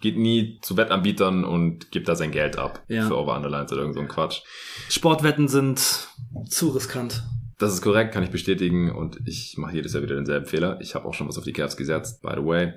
[0.00, 3.06] geht nie zu Wettanbietern und gibt da sein Geld ab ja.
[3.06, 4.42] für Over-Underlines oder irgend so ein Quatsch.
[4.88, 6.08] Sportwetten sind
[6.48, 7.24] zu riskant.
[7.58, 10.78] Das ist korrekt, kann ich bestätigen und ich mache jedes Jahr wieder denselben Fehler.
[10.82, 12.74] Ich habe auch schon was auf die Cavs gesetzt, by the way.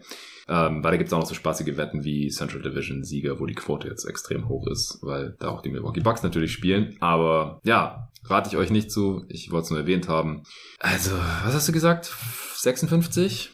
[0.50, 3.46] Ähm, weil da gibt es auch noch so spaßige Wetten wie Central Division Sieger, wo
[3.46, 6.98] die Quote jetzt extrem hoch ist, weil da auch die Milwaukee Bucks natürlich spielen.
[7.00, 9.26] Aber ja, rate ich euch nicht zu.
[9.30, 10.44] Ich wollte es nur erwähnt haben.
[10.80, 11.12] Also,
[11.44, 12.12] was hast du gesagt?
[12.56, 13.52] 56?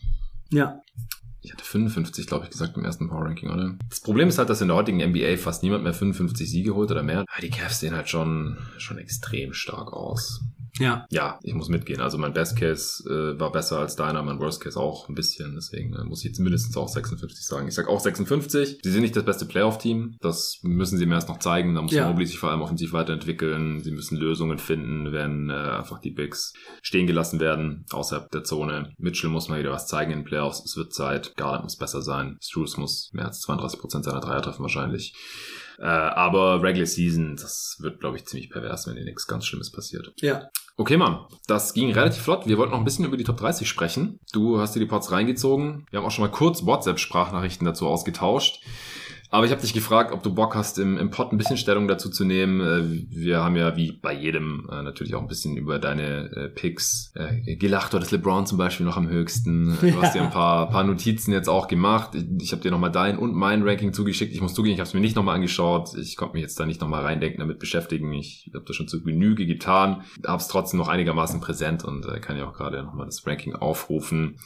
[0.52, 0.80] Ja.
[1.42, 3.78] Ich hatte 55, glaube ich, gesagt im ersten Power Ranking, oder?
[3.90, 6.90] Das Problem ist halt, dass in der heutigen NBA fast niemand mehr 55 Siege holt
[6.92, 7.20] oder mehr.
[7.20, 10.42] Aber die Cavs sehen halt schon, schon extrem stark aus.
[10.80, 11.06] Ja.
[11.10, 12.02] Ja, ich muss mitgehen.
[12.02, 15.56] Also mein Best Case äh, war besser als deiner, mein Worst Case auch ein bisschen.
[15.56, 17.68] Deswegen äh, muss ich jetzt mindestens auch 56 sagen.
[17.68, 18.80] Ich sag auch 56.
[18.84, 20.18] Sie sind nicht das beste Playoff-Team.
[20.22, 21.76] Das müssen sie mir erst noch zeigen.
[21.76, 22.08] Da muss ja.
[22.08, 23.82] Mobley sich vor allem offensiv weiterentwickeln.
[23.84, 28.94] Sie müssen Lösungen finden, wenn äh, einfach die Bigs stehen gelassen werden, außerhalb der Zone.
[28.98, 30.64] Mitchell muss mal wieder was zeigen in den Playoffs.
[30.66, 31.36] Es wird Zeit.
[31.38, 32.38] Garland muss besser sein.
[32.42, 35.14] Struce muss mehr als 32% seiner Dreier treffen wahrscheinlich.
[35.78, 39.72] Äh, aber Regular Season, das wird, glaube ich, ziemlich pervers, wenn dir nichts ganz Schlimmes
[39.72, 40.14] passiert.
[40.18, 40.50] Ja.
[40.78, 42.48] Okay, Mann, das ging relativ flott.
[42.48, 44.20] Wir wollten noch ein bisschen über die Top 30 sprechen.
[44.34, 45.86] Du hast dir die Pots reingezogen.
[45.90, 48.62] Wir haben auch schon mal kurz WhatsApp-Sprachnachrichten dazu ausgetauscht.
[49.36, 51.90] Aber ich habe dich gefragt, ob du Bock hast, im, im Pod ein bisschen Stellung
[51.90, 52.62] dazu zu nehmen.
[52.62, 56.48] Äh, wir haben ja wie bei jedem äh, natürlich auch ein bisschen über deine äh,
[56.48, 57.12] Picks
[57.46, 57.92] gelacht.
[57.92, 59.78] Du hattest LeBron zum Beispiel noch am höchsten.
[59.96, 62.16] Du hast dir ein paar, paar Notizen jetzt auch gemacht.
[62.16, 64.34] Ich, ich habe dir nochmal dein und mein Ranking zugeschickt.
[64.34, 65.96] Ich muss zugeben, ich habe es mir nicht nochmal angeschaut.
[65.96, 68.14] Ich konnte mich jetzt da nicht nochmal reindenken, damit beschäftigen.
[68.14, 70.04] Ich habe das schon zu Genüge getan.
[70.26, 74.38] Habe es trotzdem noch einigermaßen präsent und kann ja auch gerade nochmal das Ranking aufrufen.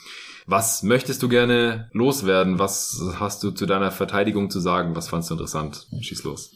[0.50, 2.58] Was möchtest du gerne loswerden?
[2.58, 4.96] Was hast du zu deiner Verteidigung zu sagen?
[4.96, 5.86] Was fandst du interessant?
[6.02, 6.56] Schieß los.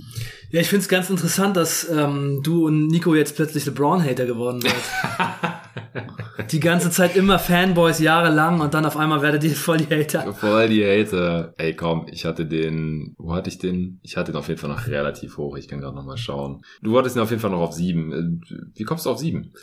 [0.50, 4.62] Ja, ich finde es ganz interessant, dass ähm, du und Nico jetzt plötzlich LeBron-Hater geworden
[4.62, 4.74] seid.
[6.52, 10.34] die ganze Zeit immer Fanboys jahrelang und dann auf einmal werdet ihr voll die Hater.
[10.34, 11.54] Voll die Hater.
[11.58, 14.00] Ey, komm, ich hatte den, wo hatte ich den?
[14.02, 15.56] Ich hatte den auf jeden Fall noch relativ hoch.
[15.56, 16.64] Ich kann gerade noch mal schauen.
[16.82, 18.42] Du hattest ihn auf jeden Fall noch auf sieben.
[18.74, 19.54] Wie kommst du auf sieben?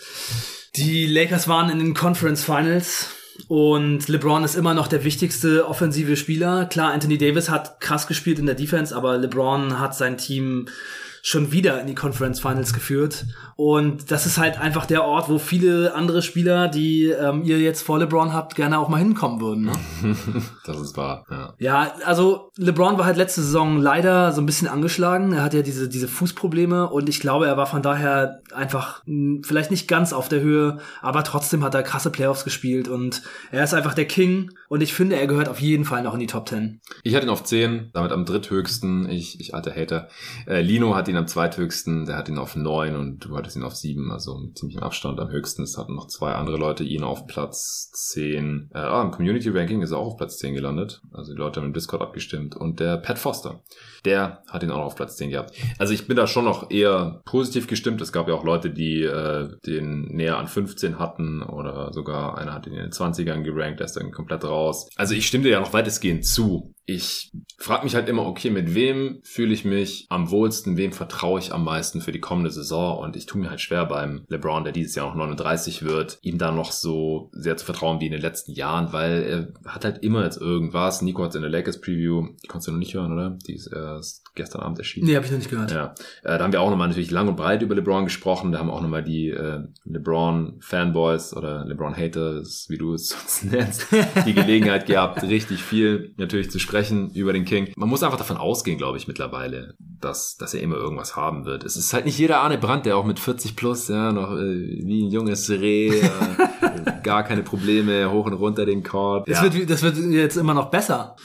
[0.77, 3.09] Die Lakers waren in den Conference Finals
[3.49, 6.67] und LeBron ist immer noch der wichtigste offensive Spieler.
[6.67, 10.67] Klar, Anthony Davis hat krass gespielt in der Defense, aber LeBron hat sein Team
[11.23, 13.27] schon wieder in die Conference Finals geführt.
[13.57, 17.83] Und das ist halt einfach der Ort, wo viele andere Spieler, die ähm, ihr jetzt
[17.83, 19.65] vor LeBron habt, gerne auch mal hinkommen würden.
[19.67, 19.73] Ne?
[20.65, 21.27] das ist wahr.
[21.31, 21.55] Ja.
[21.59, 25.33] ja, also LeBron war halt letzte Saison leider so ein bisschen angeschlagen.
[25.33, 29.37] Er hat ja diese, diese Fußprobleme und ich glaube, er war von daher einfach mh,
[29.37, 33.23] hm, vielleicht nicht ganz auf der Höhe, aber trotzdem hat er krasse Playoffs gespielt und
[33.51, 36.21] er ist einfach der King und ich finde, er gehört auf jeden Fall noch in
[36.21, 36.81] die Top 10.
[37.03, 39.09] Ich hatte ihn auf 10, damit am dritthöchsten.
[39.11, 40.09] Ich, ich alter Hater.
[40.47, 43.63] Äh, Lino hat ihn am zweithöchsten, der hat ihn auf neun und du hattest ihn
[43.63, 45.21] auf sieben, also ziemlich im Abstand.
[45.21, 48.71] Am höchsten es hatten noch zwei andere Leute ihn auf Platz zehn.
[48.75, 51.03] Äh, ah, im Community Ranking ist er auch auf Platz zehn gelandet.
[51.13, 52.57] Also die Leute haben im Discord abgestimmt.
[52.57, 53.63] Und der Pat Foster,
[54.05, 55.55] der hat ihn auch noch auf Platz zehn gehabt.
[55.79, 58.01] Also ich bin da schon noch eher positiv gestimmt.
[58.01, 62.55] Es gab ja auch Leute, die äh, den näher an 15 hatten oder sogar einer
[62.55, 64.89] hat ihn in den 20ern gerankt, der ist dann komplett raus.
[64.97, 68.75] Also ich stimme dir ja noch weitestgehend zu ich frage mich halt immer, okay, mit
[68.75, 72.99] wem fühle ich mich am wohlsten, wem vertraue ich am meisten für die kommende Saison
[72.99, 76.39] und ich tue mir halt schwer beim LeBron, der dieses Jahr noch 39 wird, ihm
[76.39, 80.03] da noch so sehr zu vertrauen wie in den letzten Jahren, weil er hat halt
[80.03, 81.01] immer jetzt irgendwas.
[81.01, 83.39] Nico hat in der Lakers Preview, die konntest du noch nicht hören, oder?
[83.47, 85.07] Die ist erst gestern Abend erschienen.
[85.07, 85.71] Nee, habe ich noch nicht gehört.
[85.71, 88.59] Ja, äh, da haben wir auch nochmal natürlich lang und breit über LeBron gesprochen, da
[88.59, 93.87] haben auch nochmal die äh, LeBron Fanboys oder LeBron Haters, wie du es sonst nennst,
[94.27, 97.73] die Gelegenheit gehabt, richtig viel natürlich zu sprechen sprechen über den King.
[97.77, 101.65] Man muss einfach davon ausgehen, glaube ich, mittlerweile, dass, dass er immer irgendwas haben wird.
[101.65, 104.85] Es ist halt nicht jeder Arne Brandt, der auch mit 40 plus, ja, noch äh,
[104.85, 106.11] wie ein junges Reh, äh,
[107.03, 109.27] gar keine Probleme, hoch und runter den Korb.
[109.27, 109.53] Das, ja.
[109.53, 111.17] wird, das wird jetzt immer noch besser.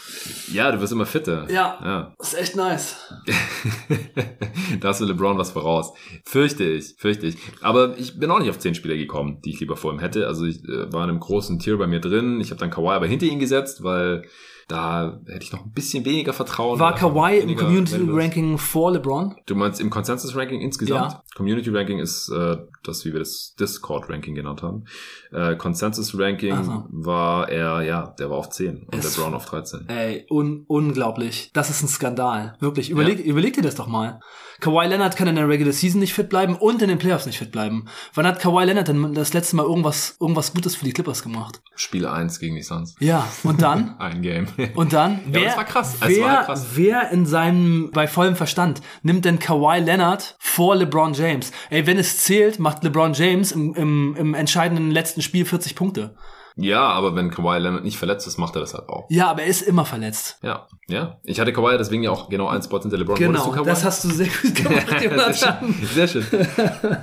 [0.51, 1.49] Ja, du wirst immer fitter.
[1.49, 2.13] Ja, ja.
[2.17, 2.95] das ist echt nice.
[4.79, 5.93] da hast du LeBron was voraus.
[6.25, 7.37] Fürchte ich, fürchte ich.
[7.61, 10.27] Aber ich bin auch nicht auf 10 Spieler gekommen, die ich lieber vor ihm hätte.
[10.27, 12.39] Also ich äh, war in einem großen Tier bei mir drin.
[12.41, 14.23] Ich habe dann Kawhi aber hinter ihn gesetzt, weil
[14.67, 16.79] da hätte ich noch ein bisschen weniger Vertrauen.
[16.79, 19.35] War Kawhi im Community Ranking vor LeBron?
[19.45, 21.13] Du meinst im Consensus Ranking insgesamt?
[21.13, 21.23] Ja.
[21.35, 24.85] Community Ranking ist äh, das, wie wir das Discord Ranking genannt haben.
[25.31, 26.85] Äh, Consensus Ranking so.
[26.89, 29.87] war er, ja, der war auf 10 und es, LeBron auf 13.
[29.87, 31.51] Ey, un unglaublich.
[31.53, 32.55] Das ist ein Skandal.
[32.59, 32.89] Wirklich.
[32.89, 33.25] Überleg, ja.
[33.25, 34.19] überleg dir das doch mal.
[34.59, 37.37] Kawhi Leonard kann in der Regular Season nicht fit bleiben und in den Playoffs nicht
[37.37, 37.85] fit bleiben.
[38.13, 41.61] Wann hat Kawhi Leonard denn das letzte Mal irgendwas, irgendwas Gutes für die Clippers gemacht?
[41.75, 42.95] Spiel 1 gegen die Suns.
[42.99, 43.95] Ja, und dann?
[43.99, 44.47] Ein Game.
[44.75, 45.21] Und dann?
[45.27, 45.97] wer, ja, das war krass.
[46.05, 46.67] Wer, war krass.
[46.75, 51.51] wer in seinem, bei vollem Verstand, nimmt denn Kawhi Leonard vor LeBron James?
[51.69, 56.15] Ey, wenn es zählt, macht LeBron James im, im, im entscheidenden letzten Spiel 40 Punkte.
[56.57, 59.05] Ja, aber wenn Kawhi Leonard nicht verletzt ist, macht er das halt auch.
[59.09, 60.37] Ja, aber er ist immer verletzt.
[60.41, 61.17] Ja, ja.
[61.23, 63.17] Ich hatte Kawhi deswegen ja auch genau einen Spot hinter LeBron.
[63.17, 65.75] Genau, das hast du sehr gut gemacht, Jonathan.
[65.93, 66.23] sehr schön.
[66.23, 66.97] Sehr schön.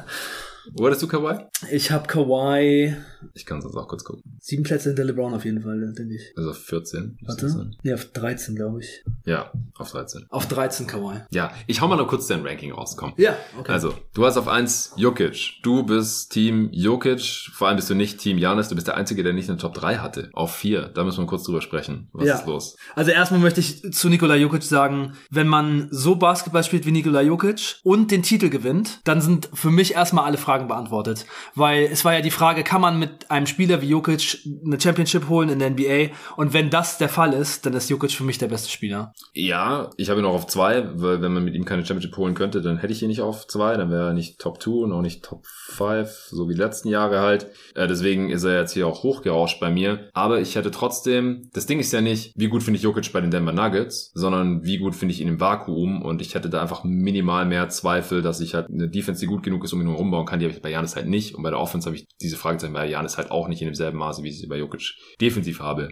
[0.75, 1.39] Wo hattest du Kawhi?
[1.71, 2.97] Ich habe Kawhi
[3.35, 4.23] ich kann es auch kurz gucken.
[4.41, 6.33] Sieben Plätze hinter LeBron auf jeden Fall, denke ich.
[6.37, 7.19] Also auf 14.
[7.23, 7.71] Warte.
[7.83, 9.05] Nee, auf 13, glaube ich.
[9.25, 10.27] Ja, auf 13.
[10.31, 11.21] Auf 13 Kawhi.
[11.31, 13.15] Ja, ich hau mal noch kurz dein Ranking rauskommen.
[13.19, 13.73] Ja, okay.
[13.73, 15.63] Also, du hast auf 1 Jokic.
[15.63, 17.51] Du bist Team Jokic.
[17.53, 18.69] Vor allem bist du nicht Team Janis.
[18.69, 20.31] Du bist der Einzige, der nicht eine Top 3 hatte.
[20.33, 20.89] Auf 4.
[20.89, 22.09] Da müssen wir kurz drüber sprechen.
[22.13, 22.35] Was ja.
[22.37, 22.77] ist los?
[22.95, 27.23] Also erstmal möchte ich zu Nikola Jokic sagen, wenn man so Basketball spielt wie Nikola
[27.23, 31.27] Jokic und den Titel gewinnt, dann sind für mich erstmal alle Fragen beantwortet.
[31.55, 35.29] Weil es war ja die Frage, kann man mit einem Spieler wie Jokic eine Championship
[35.29, 36.15] holen in der NBA.
[36.37, 39.13] Und wenn das der Fall ist, dann ist Jokic für mich der beste Spieler.
[39.35, 42.35] Ja, ich habe ihn auch auf zwei, weil wenn man mit ihm keine Championship holen
[42.35, 43.77] könnte, dann hätte ich ihn nicht auf zwei.
[43.77, 46.89] Dann wäre er nicht Top 2 und auch nicht Top 5, so wie die letzten
[46.89, 47.49] Jahre halt.
[47.75, 50.09] Äh, deswegen ist er jetzt hier auch hochgerauscht bei mir.
[50.13, 53.21] Aber ich hätte trotzdem, das Ding ist ja nicht, wie gut finde ich Jokic bei
[53.21, 56.03] den Denver Nuggets, sondern wie gut finde ich ihn im Vakuum.
[56.03, 59.43] Und ich hätte da einfach minimal mehr Zweifel, dass ich halt eine Defense, die gut
[59.43, 60.39] genug ist, um ihn rumbauen kann.
[60.39, 61.35] Die habe ich bei Janis halt nicht.
[61.35, 63.99] Und bei der Offense habe ich diese Fragezeichen bei Janis halt auch nicht in demselben
[63.99, 65.91] Maße, wie ich sie bei Jokic defensiv habe.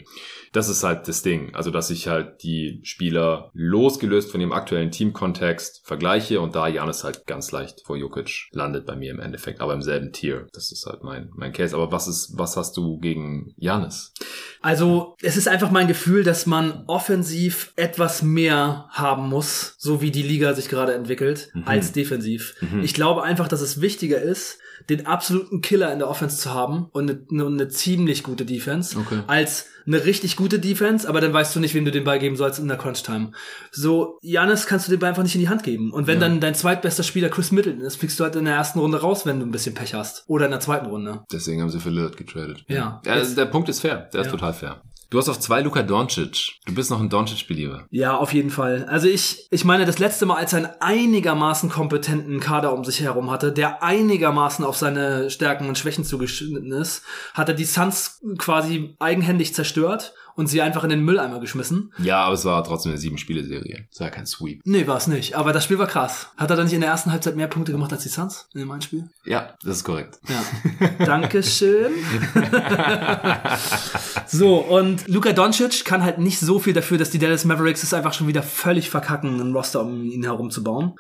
[0.52, 1.54] Das ist halt das Ding.
[1.54, 7.04] Also, dass ich halt die Spieler losgelöst von dem aktuellen Teamkontext vergleiche und da Janis
[7.04, 10.46] halt ganz leicht vor Jokic landet bei mir im Endeffekt, aber im selben Tier.
[10.52, 11.74] Das ist halt mein, mein Case.
[11.74, 14.12] Aber was ist, was hast du gegen Janis?
[14.60, 20.10] Also, es ist einfach mein Gefühl, dass man offensiv etwas mehr haben muss, so wie
[20.10, 21.62] die Liga sich gerade entwickelt, mhm.
[21.66, 22.54] als defensiv.
[22.60, 22.82] Mhm.
[22.82, 24.58] Ich glaube einfach, dass es wichtiger ist,
[24.88, 29.20] den absoluten Killer in der Offense zu haben und eine, eine ziemlich gute Defense, okay.
[29.26, 32.36] als eine richtig gute Defense, aber dann weißt du nicht, wem du den Ball geben
[32.36, 33.32] sollst in der Crunch-Time.
[33.70, 35.92] So, Janis kannst du den Ball einfach nicht in die Hand geben.
[35.92, 36.28] Und wenn ja.
[36.28, 39.26] dann dein zweitbester Spieler Chris Middleton ist, fliegst du halt in der ersten Runde raus,
[39.26, 40.24] wenn du ein bisschen Pech hast.
[40.26, 41.24] Oder in der zweiten Runde.
[41.32, 42.64] Deswegen haben sie für Lillard getradet.
[42.68, 43.00] Ja.
[43.04, 44.08] ja also der Punkt ist fair.
[44.12, 44.26] Der ja.
[44.26, 44.82] ist total fair.
[45.10, 46.60] Du hast auf zwei Luka Doncic.
[46.66, 47.84] Du bist noch ein Doncic-Belieber.
[47.90, 48.86] Ja, auf jeden Fall.
[48.88, 53.00] Also ich, ich meine, das letzte Mal, als er einen einigermaßen kompetenten Kader um sich
[53.00, 57.02] herum hatte, der einigermaßen auf seine Stärken und Schwächen zugeschnitten ist,
[57.34, 61.92] hat er die Suns quasi eigenhändig zerstört und sie einfach in den Mülleimer geschmissen.
[61.98, 63.86] Ja, aber es war trotzdem eine Sieben-Spiele-Serie.
[63.92, 64.62] Es war kein Sweep.
[64.64, 65.34] Nee, war es nicht.
[65.34, 66.28] Aber das Spiel war krass.
[66.36, 68.60] Hat er dann nicht in der ersten Halbzeit mehr Punkte gemacht als die Suns in
[68.60, 69.08] dem einen Spiel?
[69.24, 70.18] Ja, das ist korrekt.
[70.28, 71.04] Ja.
[71.04, 71.92] Dankeschön.
[74.26, 77.94] so, und Luka Doncic kann halt nicht so viel dafür, dass die Dallas Mavericks es
[77.94, 80.94] einfach schon wieder völlig verkacken, einen Roster um ihn herum zu bauen.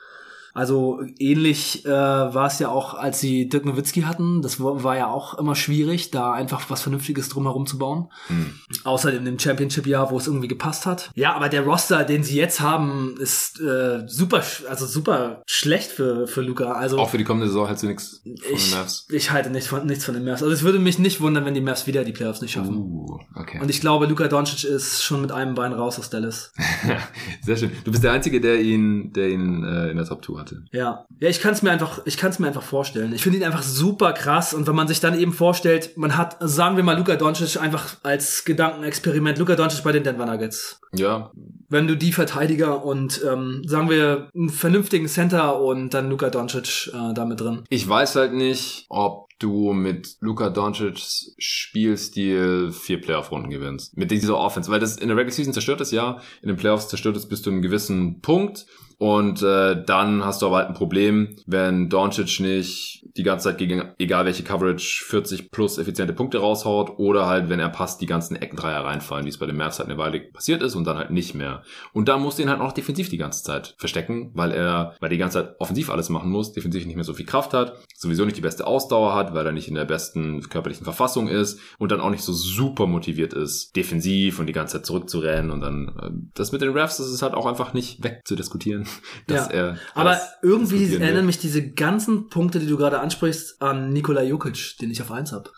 [0.60, 4.42] Also ähnlich äh, war es ja auch, als sie Dirk Nowitzki hatten.
[4.42, 8.10] Das war, war ja auch immer schwierig, da einfach was Vernünftiges drumherum zu bauen.
[8.26, 8.52] Hm.
[8.84, 11.12] Außer in dem Championship-Jahr, wo es irgendwie gepasst hat.
[11.14, 16.26] Ja, aber der Roster, den sie jetzt haben, ist äh, super, also super schlecht für,
[16.26, 16.72] für Luca.
[16.72, 19.06] Also Auch für die kommende Saison hältst du nichts von den ich, Mavs.
[19.08, 20.42] ich halte nichts von, nichts von den Mavs.
[20.42, 22.76] Also es würde mich nicht wundern, wenn die Mavs wieder die Playoffs nicht schaffen.
[22.76, 23.60] Uh, okay.
[23.62, 26.52] Und ich glaube, Luka Doncic ist schon mit einem Bein raus aus Dallas.
[27.46, 27.70] Sehr schön.
[27.84, 30.64] Du bist der Einzige, der ihn, der ihn äh, in der Top 2 hatte.
[30.72, 31.06] Ja.
[31.18, 33.12] Ja, ich kann es mir einfach, ich kann es mir einfach vorstellen.
[33.12, 36.36] Ich finde ihn einfach super krass und wenn man sich dann eben vorstellt, man hat,
[36.40, 40.80] sagen wir mal Luka Doncic einfach als Gedankenexperiment, Luka Doncic bei den Denver Nuggets.
[40.92, 41.30] Ja,
[41.68, 46.90] Wenn du die Verteidiger und ähm, sagen wir einen vernünftigen Center und dann Luka Doncic
[46.92, 47.62] äh, da mit drin.
[47.68, 53.96] Ich weiß halt nicht, ob du mit Luka Doncic's Spielstil vier Playoff-Runden gewinnst.
[53.96, 54.70] Mit dieser Offense.
[54.70, 57.42] Weil das in der Regular Season zerstört es ja, in den Playoffs zerstört es bis
[57.42, 58.66] zu einem gewissen Punkt.
[59.00, 63.56] Und äh, dann hast du aber halt ein Problem, wenn Doncic nicht die ganze Zeit
[63.56, 68.06] gegen egal welche Coverage 40 plus effiziente Punkte raushaut oder halt, wenn er passt, die
[68.06, 70.98] ganzen Eckendreier reinfallen, wie es bei den Mavs halt eine Weile passiert ist und dann
[70.98, 71.62] halt nicht mehr.
[71.94, 75.08] Und dann musst du ihn halt auch defensiv die ganze Zeit verstecken, weil er, weil
[75.08, 78.26] die ganze Zeit offensiv alles machen muss, defensiv nicht mehr so viel Kraft hat, sowieso
[78.26, 81.90] nicht die beste Ausdauer hat, weil er nicht in der besten körperlichen Verfassung ist und
[81.90, 85.88] dann auch nicht so super motiviert ist, defensiv und die ganze Zeit zurückzurennen und dann,
[86.02, 88.86] äh, das mit den Refs, das ist halt auch einfach nicht wegzudiskutieren,
[89.26, 89.52] dass Ja.
[89.52, 89.78] er.
[89.94, 94.76] Aber das irgendwie erinnern mich diese ganzen Punkte, die du gerade ansprichst, an Nikola Jokic,
[94.80, 95.50] den ich auf eins hab.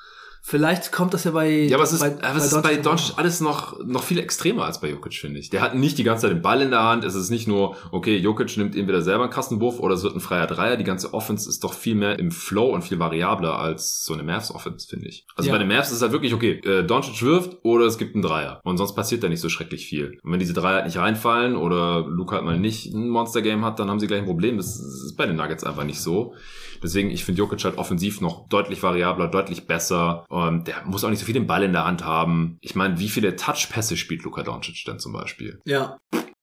[0.45, 1.49] Vielleicht kommt das ja bei.
[1.51, 4.65] Ja, aber es ist, bei, aber es ist bei Doncic alles noch, noch viel extremer
[4.65, 5.51] als bei Jokic, finde ich.
[5.51, 7.05] Der hat nicht die ganze Zeit den Ball in der Hand.
[7.05, 10.17] Es ist nicht nur, okay, Jokic nimmt entweder selber einen krassen Wurf oder es wird
[10.17, 10.77] ein freier Dreier.
[10.77, 14.25] Die ganze Offense ist doch viel mehr im Flow und viel variabler als so eine
[14.25, 15.25] Mavs-Offense, finde ich.
[15.37, 15.55] Also Ja.
[15.55, 18.23] bei den Mavs ist es halt wirklich, okay, äh, Doncic wirft oder es gibt einen
[18.23, 18.61] Dreier.
[18.65, 20.19] Und sonst passiert da nicht so schrecklich viel.
[20.25, 23.79] Und wenn diese Dreier halt nicht reinfallen oder Luke halt mal nicht ein Monster-Game hat,
[23.79, 24.57] dann haben sie gleich ein Problem.
[24.57, 26.35] Das ist bei den Nuggets einfach nicht so.
[26.83, 30.25] Deswegen, ich finde Jokic halt offensiv noch deutlich variabler, deutlich besser.
[30.29, 32.59] Und der muss auch nicht so viel den Ball in der Hand haben.
[32.61, 35.61] Ich meine, wie viele Touch-Pässe spielt Luka Doncic denn zum Beispiel?
[35.65, 35.99] Ja.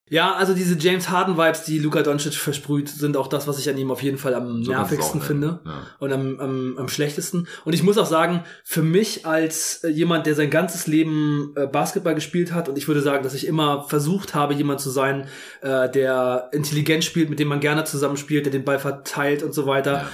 [0.10, 3.70] Ja, also diese James Harden Vibes, die Luka Doncic versprüht, sind auch das, was ich
[3.70, 5.60] an ihm auf jeden Fall am So nervigsten finde.
[5.66, 5.84] Ja.
[5.99, 7.47] und am, am, am schlechtesten.
[7.64, 11.68] Und ich muss auch sagen, für mich als äh, jemand, der sein ganzes Leben äh,
[11.68, 15.28] Basketball gespielt hat, und ich würde sagen, dass ich immer versucht habe, jemand zu sein,
[15.62, 19.66] äh, der intelligent spielt, mit dem man gerne zusammenspielt, der den Ball verteilt und so
[19.68, 19.93] weiter.
[19.93, 20.10] Ja.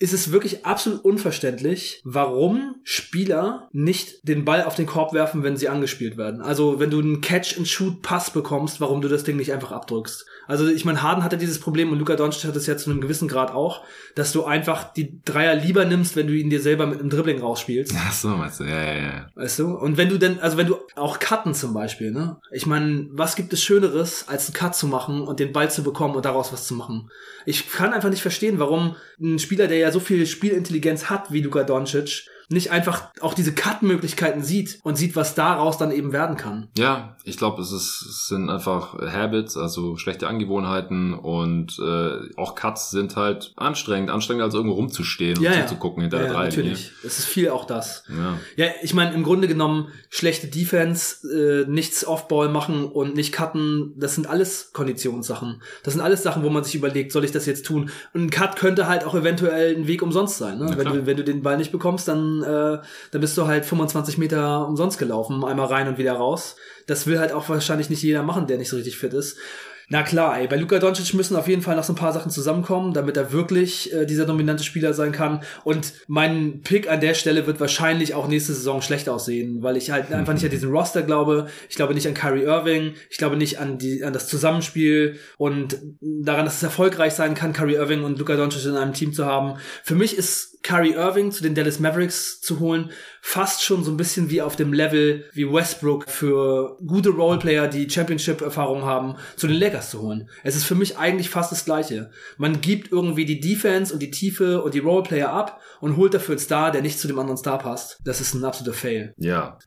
[0.00, 5.56] Ist es wirklich absolut unverständlich, warum Spieler nicht den Ball auf den Korb werfen, wenn
[5.56, 6.40] sie angespielt werden.
[6.40, 10.24] Also wenn du einen Catch-and-Shoot-Pass bekommst, warum du das Ding nicht einfach abdrückst.
[10.46, 13.00] Also ich meine, Harden hatte dieses Problem und Luka Doncic hat es ja zu einem
[13.00, 13.82] gewissen Grad auch,
[14.14, 17.40] dass du einfach die Dreier lieber nimmst, wenn du ihn dir selber mit einem Dribbling
[17.40, 17.92] rausspielst.
[17.96, 18.64] Ach so, meinst du?
[18.64, 19.26] Ja, ja, ja.
[19.34, 19.74] Weißt du?
[19.74, 22.38] Und wenn du denn, also wenn du auch cutten zum Beispiel, ne?
[22.52, 25.82] Ich meine, was gibt es Schöneres, als einen Cut zu machen und den Ball zu
[25.82, 27.10] bekommen und daraus was zu machen?
[27.46, 31.42] Ich kann einfach nicht verstehen, warum ein Spieler, der ja so viel Spielintelligenz hat wie
[31.42, 36.36] Luka Doncic, nicht einfach auch diese Cut-Möglichkeiten sieht und sieht, was daraus dann eben werden
[36.36, 36.68] kann.
[36.78, 42.54] Ja, ich glaube, es, ist, es sind einfach Habits, also schlechte Angewohnheiten und äh, auch
[42.54, 45.66] Cuts sind halt anstrengend, anstrengender als irgendwo rumzustehen und Ja, ja.
[45.66, 46.64] zuzugucken hinter Ja, der ja, Dreilinie.
[46.64, 46.92] natürlich.
[47.04, 48.04] Es ist viel auch das.
[48.08, 48.38] Ja.
[48.56, 53.92] Ja, ich meine, im Grunde genommen, schlechte Defense, äh, nichts Off-Ball machen und nicht cutten,
[53.96, 55.62] das sind alles Konditionssachen.
[55.82, 57.90] Das sind alles Sachen, wo man sich überlegt, soll ich das jetzt tun?
[58.14, 60.58] Und ein Cut könnte halt auch eventuell ein Weg umsonst sein.
[60.58, 60.72] Ne?
[60.76, 62.78] Wenn, du, wenn du den Ball nicht bekommst, dann, äh,
[63.10, 66.56] dann bist du halt 25 Meter umsonst gelaufen, einmal rein und wieder raus.
[66.86, 69.38] Das will halt auch wahrscheinlich nicht jeder machen, der nicht so richtig fit ist.
[69.90, 72.30] Na klar, ey, bei Luka Doncic müssen auf jeden Fall noch so ein paar Sachen
[72.30, 75.40] zusammenkommen, damit er wirklich äh, dieser dominante Spieler sein kann.
[75.64, 79.90] Und mein Pick an der Stelle wird wahrscheinlich auch nächste Saison schlecht aussehen, weil ich
[79.90, 81.48] halt einfach nicht an diesen Roster glaube.
[81.70, 82.94] Ich glaube nicht an Kyrie Irving.
[83.08, 87.54] Ich glaube nicht an die an das Zusammenspiel und daran, dass es erfolgreich sein kann,
[87.54, 89.54] Kyrie Irving und Luka Doncic in einem Team zu haben.
[89.82, 92.90] Für mich ist Kyrie Irving zu den Dallas Mavericks zu holen
[93.28, 97.88] fast schon so ein bisschen wie auf dem Level wie Westbrook für gute Roleplayer, die
[97.88, 100.30] Championship-Erfahrung haben, zu den Lakers zu holen.
[100.44, 102.10] Es ist für mich eigentlich fast das Gleiche.
[102.38, 106.36] Man gibt irgendwie die Defense und die Tiefe und die Roleplayer ab und holt dafür
[106.36, 107.98] einen Star, der nicht zu dem anderen Star passt.
[108.02, 109.12] Das ist ein absoluter Fail.
[109.18, 109.58] Ja.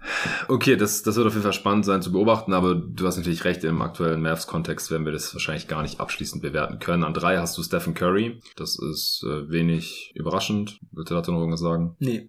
[0.47, 3.45] Okay, das, das wird auf jeden Fall spannend sein zu beobachten, aber du hast natürlich
[3.45, 7.03] recht, im aktuellen Mavs-Kontext werden wir das wahrscheinlich gar nicht abschließend bewerten können.
[7.03, 8.41] An drei hast du Stephen Curry.
[8.55, 10.79] Das ist äh, wenig überraschend.
[10.91, 11.95] Willst du dazu noch irgendwas sagen?
[11.99, 12.27] Nee.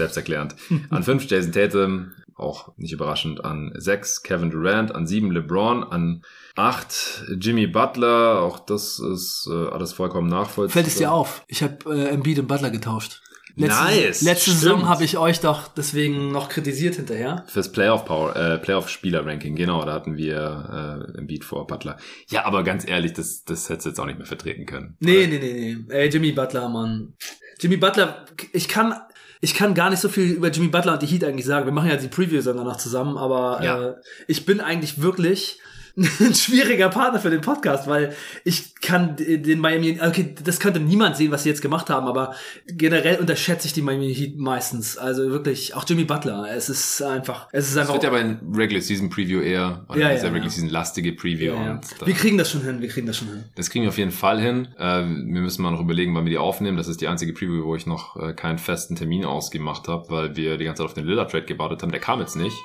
[0.00, 0.56] Selbsterklärend.
[0.88, 3.44] An fünf Jason Tatum, auch nicht überraschend.
[3.44, 6.22] An sechs Kevin Durant, an sieben LeBron, an
[6.56, 8.40] acht Jimmy Butler.
[8.40, 10.72] Auch das ist äh, alles vollkommen nachvollziehbar.
[10.72, 11.44] Fällt es dir auf?
[11.48, 13.20] Ich habe äh, Embiid und Butler getauscht.
[13.56, 14.60] Letzte, Nice, Letzte stimmt.
[14.60, 17.44] Saison habe ich euch doch deswegen noch kritisiert hinterher.
[17.48, 21.66] Fürs Playoff Power, äh, Playoff Spieler Ranking, genau, da hatten wir äh, im Beat vor
[21.66, 21.98] Butler.
[22.30, 24.96] Ja, aber ganz ehrlich, das, das hättest du jetzt auch nicht mehr vertreten können.
[25.00, 25.94] Nee, nee, nee, nee.
[25.94, 27.14] Ey, Jimmy Butler, Mann.
[27.58, 28.94] Jimmy Butler, ich kann,
[29.40, 31.64] ich kann gar nicht so viel über Jimmy Butler und die Heat eigentlich sagen.
[31.66, 33.88] Wir machen ja die Previews dann danach zusammen, aber Ja.
[33.90, 33.94] äh,
[34.26, 35.60] ich bin eigentlich wirklich
[36.20, 38.14] ein schwieriger Partner für den Podcast, weil
[38.44, 42.34] ich kann den Miami, okay, das könnte niemand sehen, was sie jetzt gemacht haben, aber
[42.66, 44.96] generell unterschätze ich die Miami Heat meistens.
[44.96, 46.46] Also wirklich, auch Jimmy Butler.
[46.54, 47.94] Es ist einfach, es ist Es einfach.
[47.94, 50.50] wird ja bei einem Regular Season Preview eher, oder Ja, ja, ja, Regular ja.
[50.50, 51.80] Season lastige Preview ja, ja.
[52.04, 53.44] Wir kriegen das schon hin, wir kriegen das schon hin.
[53.54, 54.68] das kriegen wir auf jeden Fall hin.
[54.78, 56.76] Äh, wir müssen mal noch überlegen, wann wir die aufnehmen.
[56.76, 60.36] Das ist die einzige Preview, wo ich noch äh, keinen festen Termin ausgemacht habe, weil
[60.36, 61.90] wir die ganze Zeit auf den Lillard Trade gewartet haben.
[61.90, 62.56] Der kam jetzt nicht.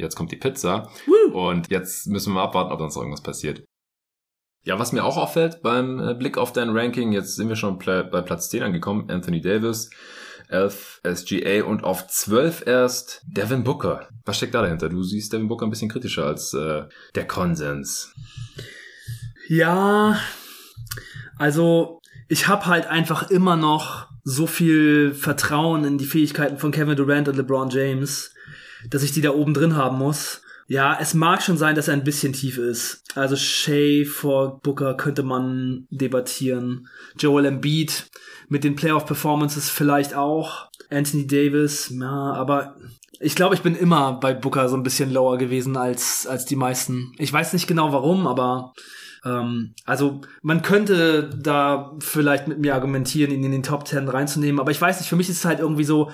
[0.00, 0.90] Jetzt kommt die Pizza.
[1.32, 3.64] Und jetzt müssen wir abwarten, ob sonst noch irgendwas passiert.
[4.62, 7.78] Ja, was mir auch auffällt beim äh, Blick auf dein Ranking, jetzt sind wir schon
[7.78, 9.90] bei Platz 10 angekommen, Anthony Davis,
[10.48, 14.08] 11 SGA und auf 12 erst Devin Booker.
[14.26, 14.90] Was steckt da dahinter?
[14.90, 16.82] Du siehst Devin Booker ein bisschen kritischer als äh,
[17.14, 18.12] der Konsens.
[19.48, 20.18] Ja,
[21.38, 26.96] also ich habe halt einfach immer noch so viel Vertrauen in die Fähigkeiten von Kevin
[26.96, 28.34] Durant und LeBron James,
[28.88, 30.42] dass ich die da oben drin haben muss.
[30.66, 33.02] Ja, es mag schon sein, dass er ein bisschen tief ist.
[33.16, 36.88] Also Shea vor Booker könnte man debattieren.
[37.18, 38.08] Joel Embiid
[38.48, 40.68] mit den Playoff-Performances vielleicht auch.
[40.88, 42.76] Anthony Davis, ja, aber
[43.20, 46.56] ich glaube, ich bin immer bei Booker so ein bisschen lower gewesen als, als die
[46.56, 47.12] meisten.
[47.18, 48.72] Ich weiß nicht genau warum, aber
[49.24, 54.60] ähm, also man könnte da vielleicht mit mir argumentieren, ihn in den Top 10 reinzunehmen,
[54.60, 56.10] aber ich weiß nicht, für mich ist es halt irgendwie so,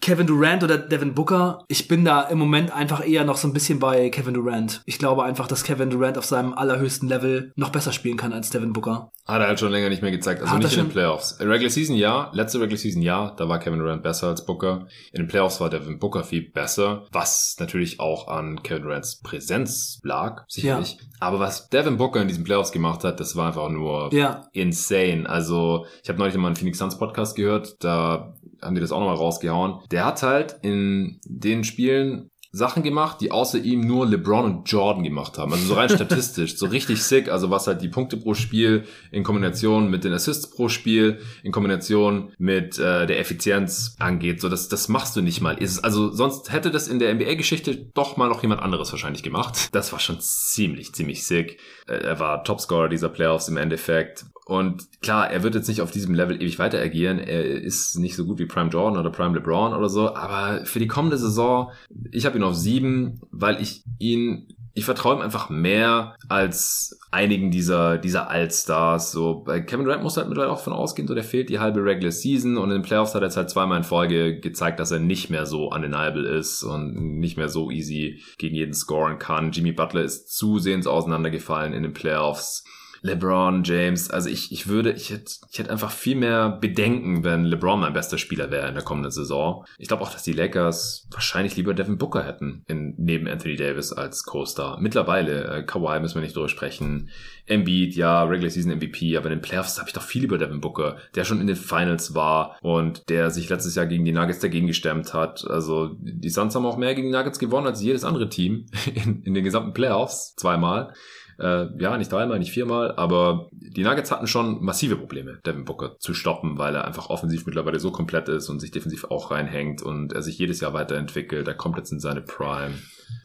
[0.00, 3.52] Kevin Durant oder Devin Booker, ich bin da im Moment einfach eher noch so ein
[3.52, 4.82] bisschen bei Kevin Durant.
[4.86, 8.50] Ich glaube einfach, dass Kevin Durant auf seinem allerhöchsten Level noch besser spielen kann als
[8.50, 9.12] Devin Booker.
[9.26, 10.40] Hat er halt schon länger nicht mehr gezeigt.
[10.40, 10.90] Also Hat nicht in den?
[10.90, 11.32] Playoffs.
[11.32, 14.86] In Regular Season ja, letzte Regular Season ja, da war Kevin Durant besser als Booker.
[15.12, 20.00] In den Playoffs war Devin Booker viel besser, was natürlich auch an Kevin Durants Präsenz
[20.02, 20.98] lag, sicherlich.
[21.20, 25.28] Aber was Devin Booker in diesen Playoffs gemacht hat, das war einfach nur Ja, insane.
[25.28, 29.00] Also ich habe neulich mal einen Phoenix Suns Podcast gehört, da haben die das auch
[29.00, 29.80] nochmal rausgehauen.
[29.90, 35.04] Der hat halt in den Spielen Sachen gemacht, die außer ihm nur LeBron und Jordan
[35.04, 35.52] gemacht haben.
[35.52, 37.30] Also so rein statistisch, so richtig sick.
[37.30, 41.52] Also was halt die Punkte pro Spiel in Kombination mit den Assists pro Spiel, in
[41.52, 44.40] Kombination mit äh, der Effizienz angeht.
[44.40, 45.58] So das, das machst du nicht mal.
[45.58, 49.68] Ist, also sonst hätte das in der NBA-Geschichte doch mal noch jemand anderes wahrscheinlich gemacht.
[49.70, 51.60] Das war schon ziemlich, ziemlich sick.
[51.86, 54.24] Äh, Er war Topscorer dieser Playoffs im Endeffekt.
[54.50, 57.20] Und klar, er wird jetzt nicht auf diesem Level ewig weiter agieren.
[57.20, 60.12] Er ist nicht so gut wie Prime Jordan oder Prime LeBron oder so.
[60.16, 61.70] Aber für die kommende Saison,
[62.10, 67.52] ich habe ihn auf sieben, weil ich ihn, ich vertraue ihm einfach mehr als einigen
[67.52, 69.12] dieser, dieser Allstars.
[69.12, 71.84] So, bei Kevin Durant muss halt mittlerweile auch von ausgehen, so der fehlt die halbe
[71.84, 74.90] Regular Season und in den Playoffs hat er jetzt halt zweimal in Folge gezeigt, dass
[74.90, 79.52] er nicht mehr so undeniable ist und nicht mehr so easy gegen jeden scoren kann.
[79.52, 82.64] Jimmy Butler ist zusehends auseinandergefallen in den Playoffs.
[83.02, 87.44] LeBron James, also ich, ich würde, ich hätte, ich hätte einfach viel mehr Bedenken, wenn
[87.44, 89.64] LeBron mein bester Spieler wäre in der kommenden Saison.
[89.78, 93.92] Ich glaube auch, dass die Lakers wahrscheinlich lieber Devin Booker hätten in, neben Anthony Davis
[93.92, 94.78] als Co-Star.
[94.80, 97.10] Mittlerweile, äh, Kawhi müssen wir nicht durchsprechen.
[97.46, 100.60] Embiid, ja, Regular Season MVP, aber in den Playoffs habe ich doch viel über Devin
[100.60, 104.38] Booker, der schon in den Finals war und der sich letztes Jahr gegen die Nuggets
[104.38, 105.44] dagegen gestemmt hat.
[105.48, 109.22] Also die Suns haben auch mehr gegen die Nuggets gewonnen als jedes andere Team in,
[109.22, 110.92] in den gesamten Playoffs, zweimal.
[111.40, 115.98] Äh, ja, nicht dreimal, nicht viermal, aber die Nuggets hatten schon massive Probleme, Devin Booker
[115.98, 119.80] zu stoppen, weil er einfach offensiv mittlerweile so komplett ist und sich defensiv auch reinhängt
[119.80, 121.48] und er sich jedes Jahr weiterentwickelt.
[121.48, 122.74] Er kommt jetzt in seine Prime.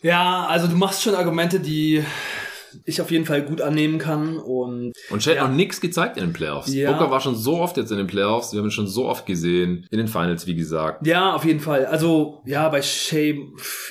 [0.01, 2.05] Ja, also du machst schon Argumente, die
[2.85, 5.41] ich auf jeden Fall gut annehmen kann und Und Shea Ja.
[5.41, 6.73] hat noch nichts gezeigt in den Playoffs.
[6.73, 6.91] Ja.
[6.91, 9.25] Booker war schon so oft jetzt in den Playoffs, wir haben ihn schon so oft
[9.25, 11.05] gesehen, in den Finals, wie gesagt.
[11.05, 11.85] Ja, auf jeden Fall.
[11.85, 13.35] Also, ja, bei Shea,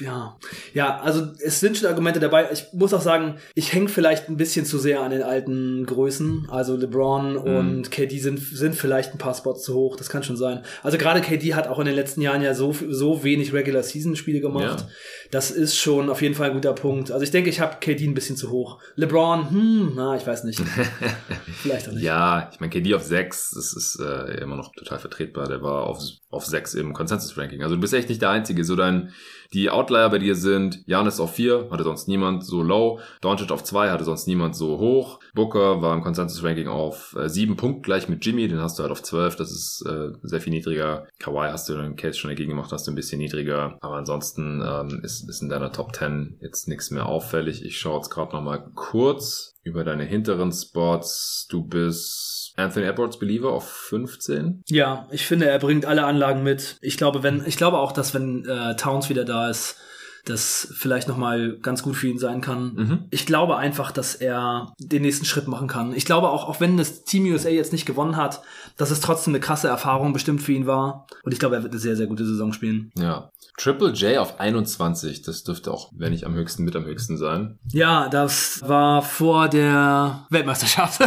[0.00, 0.36] ja.
[0.72, 2.48] Ja, also es sind schon Argumente dabei.
[2.52, 6.48] Ich muss auch sagen, ich hänge vielleicht ein bisschen zu sehr an den alten Größen.
[6.50, 9.96] Also LeBron und KD sind, sind vielleicht ein paar Spots zu hoch.
[9.96, 10.62] Das kann schon sein.
[10.82, 14.16] Also gerade KD hat auch in den letzten Jahren ja so, so wenig Regular Season
[14.16, 14.80] Spiele gemacht.
[14.80, 14.88] Ja.
[15.30, 17.10] Das ist schon auf jeden Fall ein guter Punkt.
[17.10, 18.73] Also ich denke, ich habe KD ein bisschen zu hoch.
[18.96, 20.60] LeBron, hm, na, ich weiß nicht.
[21.62, 22.02] vielleicht auch nicht.
[22.02, 25.48] Ja, ich meine, KD auf 6, das ist äh, immer noch total vertretbar.
[25.48, 27.62] Der war auf, auf 6 im Consensus-Ranking.
[27.62, 28.64] Also du bist echt nicht der Einzige.
[28.64, 29.12] So dein,
[29.54, 33.00] die Outlier bei dir sind, Janis auf 4, hatte sonst niemand so low.
[33.20, 35.20] Doncic auf 2, hatte sonst niemand so hoch.
[35.34, 38.92] Booker war im Consensus-Ranking auf äh, 7 Punkt gleich mit Jimmy, den hast du halt
[38.92, 39.36] auf 12.
[39.36, 41.06] Das ist äh, sehr viel niedriger.
[41.18, 43.78] Kawhi hast du den Case schon dagegen gemacht, hast du ein bisschen niedriger.
[43.80, 47.64] Aber ansonsten ähm, ist, ist in deiner Top 10 jetzt nichts mehr auffällig.
[47.64, 51.46] Ich schaue jetzt gerade nochmal mal kurz über deine hinteren Spots.
[51.50, 54.62] Du bist Anthony Edwards Believer auf 15.
[54.68, 56.78] Ja, ich finde, er bringt alle Anlagen mit.
[56.80, 59.80] Ich glaube, wenn, ich glaube auch, dass wenn äh, Towns wieder da ist,
[60.24, 62.74] das vielleicht nochmal ganz gut für ihn sein kann.
[62.74, 62.98] Mhm.
[63.10, 65.94] Ich glaube einfach, dass er den nächsten Schritt machen kann.
[65.94, 68.42] Ich glaube auch, auch wenn das Team USA jetzt nicht gewonnen hat,
[68.76, 71.06] dass es trotzdem eine krasse Erfahrung bestimmt für ihn war.
[71.22, 72.90] Und ich glaube, er wird eine sehr, sehr gute Saison spielen.
[72.96, 73.30] Ja.
[73.56, 77.58] Triple J auf 21, das dürfte auch, wenn nicht am höchsten, mit am höchsten sein.
[77.72, 81.00] Ja, das war vor der Weltmeisterschaft.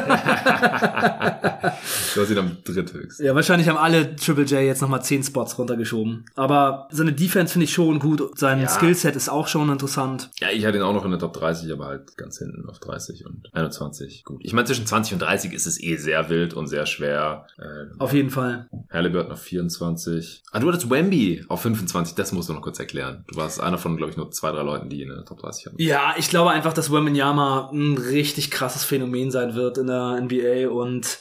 [2.15, 3.25] du hast ihn am dritthöchsten.
[3.25, 6.25] ja, wahrscheinlich haben alle Triple J jetzt nochmal 10 Spots runtergeschoben.
[6.35, 8.21] Aber seine Defense finde ich schon gut.
[8.37, 8.67] Sein Ja.
[8.67, 10.29] Skillset ist auch schon interessant.
[10.39, 12.79] Ja, ich hatte ihn auch noch in der Top 30, aber halt ganz hinten auf
[12.79, 14.23] 30 und 21.
[14.23, 14.41] Gut.
[14.43, 17.47] Ich meine, zwischen 20 und 30 ist es eh sehr wild und sehr schwer.
[17.57, 18.67] Äh, Auf jeden Fall.
[18.91, 20.43] Halliburton auf 24.
[20.51, 22.15] Ah, du hattest Wemby auf 25.
[22.15, 23.23] Das musst du noch kurz erklären.
[23.27, 25.39] Du warst einer von, glaube ich, nur zwei, drei Leuten, die ihn in der Top
[25.39, 25.81] 30 hatten.
[25.81, 30.69] Ja, ich glaube einfach, dass Wembanyama ein richtig krasses Phänomen sein wird in der NBA
[30.69, 31.19] und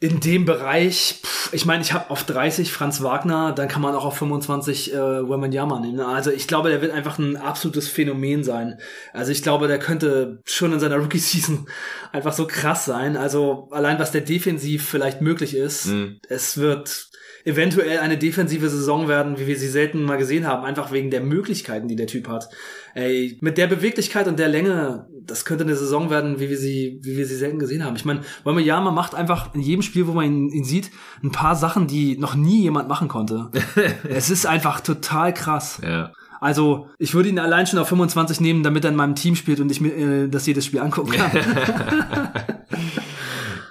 [0.00, 3.94] in dem Bereich, pff, ich meine, ich habe auf 30 Franz Wagner, dann kann man
[3.94, 6.00] auch auf 25 äh, Wembanyama nehmen.
[6.00, 8.78] Also ich glaube, der wird einfach ein absolutes Phänomen sein.
[9.12, 11.66] Also ich glaube, der könnte schon in seiner Rookie-Season
[12.12, 13.16] einfach so krass sein.
[13.16, 16.18] Also allein was der defensiv vielleicht möglich ist, Mhm.
[16.28, 17.08] es wird
[17.44, 21.20] eventuell eine defensive Saison werden, wie wir sie selten mal gesehen haben, einfach wegen der
[21.20, 22.48] Möglichkeiten, die der Typ hat.
[22.94, 27.00] Ey, mit der Beweglichkeit und der Länge, das könnte eine Saison werden, wie wir sie,
[27.02, 27.96] wie wir sie selten gesehen haben.
[27.96, 30.90] Ich meine, Wembanyama macht einfach in jedem Spiel, wo man ihn, ihn sieht,
[31.22, 33.50] ein paar Sachen, die noch nie jemand machen konnte.
[34.08, 35.80] es ist einfach total krass.
[35.82, 36.12] Ja.
[36.40, 39.60] Also, ich würde ihn allein schon auf 25 nehmen, damit er in meinem Team spielt
[39.60, 41.30] und ich mir äh, das jedes Spiel angucken kann.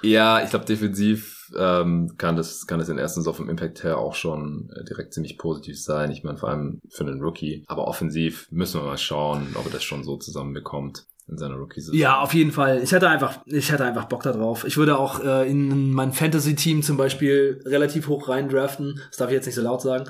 [0.04, 3.98] Ja, ich glaube, defensiv ähm, kann das kann das in ersten so vom Impact her
[3.98, 6.10] auch schon äh, direkt ziemlich positiv sein.
[6.10, 7.64] Ich meine, vor allem für einen Rookie.
[7.66, 11.98] Aber offensiv müssen wir mal schauen, ob er das schon so zusammenbekommt in seiner Rookie-Saison.
[11.98, 12.82] Ja, auf jeden Fall.
[12.82, 14.64] Ich hatte einfach, ich hatte einfach Bock da drauf.
[14.66, 19.00] Ich würde auch äh, in mein Fantasy-Team zum Beispiel relativ hoch rein draften.
[19.08, 20.04] Das darf ich jetzt nicht so laut sagen.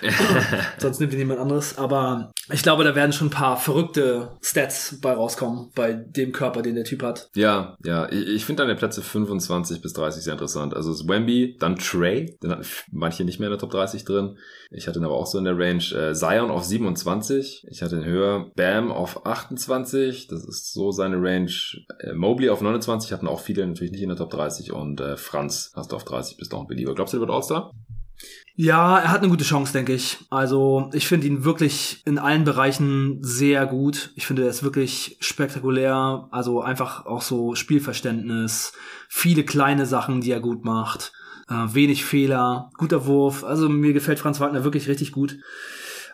[0.78, 1.76] Sonst nimmt ihn jemand anderes.
[1.76, 6.62] Aber ich glaube, da werden schon ein paar verrückte Stats bei rauskommen, bei dem Körper,
[6.62, 7.30] den der Typ hat.
[7.34, 10.74] Ja, ja, ich, ich finde deine Plätze 25 bis 30 sehr interessant.
[10.74, 14.04] Also es ist Wemby, dann Trey, den hatten manche nicht mehr in der Top 30
[14.04, 14.36] drin.
[14.70, 15.82] Ich hatte ihn aber auch so in der Range.
[15.94, 18.50] Äh, Zion auf 27, ich hatte ihn höher.
[18.54, 21.50] Bam auf 28, das ist so seine Range.
[22.00, 24.72] Äh, Mobley auf 29, hatten auch viele natürlich nicht in der Top 30.
[24.72, 26.94] Und äh, Franz hast du auf 30, bist auch ein Belieber.
[26.94, 27.72] Glaubst du, der wird All-Star?
[28.56, 30.18] Ja, er hat eine gute Chance, denke ich.
[30.28, 34.12] Also ich finde ihn wirklich in allen Bereichen sehr gut.
[34.16, 36.28] Ich finde, er ist wirklich spektakulär.
[36.30, 38.72] Also einfach auch so Spielverständnis,
[39.08, 41.12] viele kleine Sachen, die er gut macht,
[41.48, 43.44] äh, wenig Fehler, guter Wurf.
[43.44, 45.38] Also mir gefällt Franz Wagner wirklich richtig gut.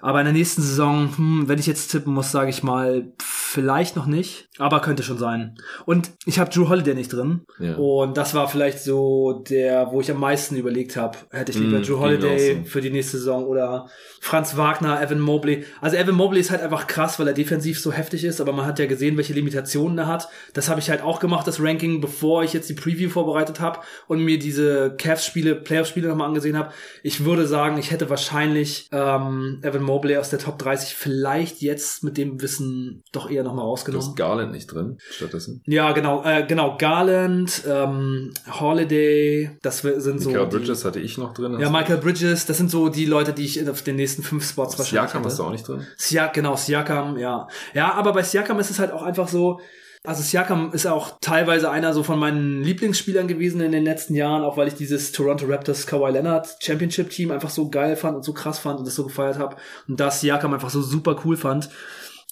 [0.01, 3.97] Aber in der nächsten Saison, hm, wenn ich jetzt tippen muss, sage ich mal, vielleicht
[3.97, 5.57] noch nicht, aber könnte schon sein.
[5.85, 7.43] Und ich habe Drew Holiday nicht drin.
[7.59, 7.77] Ja.
[7.77, 11.19] Und das war vielleicht so der, wo ich am meisten überlegt habe.
[11.31, 13.89] Hätte ich lieber Mm, Drew Holiday für die nächste Saison oder
[14.21, 15.65] Franz Wagner, Evan Mobley.
[15.81, 18.67] Also Evan Mobley ist halt einfach krass, weil er defensiv so heftig ist, aber man
[18.67, 20.29] hat ja gesehen, welche Limitationen er hat.
[20.55, 23.81] Das habe ich halt auch gemacht, das Ranking, bevor ich jetzt die Preview vorbereitet habe
[24.09, 26.73] und mir diese Cavs-Spiele, Playoff-Spiele nochmal angesehen habe.
[27.03, 32.05] Ich würde sagen, ich hätte wahrscheinlich ähm, Evan Mobley aus der Top 30 vielleicht jetzt
[32.05, 34.07] mit dem Wissen doch eher nochmal Du rausgenommen.
[34.09, 35.63] hast Garland nicht drin, stattdessen.
[35.67, 36.77] Ja, genau, äh, genau.
[36.77, 40.31] Garland, ähm, Holiday, das sind so.
[40.31, 41.59] Michael Bridges hatte ich noch drin.
[41.59, 44.79] Ja, Michael Bridges, das sind so die Leute, die ich auf den nächsten fünf Spots
[44.79, 45.87] wahrscheinlich Siakam hast du auch nicht drin?
[45.97, 47.49] Siak, genau, Siakam, ja.
[47.75, 49.61] Ja, aber bei Siakam ist es halt auch einfach so,
[50.07, 54.45] also Siakam ist auch teilweise einer so von meinen Lieblingsspielern gewesen in den letzten Jahren,
[54.45, 58.25] auch weil ich dieses Toronto Raptors Kawhi Leonard Championship Team einfach so geil fand und
[58.25, 59.57] so krass fand und das so gefeiert habe
[59.89, 61.69] und das Siakam einfach so super cool fand.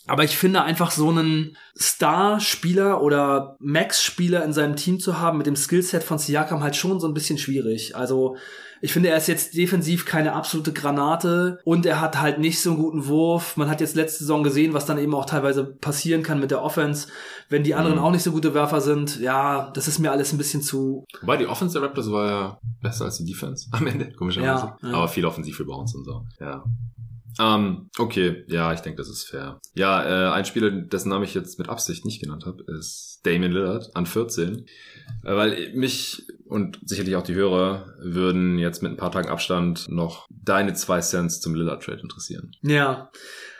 [0.06, 5.46] Aber ich finde einfach so einen Star-Spieler oder Max-Spieler in seinem Team zu haben mit
[5.46, 7.96] dem Skillset von Siakam halt schon so ein bisschen schwierig.
[7.96, 8.36] Also
[8.82, 12.72] ich finde, er ist jetzt defensiv keine absolute Granate und er hat halt nicht so
[12.72, 13.56] einen guten Wurf.
[13.56, 16.62] Man hat jetzt letzte Saison gesehen, was dann eben auch teilweise passieren kann mit der
[16.62, 17.08] Offense,
[17.48, 18.04] wenn die anderen Mhm.
[18.04, 19.18] auch nicht so gute Werfer sind.
[19.20, 21.06] Ja, das ist mir alles ein bisschen zu.
[21.22, 24.74] Wobei die Offense der Raptors war ja besser als die Defense am Ende, komischerweise.
[24.82, 24.94] Ja, ja.
[24.94, 26.26] Aber viel offensiv für uns und so.
[26.38, 26.62] Ja.
[27.40, 29.60] Ähm, okay, ja, ich denke, das ist fair.
[29.74, 33.52] Ja, äh, ein Spieler, dessen Namen ich jetzt mit Absicht nicht genannt habe, ist Damien
[33.52, 34.66] Lillard an 14.
[35.24, 39.88] Äh, weil mich und sicherlich auch die Hörer würden jetzt mit ein paar Tagen Abstand
[39.88, 42.52] noch deine zwei Cents zum Lillard-Trade interessieren.
[42.62, 43.10] Ja.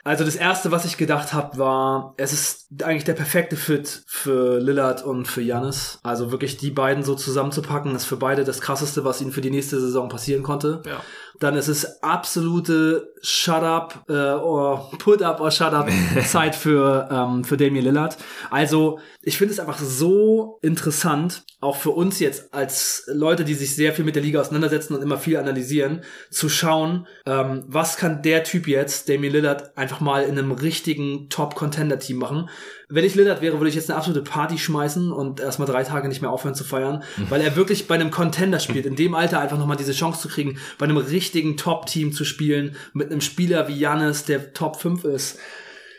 [0.04, 4.60] Also das erste, was ich gedacht habe, war, es ist eigentlich der perfekte Fit für
[4.60, 5.98] Lillard und für Janis.
[6.02, 9.50] Also wirklich die beiden so zusammenzupacken, ist für beide das krasseste, was ihnen für die
[9.50, 10.82] nächste Saison passieren konnte.
[10.84, 11.00] Ja.
[11.40, 15.88] Dann ist es absolute Shut up äh, or Put up or Shut up
[16.26, 18.16] Zeit für ähm, für Damian Lillard.
[18.50, 23.74] Also ich finde es einfach so interessant, auch für uns jetzt als Leute, die sich
[23.74, 28.22] sehr viel mit der Liga auseinandersetzen und immer viel analysieren, zu schauen, ähm, was kann
[28.22, 32.50] der Typ jetzt, Damian Lillard, einfach mal in einem richtigen Top-Contender-Team machen.
[32.88, 36.08] Wenn ich Lillard wäre, würde ich jetzt eine absolute Party schmeißen und erstmal drei Tage
[36.08, 39.40] nicht mehr aufhören zu feiern, weil er wirklich bei einem Contender spielt, in dem Alter
[39.40, 43.68] einfach nochmal diese Chance zu kriegen, bei einem richtigen Top-Team zu spielen, mit einem Spieler
[43.68, 45.38] wie Janis, der Top 5 ist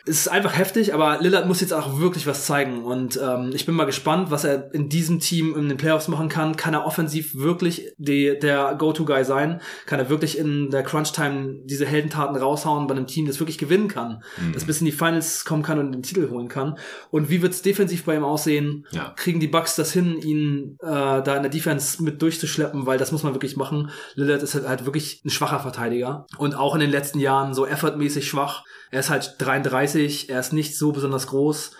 [0.07, 2.83] es ist einfach heftig, aber Lillard muss jetzt auch wirklich was zeigen.
[2.83, 6.29] Und ähm, ich bin mal gespannt, was er in diesem Team in den Playoffs machen
[6.29, 6.55] kann.
[6.55, 9.61] Kann er offensiv wirklich die, der Go-To-Guy sein?
[9.87, 13.87] Kann er wirklich in der Crunch-Time diese Heldentaten raushauen bei einem Team, das wirklich gewinnen
[13.87, 14.21] kann?
[14.37, 14.53] Mhm.
[14.53, 16.77] Das bis in die Finals kommen kann und den Titel holen kann?
[17.09, 18.85] Und wie wird's defensiv bei ihm aussehen?
[18.91, 19.11] Ja.
[19.15, 22.85] Kriegen die Bucks das hin, ihn äh, da in der Defense mit durchzuschleppen?
[22.85, 23.89] Weil das muss man wirklich machen.
[24.13, 26.27] Lillard ist halt, halt wirklich ein schwacher Verteidiger.
[26.37, 28.63] Und auch in den letzten Jahren so effortmäßig schwach.
[28.91, 31.71] Er ist halt 33, er ist nicht so besonders groß.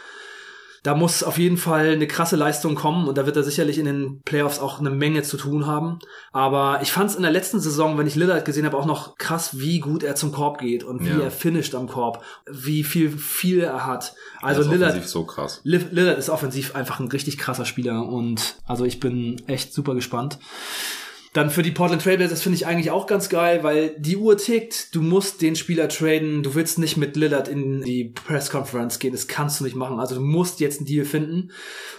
[0.83, 3.85] Da muss auf jeden Fall eine krasse Leistung kommen und da wird er sicherlich in
[3.85, 5.97] den Playoffs auch eine Menge zu tun haben.
[6.31, 9.17] Aber ich fand es in der letzten Saison, wenn ich Lillard gesehen habe, auch noch
[9.17, 11.21] krass, wie gut er zum Korb geht und wie Ja.
[11.21, 14.13] er finisht am Korb, wie viel viel er hat.
[14.43, 15.61] Also Er ist Lillard, offensiv so krass.
[15.63, 20.37] Lillard ist offensiv einfach ein richtig krasser Spieler und also ich bin echt super gespannt.
[21.35, 24.95] Dann für die Portland Trailblazers finde ich eigentlich auch ganz geil, weil die Uhr tickt,
[24.95, 29.11] du musst den Spieler traden, du willst nicht mit Lillard in die Press Conference gehen,
[29.11, 29.99] das kannst du nicht machen.
[29.99, 31.51] Also du musst jetzt einen Deal finden.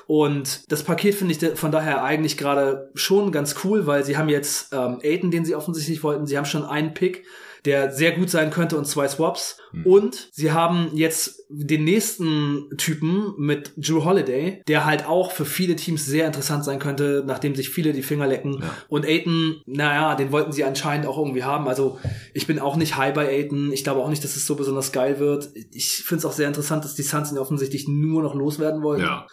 [0.07, 4.31] Und das Paket finde ich von daher eigentlich gerade schon ganz cool, weil sie haben
[4.31, 7.27] jetzt ähm, Aiden, den sie offensichtlich wollten, sie haben schon einen Pick,
[7.67, 9.59] der sehr gut sein könnte und zwei Swaps.
[9.85, 15.77] Und sie haben jetzt den nächsten Typen mit Drew Holiday, der halt auch für viele
[15.77, 18.61] Teams sehr interessant sein könnte, nachdem sich viele die Finger lecken.
[18.63, 18.75] Ja.
[18.89, 21.69] Und Aiton, naja, den wollten sie anscheinend auch irgendwie haben.
[21.69, 21.99] Also
[22.33, 23.71] ich bin auch nicht high bei Aiton.
[23.73, 25.51] Ich glaube auch nicht, dass es so besonders geil wird.
[25.73, 29.03] Ich finde es auch sehr interessant, dass die Suns ihn offensichtlich nur noch loswerden wollen.
[29.03, 29.27] Ja.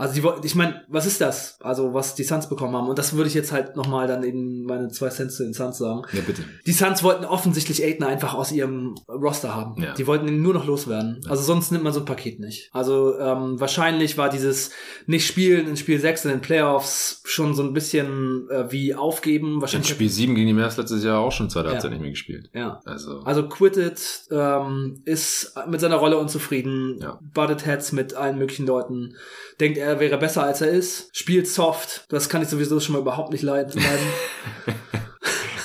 [0.00, 1.58] Also die wollten, ich meine, was ist das?
[1.60, 2.88] Also was die Suns bekommen haben.
[2.88, 5.76] Und das würde ich jetzt halt nochmal dann in meine zwei Cents zu den Suns
[5.76, 6.02] sagen.
[6.12, 6.42] Ja, bitte.
[6.66, 9.80] Die Suns wollten offensichtlich Aiden einfach aus ihrem Roster haben.
[9.82, 9.92] Ja.
[9.94, 11.20] Die wollten ihn nur noch loswerden.
[11.28, 12.70] Also sonst nimmt man so ein Paket nicht.
[12.72, 14.70] Also ähm, wahrscheinlich war dieses
[15.06, 19.56] nicht spielen in Spiel 6 in den Playoffs schon so ein bisschen äh, wie aufgeben.
[19.56, 19.90] In Wahrscheinlich.
[19.90, 21.72] Spiel 7 gegen die Mavs letztes Jahr auch schon zweite Ja.
[21.72, 22.48] Halbzeit nicht mehr gespielt.
[22.54, 22.80] ja.
[22.86, 27.18] Also, Also quittet, ähm, ist mit seiner Rolle unzufrieden, Ja.
[27.34, 29.14] buttet Heads mit allen möglichen Leuten,
[29.60, 33.00] denkt, er wäre besser als er ist, spielt soft, das kann ich sowieso schon mal
[33.00, 33.80] überhaupt nicht leiden.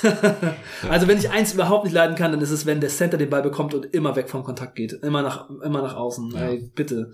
[0.88, 3.30] also wenn ich eins überhaupt nicht leiden kann, dann ist es, wenn der Center den
[3.30, 6.32] Ball bekommt und immer weg vom Kontakt geht, immer nach, immer nach außen.
[6.32, 6.48] Ja.
[6.48, 7.12] Ey, bitte.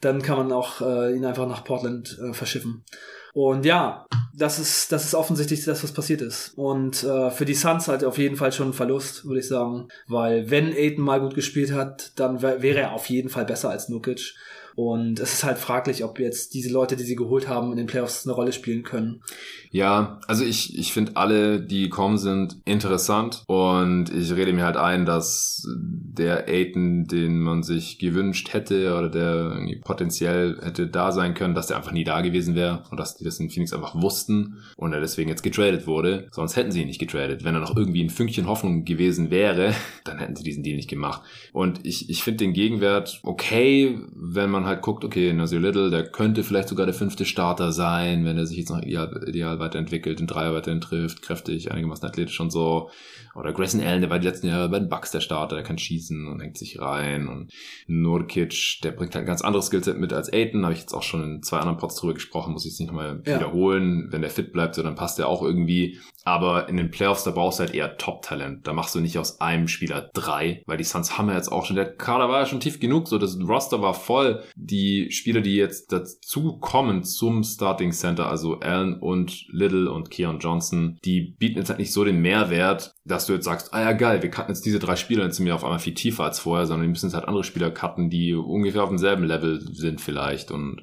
[0.00, 2.84] Dann kann man auch äh, ihn einfach nach Portland äh, verschiffen.
[3.32, 4.06] Und ja,
[4.36, 6.52] das ist, das ist offensichtlich das, was passiert ist.
[6.56, 9.88] Und äh, für die Suns halt auf jeden Fall schon ein Verlust, würde ich sagen.
[10.06, 13.70] Weil wenn Aiden mal gut gespielt hat, dann wär, wäre er auf jeden Fall besser
[13.70, 14.34] als Nukic.
[14.76, 17.86] Und es ist halt fraglich, ob jetzt diese Leute, die sie geholt haben, in den
[17.86, 19.22] Playoffs eine Rolle spielen können.
[19.70, 24.76] Ja, also ich, ich finde alle, die gekommen sind, interessant und ich rede mir halt
[24.76, 31.12] ein, dass der Aiden, den man sich gewünscht hätte oder der irgendwie potenziell hätte da
[31.12, 33.72] sein können, dass der einfach nie da gewesen wäre und dass die das in Phoenix
[33.72, 36.28] einfach wussten und er deswegen jetzt getradet wurde.
[36.30, 37.44] Sonst hätten sie ihn nicht getradet.
[37.44, 40.90] Wenn er noch irgendwie ein Fünkchen Hoffnung gewesen wäre, dann hätten sie diesen Deal nicht
[40.90, 41.22] gemacht.
[41.52, 46.04] Und ich, ich finde den Gegenwert okay, wenn man halt guckt, okay, Nasir Little, der
[46.10, 50.18] könnte vielleicht sogar der fünfte Starter sein, wenn er sich jetzt noch ideal, ideal weiterentwickelt,
[50.20, 52.90] den Dreier weiterhin trifft, kräftig, einigermaßen athletisch und so.
[53.34, 55.76] Oder Grayson Allen, der war die letzten Jahre bei den Bucks der Starter, der kann
[55.78, 57.26] schießen und hängt sich rein.
[57.28, 57.50] Und
[57.88, 61.02] Nurkic, der bringt halt ein ganz anderes Skillset mit als Aiden, habe ich jetzt auch
[61.02, 63.36] schon in zwei anderen Pods drüber gesprochen, muss ich jetzt nicht nochmal Ja.
[63.36, 64.08] wiederholen.
[64.10, 65.98] Wenn der fit bleibt, so, dann passt der auch irgendwie.
[66.26, 68.66] Aber in den Playoffs, da brauchst du halt eher Top-Talent.
[68.66, 71.66] Da machst du nicht aus einem Spieler drei, weil die Suns haben ja jetzt auch
[71.66, 74.42] schon, der Kader war ja schon tief genug, so das Roster war voll.
[74.56, 80.38] Die Spieler, die jetzt dazu kommen zum Starting Center, also Allen und Little und Keon
[80.38, 83.92] Johnson, die bieten jetzt halt nicht so den Mehrwert, dass du jetzt sagst, ah ja
[83.92, 86.38] geil, wir cutten jetzt diese drei Spieler, jetzt sind wir auf einmal viel tiefer als
[86.38, 90.00] vorher, sondern die müssen jetzt halt andere Spieler cutten, die ungefähr auf demselben Level sind
[90.00, 90.50] vielleicht.
[90.50, 90.82] Und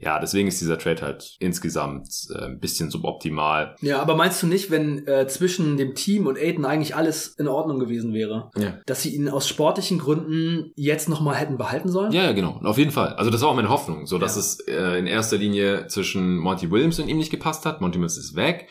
[0.00, 3.76] ja, deswegen ist dieser Trade halt insgesamt äh, ein bisschen suboptimal.
[3.82, 7.48] Ja, aber meinst du nicht, wenn äh, zwischen dem Team und Aiden eigentlich alles in
[7.48, 8.78] Ordnung gewesen wäre, Ja.
[8.86, 12.12] dass sie ihn aus sportlichen Gründen jetzt nochmal hätten behalten sollen?
[12.12, 12.60] Ja, ja, genau.
[12.64, 13.08] Auf jeden Fall.
[13.14, 14.40] Also das war auch meine Hoffnung, so dass Ja.
[14.40, 17.82] es äh, in erster Linie zwischen Monty Williams und ihm nicht gepasst hat.
[17.82, 18.68] Monty Williams ist weg.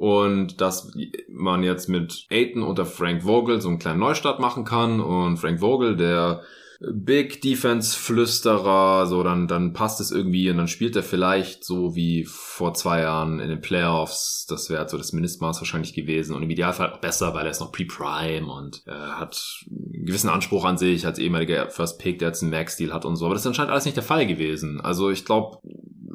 [0.00, 0.94] Und dass
[1.28, 4.98] man jetzt mit Aiton unter Frank Vogel so einen kleinen Neustart machen kann.
[4.98, 6.40] Und Frank Vogel, der
[6.80, 11.94] Big Defense Flüsterer, so dann, dann passt es irgendwie und dann spielt er vielleicht so
[11.94, 14.46] wie vor zwei Jahren in den Playoffs.
[14.48, 17.60] Das wäre so das Mindestmaß wahrscheinlich gewesen und im Idealfall auch besser, weil er ist
[17.60, 22.28] noch Pre-Prime und äh, hat einen gewissen Anspruch an sich als ehemaliger First Pick, der
[22.28, 23.26] jetzt einen Max-Deal hat und so.
[23.26, 24.80] Aber das ist anscheinend alles nicht der Fall gewesen.
[24.80, 25.58] Also ich glaube,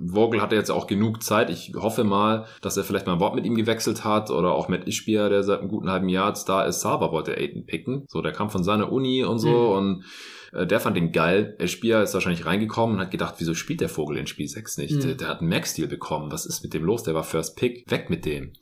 [0.10, 1.50] Vogel hatte jetzt auch genug Zeit.
[1.50, 4.68] Ich hoffe mal, dass er vielleicht mal ein Wort mit ihm gewechselt hat oder auch
[4.68, 6.82] mit Ishbia, der seit einem guten halben Jahr jetzt da ist.
[6.82, 8.06] Saba wollte Aiden picken.
[8.08, 9.78] So, der kam von seiner Uni und so Mhm.
[9.78, 10.04] und
[10.54, 11.56] äh, der fand den geil.
[11.60, 14.96] Ishbia ist wahrscheinlich reingekommen und hat gedacht, wieso spielt der Vogel in Spiel 6 nicht?
[14.96, 15.02] Mhm.
[15.02, 16.32] Der, der hat einen Max-Deal bekommen.
[16.32, 17.04] Was ist mit dem los?
[17.04, 17.90] Der war First Pick.
[17.90, 18.54] Weg mit dem.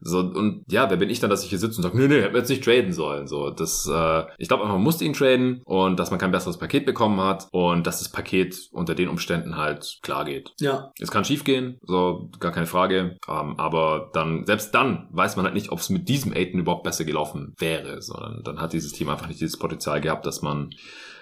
[0.00, 2.20] So, und ja, wer bin ich dann, dass ich hier sitze und sage, nee, nee,
[2.20, 3.26] hätten wir jetzt nicht traden sollen.
[3.26, 6.86] So, das, äh, ich glaube, man musste ihn traden und dass man kein besseres Paket
[6.86, 10.52] bekommen hat und dass das Paket unter den Umständen halt klar geht.
[10.60, 10.92] Ja.
[11.00, 13.16] Es kann schief gehen, so gar keine Frage.
[13.28, 16.84] Ähm, aber dann, selbst dann weiß man halt nicht, ob es mit diesem Aiden überhaupt
[16.84, 20.70] besser gelaufen wäre, sondern dann hat dieses Team einfach nicht dieses Potenzial gehabt, dass man,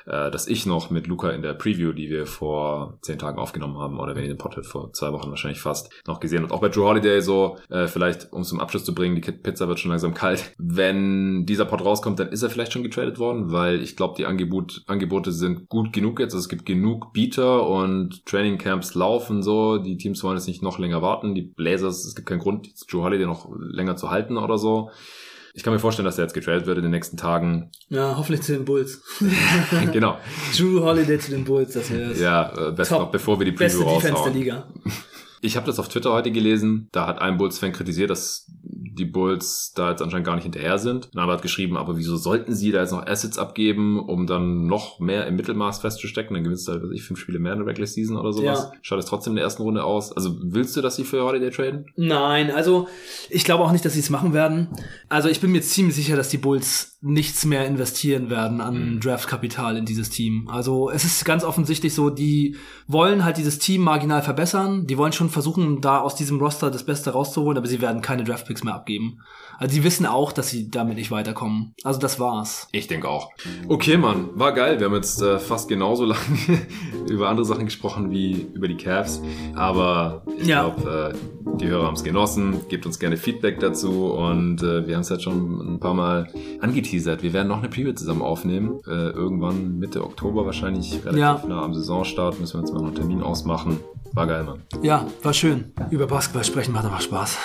[0.07, 3.79] äh, dass ich noch mit Luca in der Preview, die wir vor zehn Tagen aufgenommen
[3.79, 6.53] haben, oder wenn ihr den Pod hört, vor zwei Wochen wahrscheinlich fast, noch gesehen habt.
[6.53, 9.69] Auch bei Drew Holiday so, äh, vielleicht um es zum Abschluss zu bringen, die Pizza
[9.69, 10.53] wird schon langsam kalt.
[10.59, 14.27] Wenn dieser Pod rauskommt, dann ist er vielleicht schon getradet worden, weil ich glaube, die
[14.27, 16.35] Angebot, Angebote sind gut genug jetzt.
[16.35, 19.79] Also es gibt genug Bieter und Trainingcamps laufen so.
[19.79, 21.35] Die Teams wollen jetzt nicht noch länger warten.
[21.35, 24.91] Die Blazers, es gibt keinen Grund, Drew Holiday noch länger zu halten oder so.
[25.57, 27.71] Ich kann mir vorstellen, dass er jetzt getradet wird in den nächsten Tagen.
[27.89, 29.01] Ja, hoffentlich zu den Bulls.
[29.93, 30.19] genau.
[30.57, 33.01] Drew Holiday zu den Bulls, das wäre das Ja, äh, best Top.
[33.03, 34.33] noch bevor wir die beste Preview Defense der.
[34.33, 34.67] Liga.
[35.45, 36.89] Ich habe das auf Twitter heute gelesen.
[36.93, 41.11] Da hat ein Bulls-Fan kritisiert, dass die Bulls da jetzt anscheinend gar nicht hinterher sind.
[41.13, 44.67] Ein anderer hat geschrieben, aber wieso sollten sie da jetzt noch Assets abgeben, um dann
[44.67, 46.35] noch mehr im Mittelmaß festzustecken?
[46.35, 48.71] Dann gewinnst du halt, weiß ich, fünf Spiele mehr in der Regular Season oder sowas.
[48.73, 48.79] Ja.
[48.83, 50.13] Schaut es trotzdem in der ersten Runde aus.
[50.13, 51.87] Also willst du, dass sie für Holiday traden?
[51.97, 52.89] Nein, also
[53.29, 54.69] ich glaube auch nicht, dass sie es machen werden.
[55.11, 59.01] Also ich bin mir ziemlich sicher, dass die Bulls nichts mehr investieren werden an Mhm.
[59.01, 60.49] Draftkapital in dieses Team.
[60.49, 62.57] Also es ist ganz offensichtlich so, die
[62.87, 64.87] wollen halt dieses Team marginal verbessern.
[64.87, 68.25] Die wollen schon versuchen, da aus diesem Roster das Beste rauszuholen, aber sie werden keine
[68.25, 69.19] Draftpicks mehr abgeben.
[69.59, 71.75] Also sie wissen auch, dass sie damit nicht weiterkommen.
[71.85, 72.69] Also das war's.
[72.73, 73.31] Ich denke auch.
[73.69, 74.81] Okay, Mann, war geil.
[74.81, 76.19] Wir haben jetzt äh, fast genauso lange
[77.09, 79.21] über andere Sachen gesprochen wie über die Cavs.
[79.55, 80.69] Aber ich Ja.
[80.71, 82.57] glaube, äh, die Hörer haben es genossen.
[82.69, 84.07] Gebt uns gerne Feedback dazu.
[84.07, 86.29] Und äh, wir haben es jetzt schon ein paar Mal
[86.61, 87.23] angeteasert.
[87.23, 88.81] Wir werden noch eine Preview zusammen aufnehmen.
[88.87, 91.43] Äh, irgendwann Mitte Oktober wahrscheinlich, relativ Ja.
[91.47, 92.41] nah am Saisonstart.
[92.41, 93.79] Müssen wir jetzt mal noch einen Termin ausmachen.
[94.15, 94.63] War geil, Mann.
[94.83, 95.73] Ja, war schön.
[95.91, 97.37] Über Basketball sprechen macht einfach Spaß.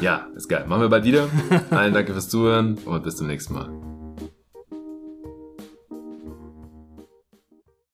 [0.00, 0.64] Ja, ist geil.
[0.66, 1.28] Machen wir bald wieder.
[1.70, 3.95] Allen danke fürs Zuhören und bis zum nächsten Mal.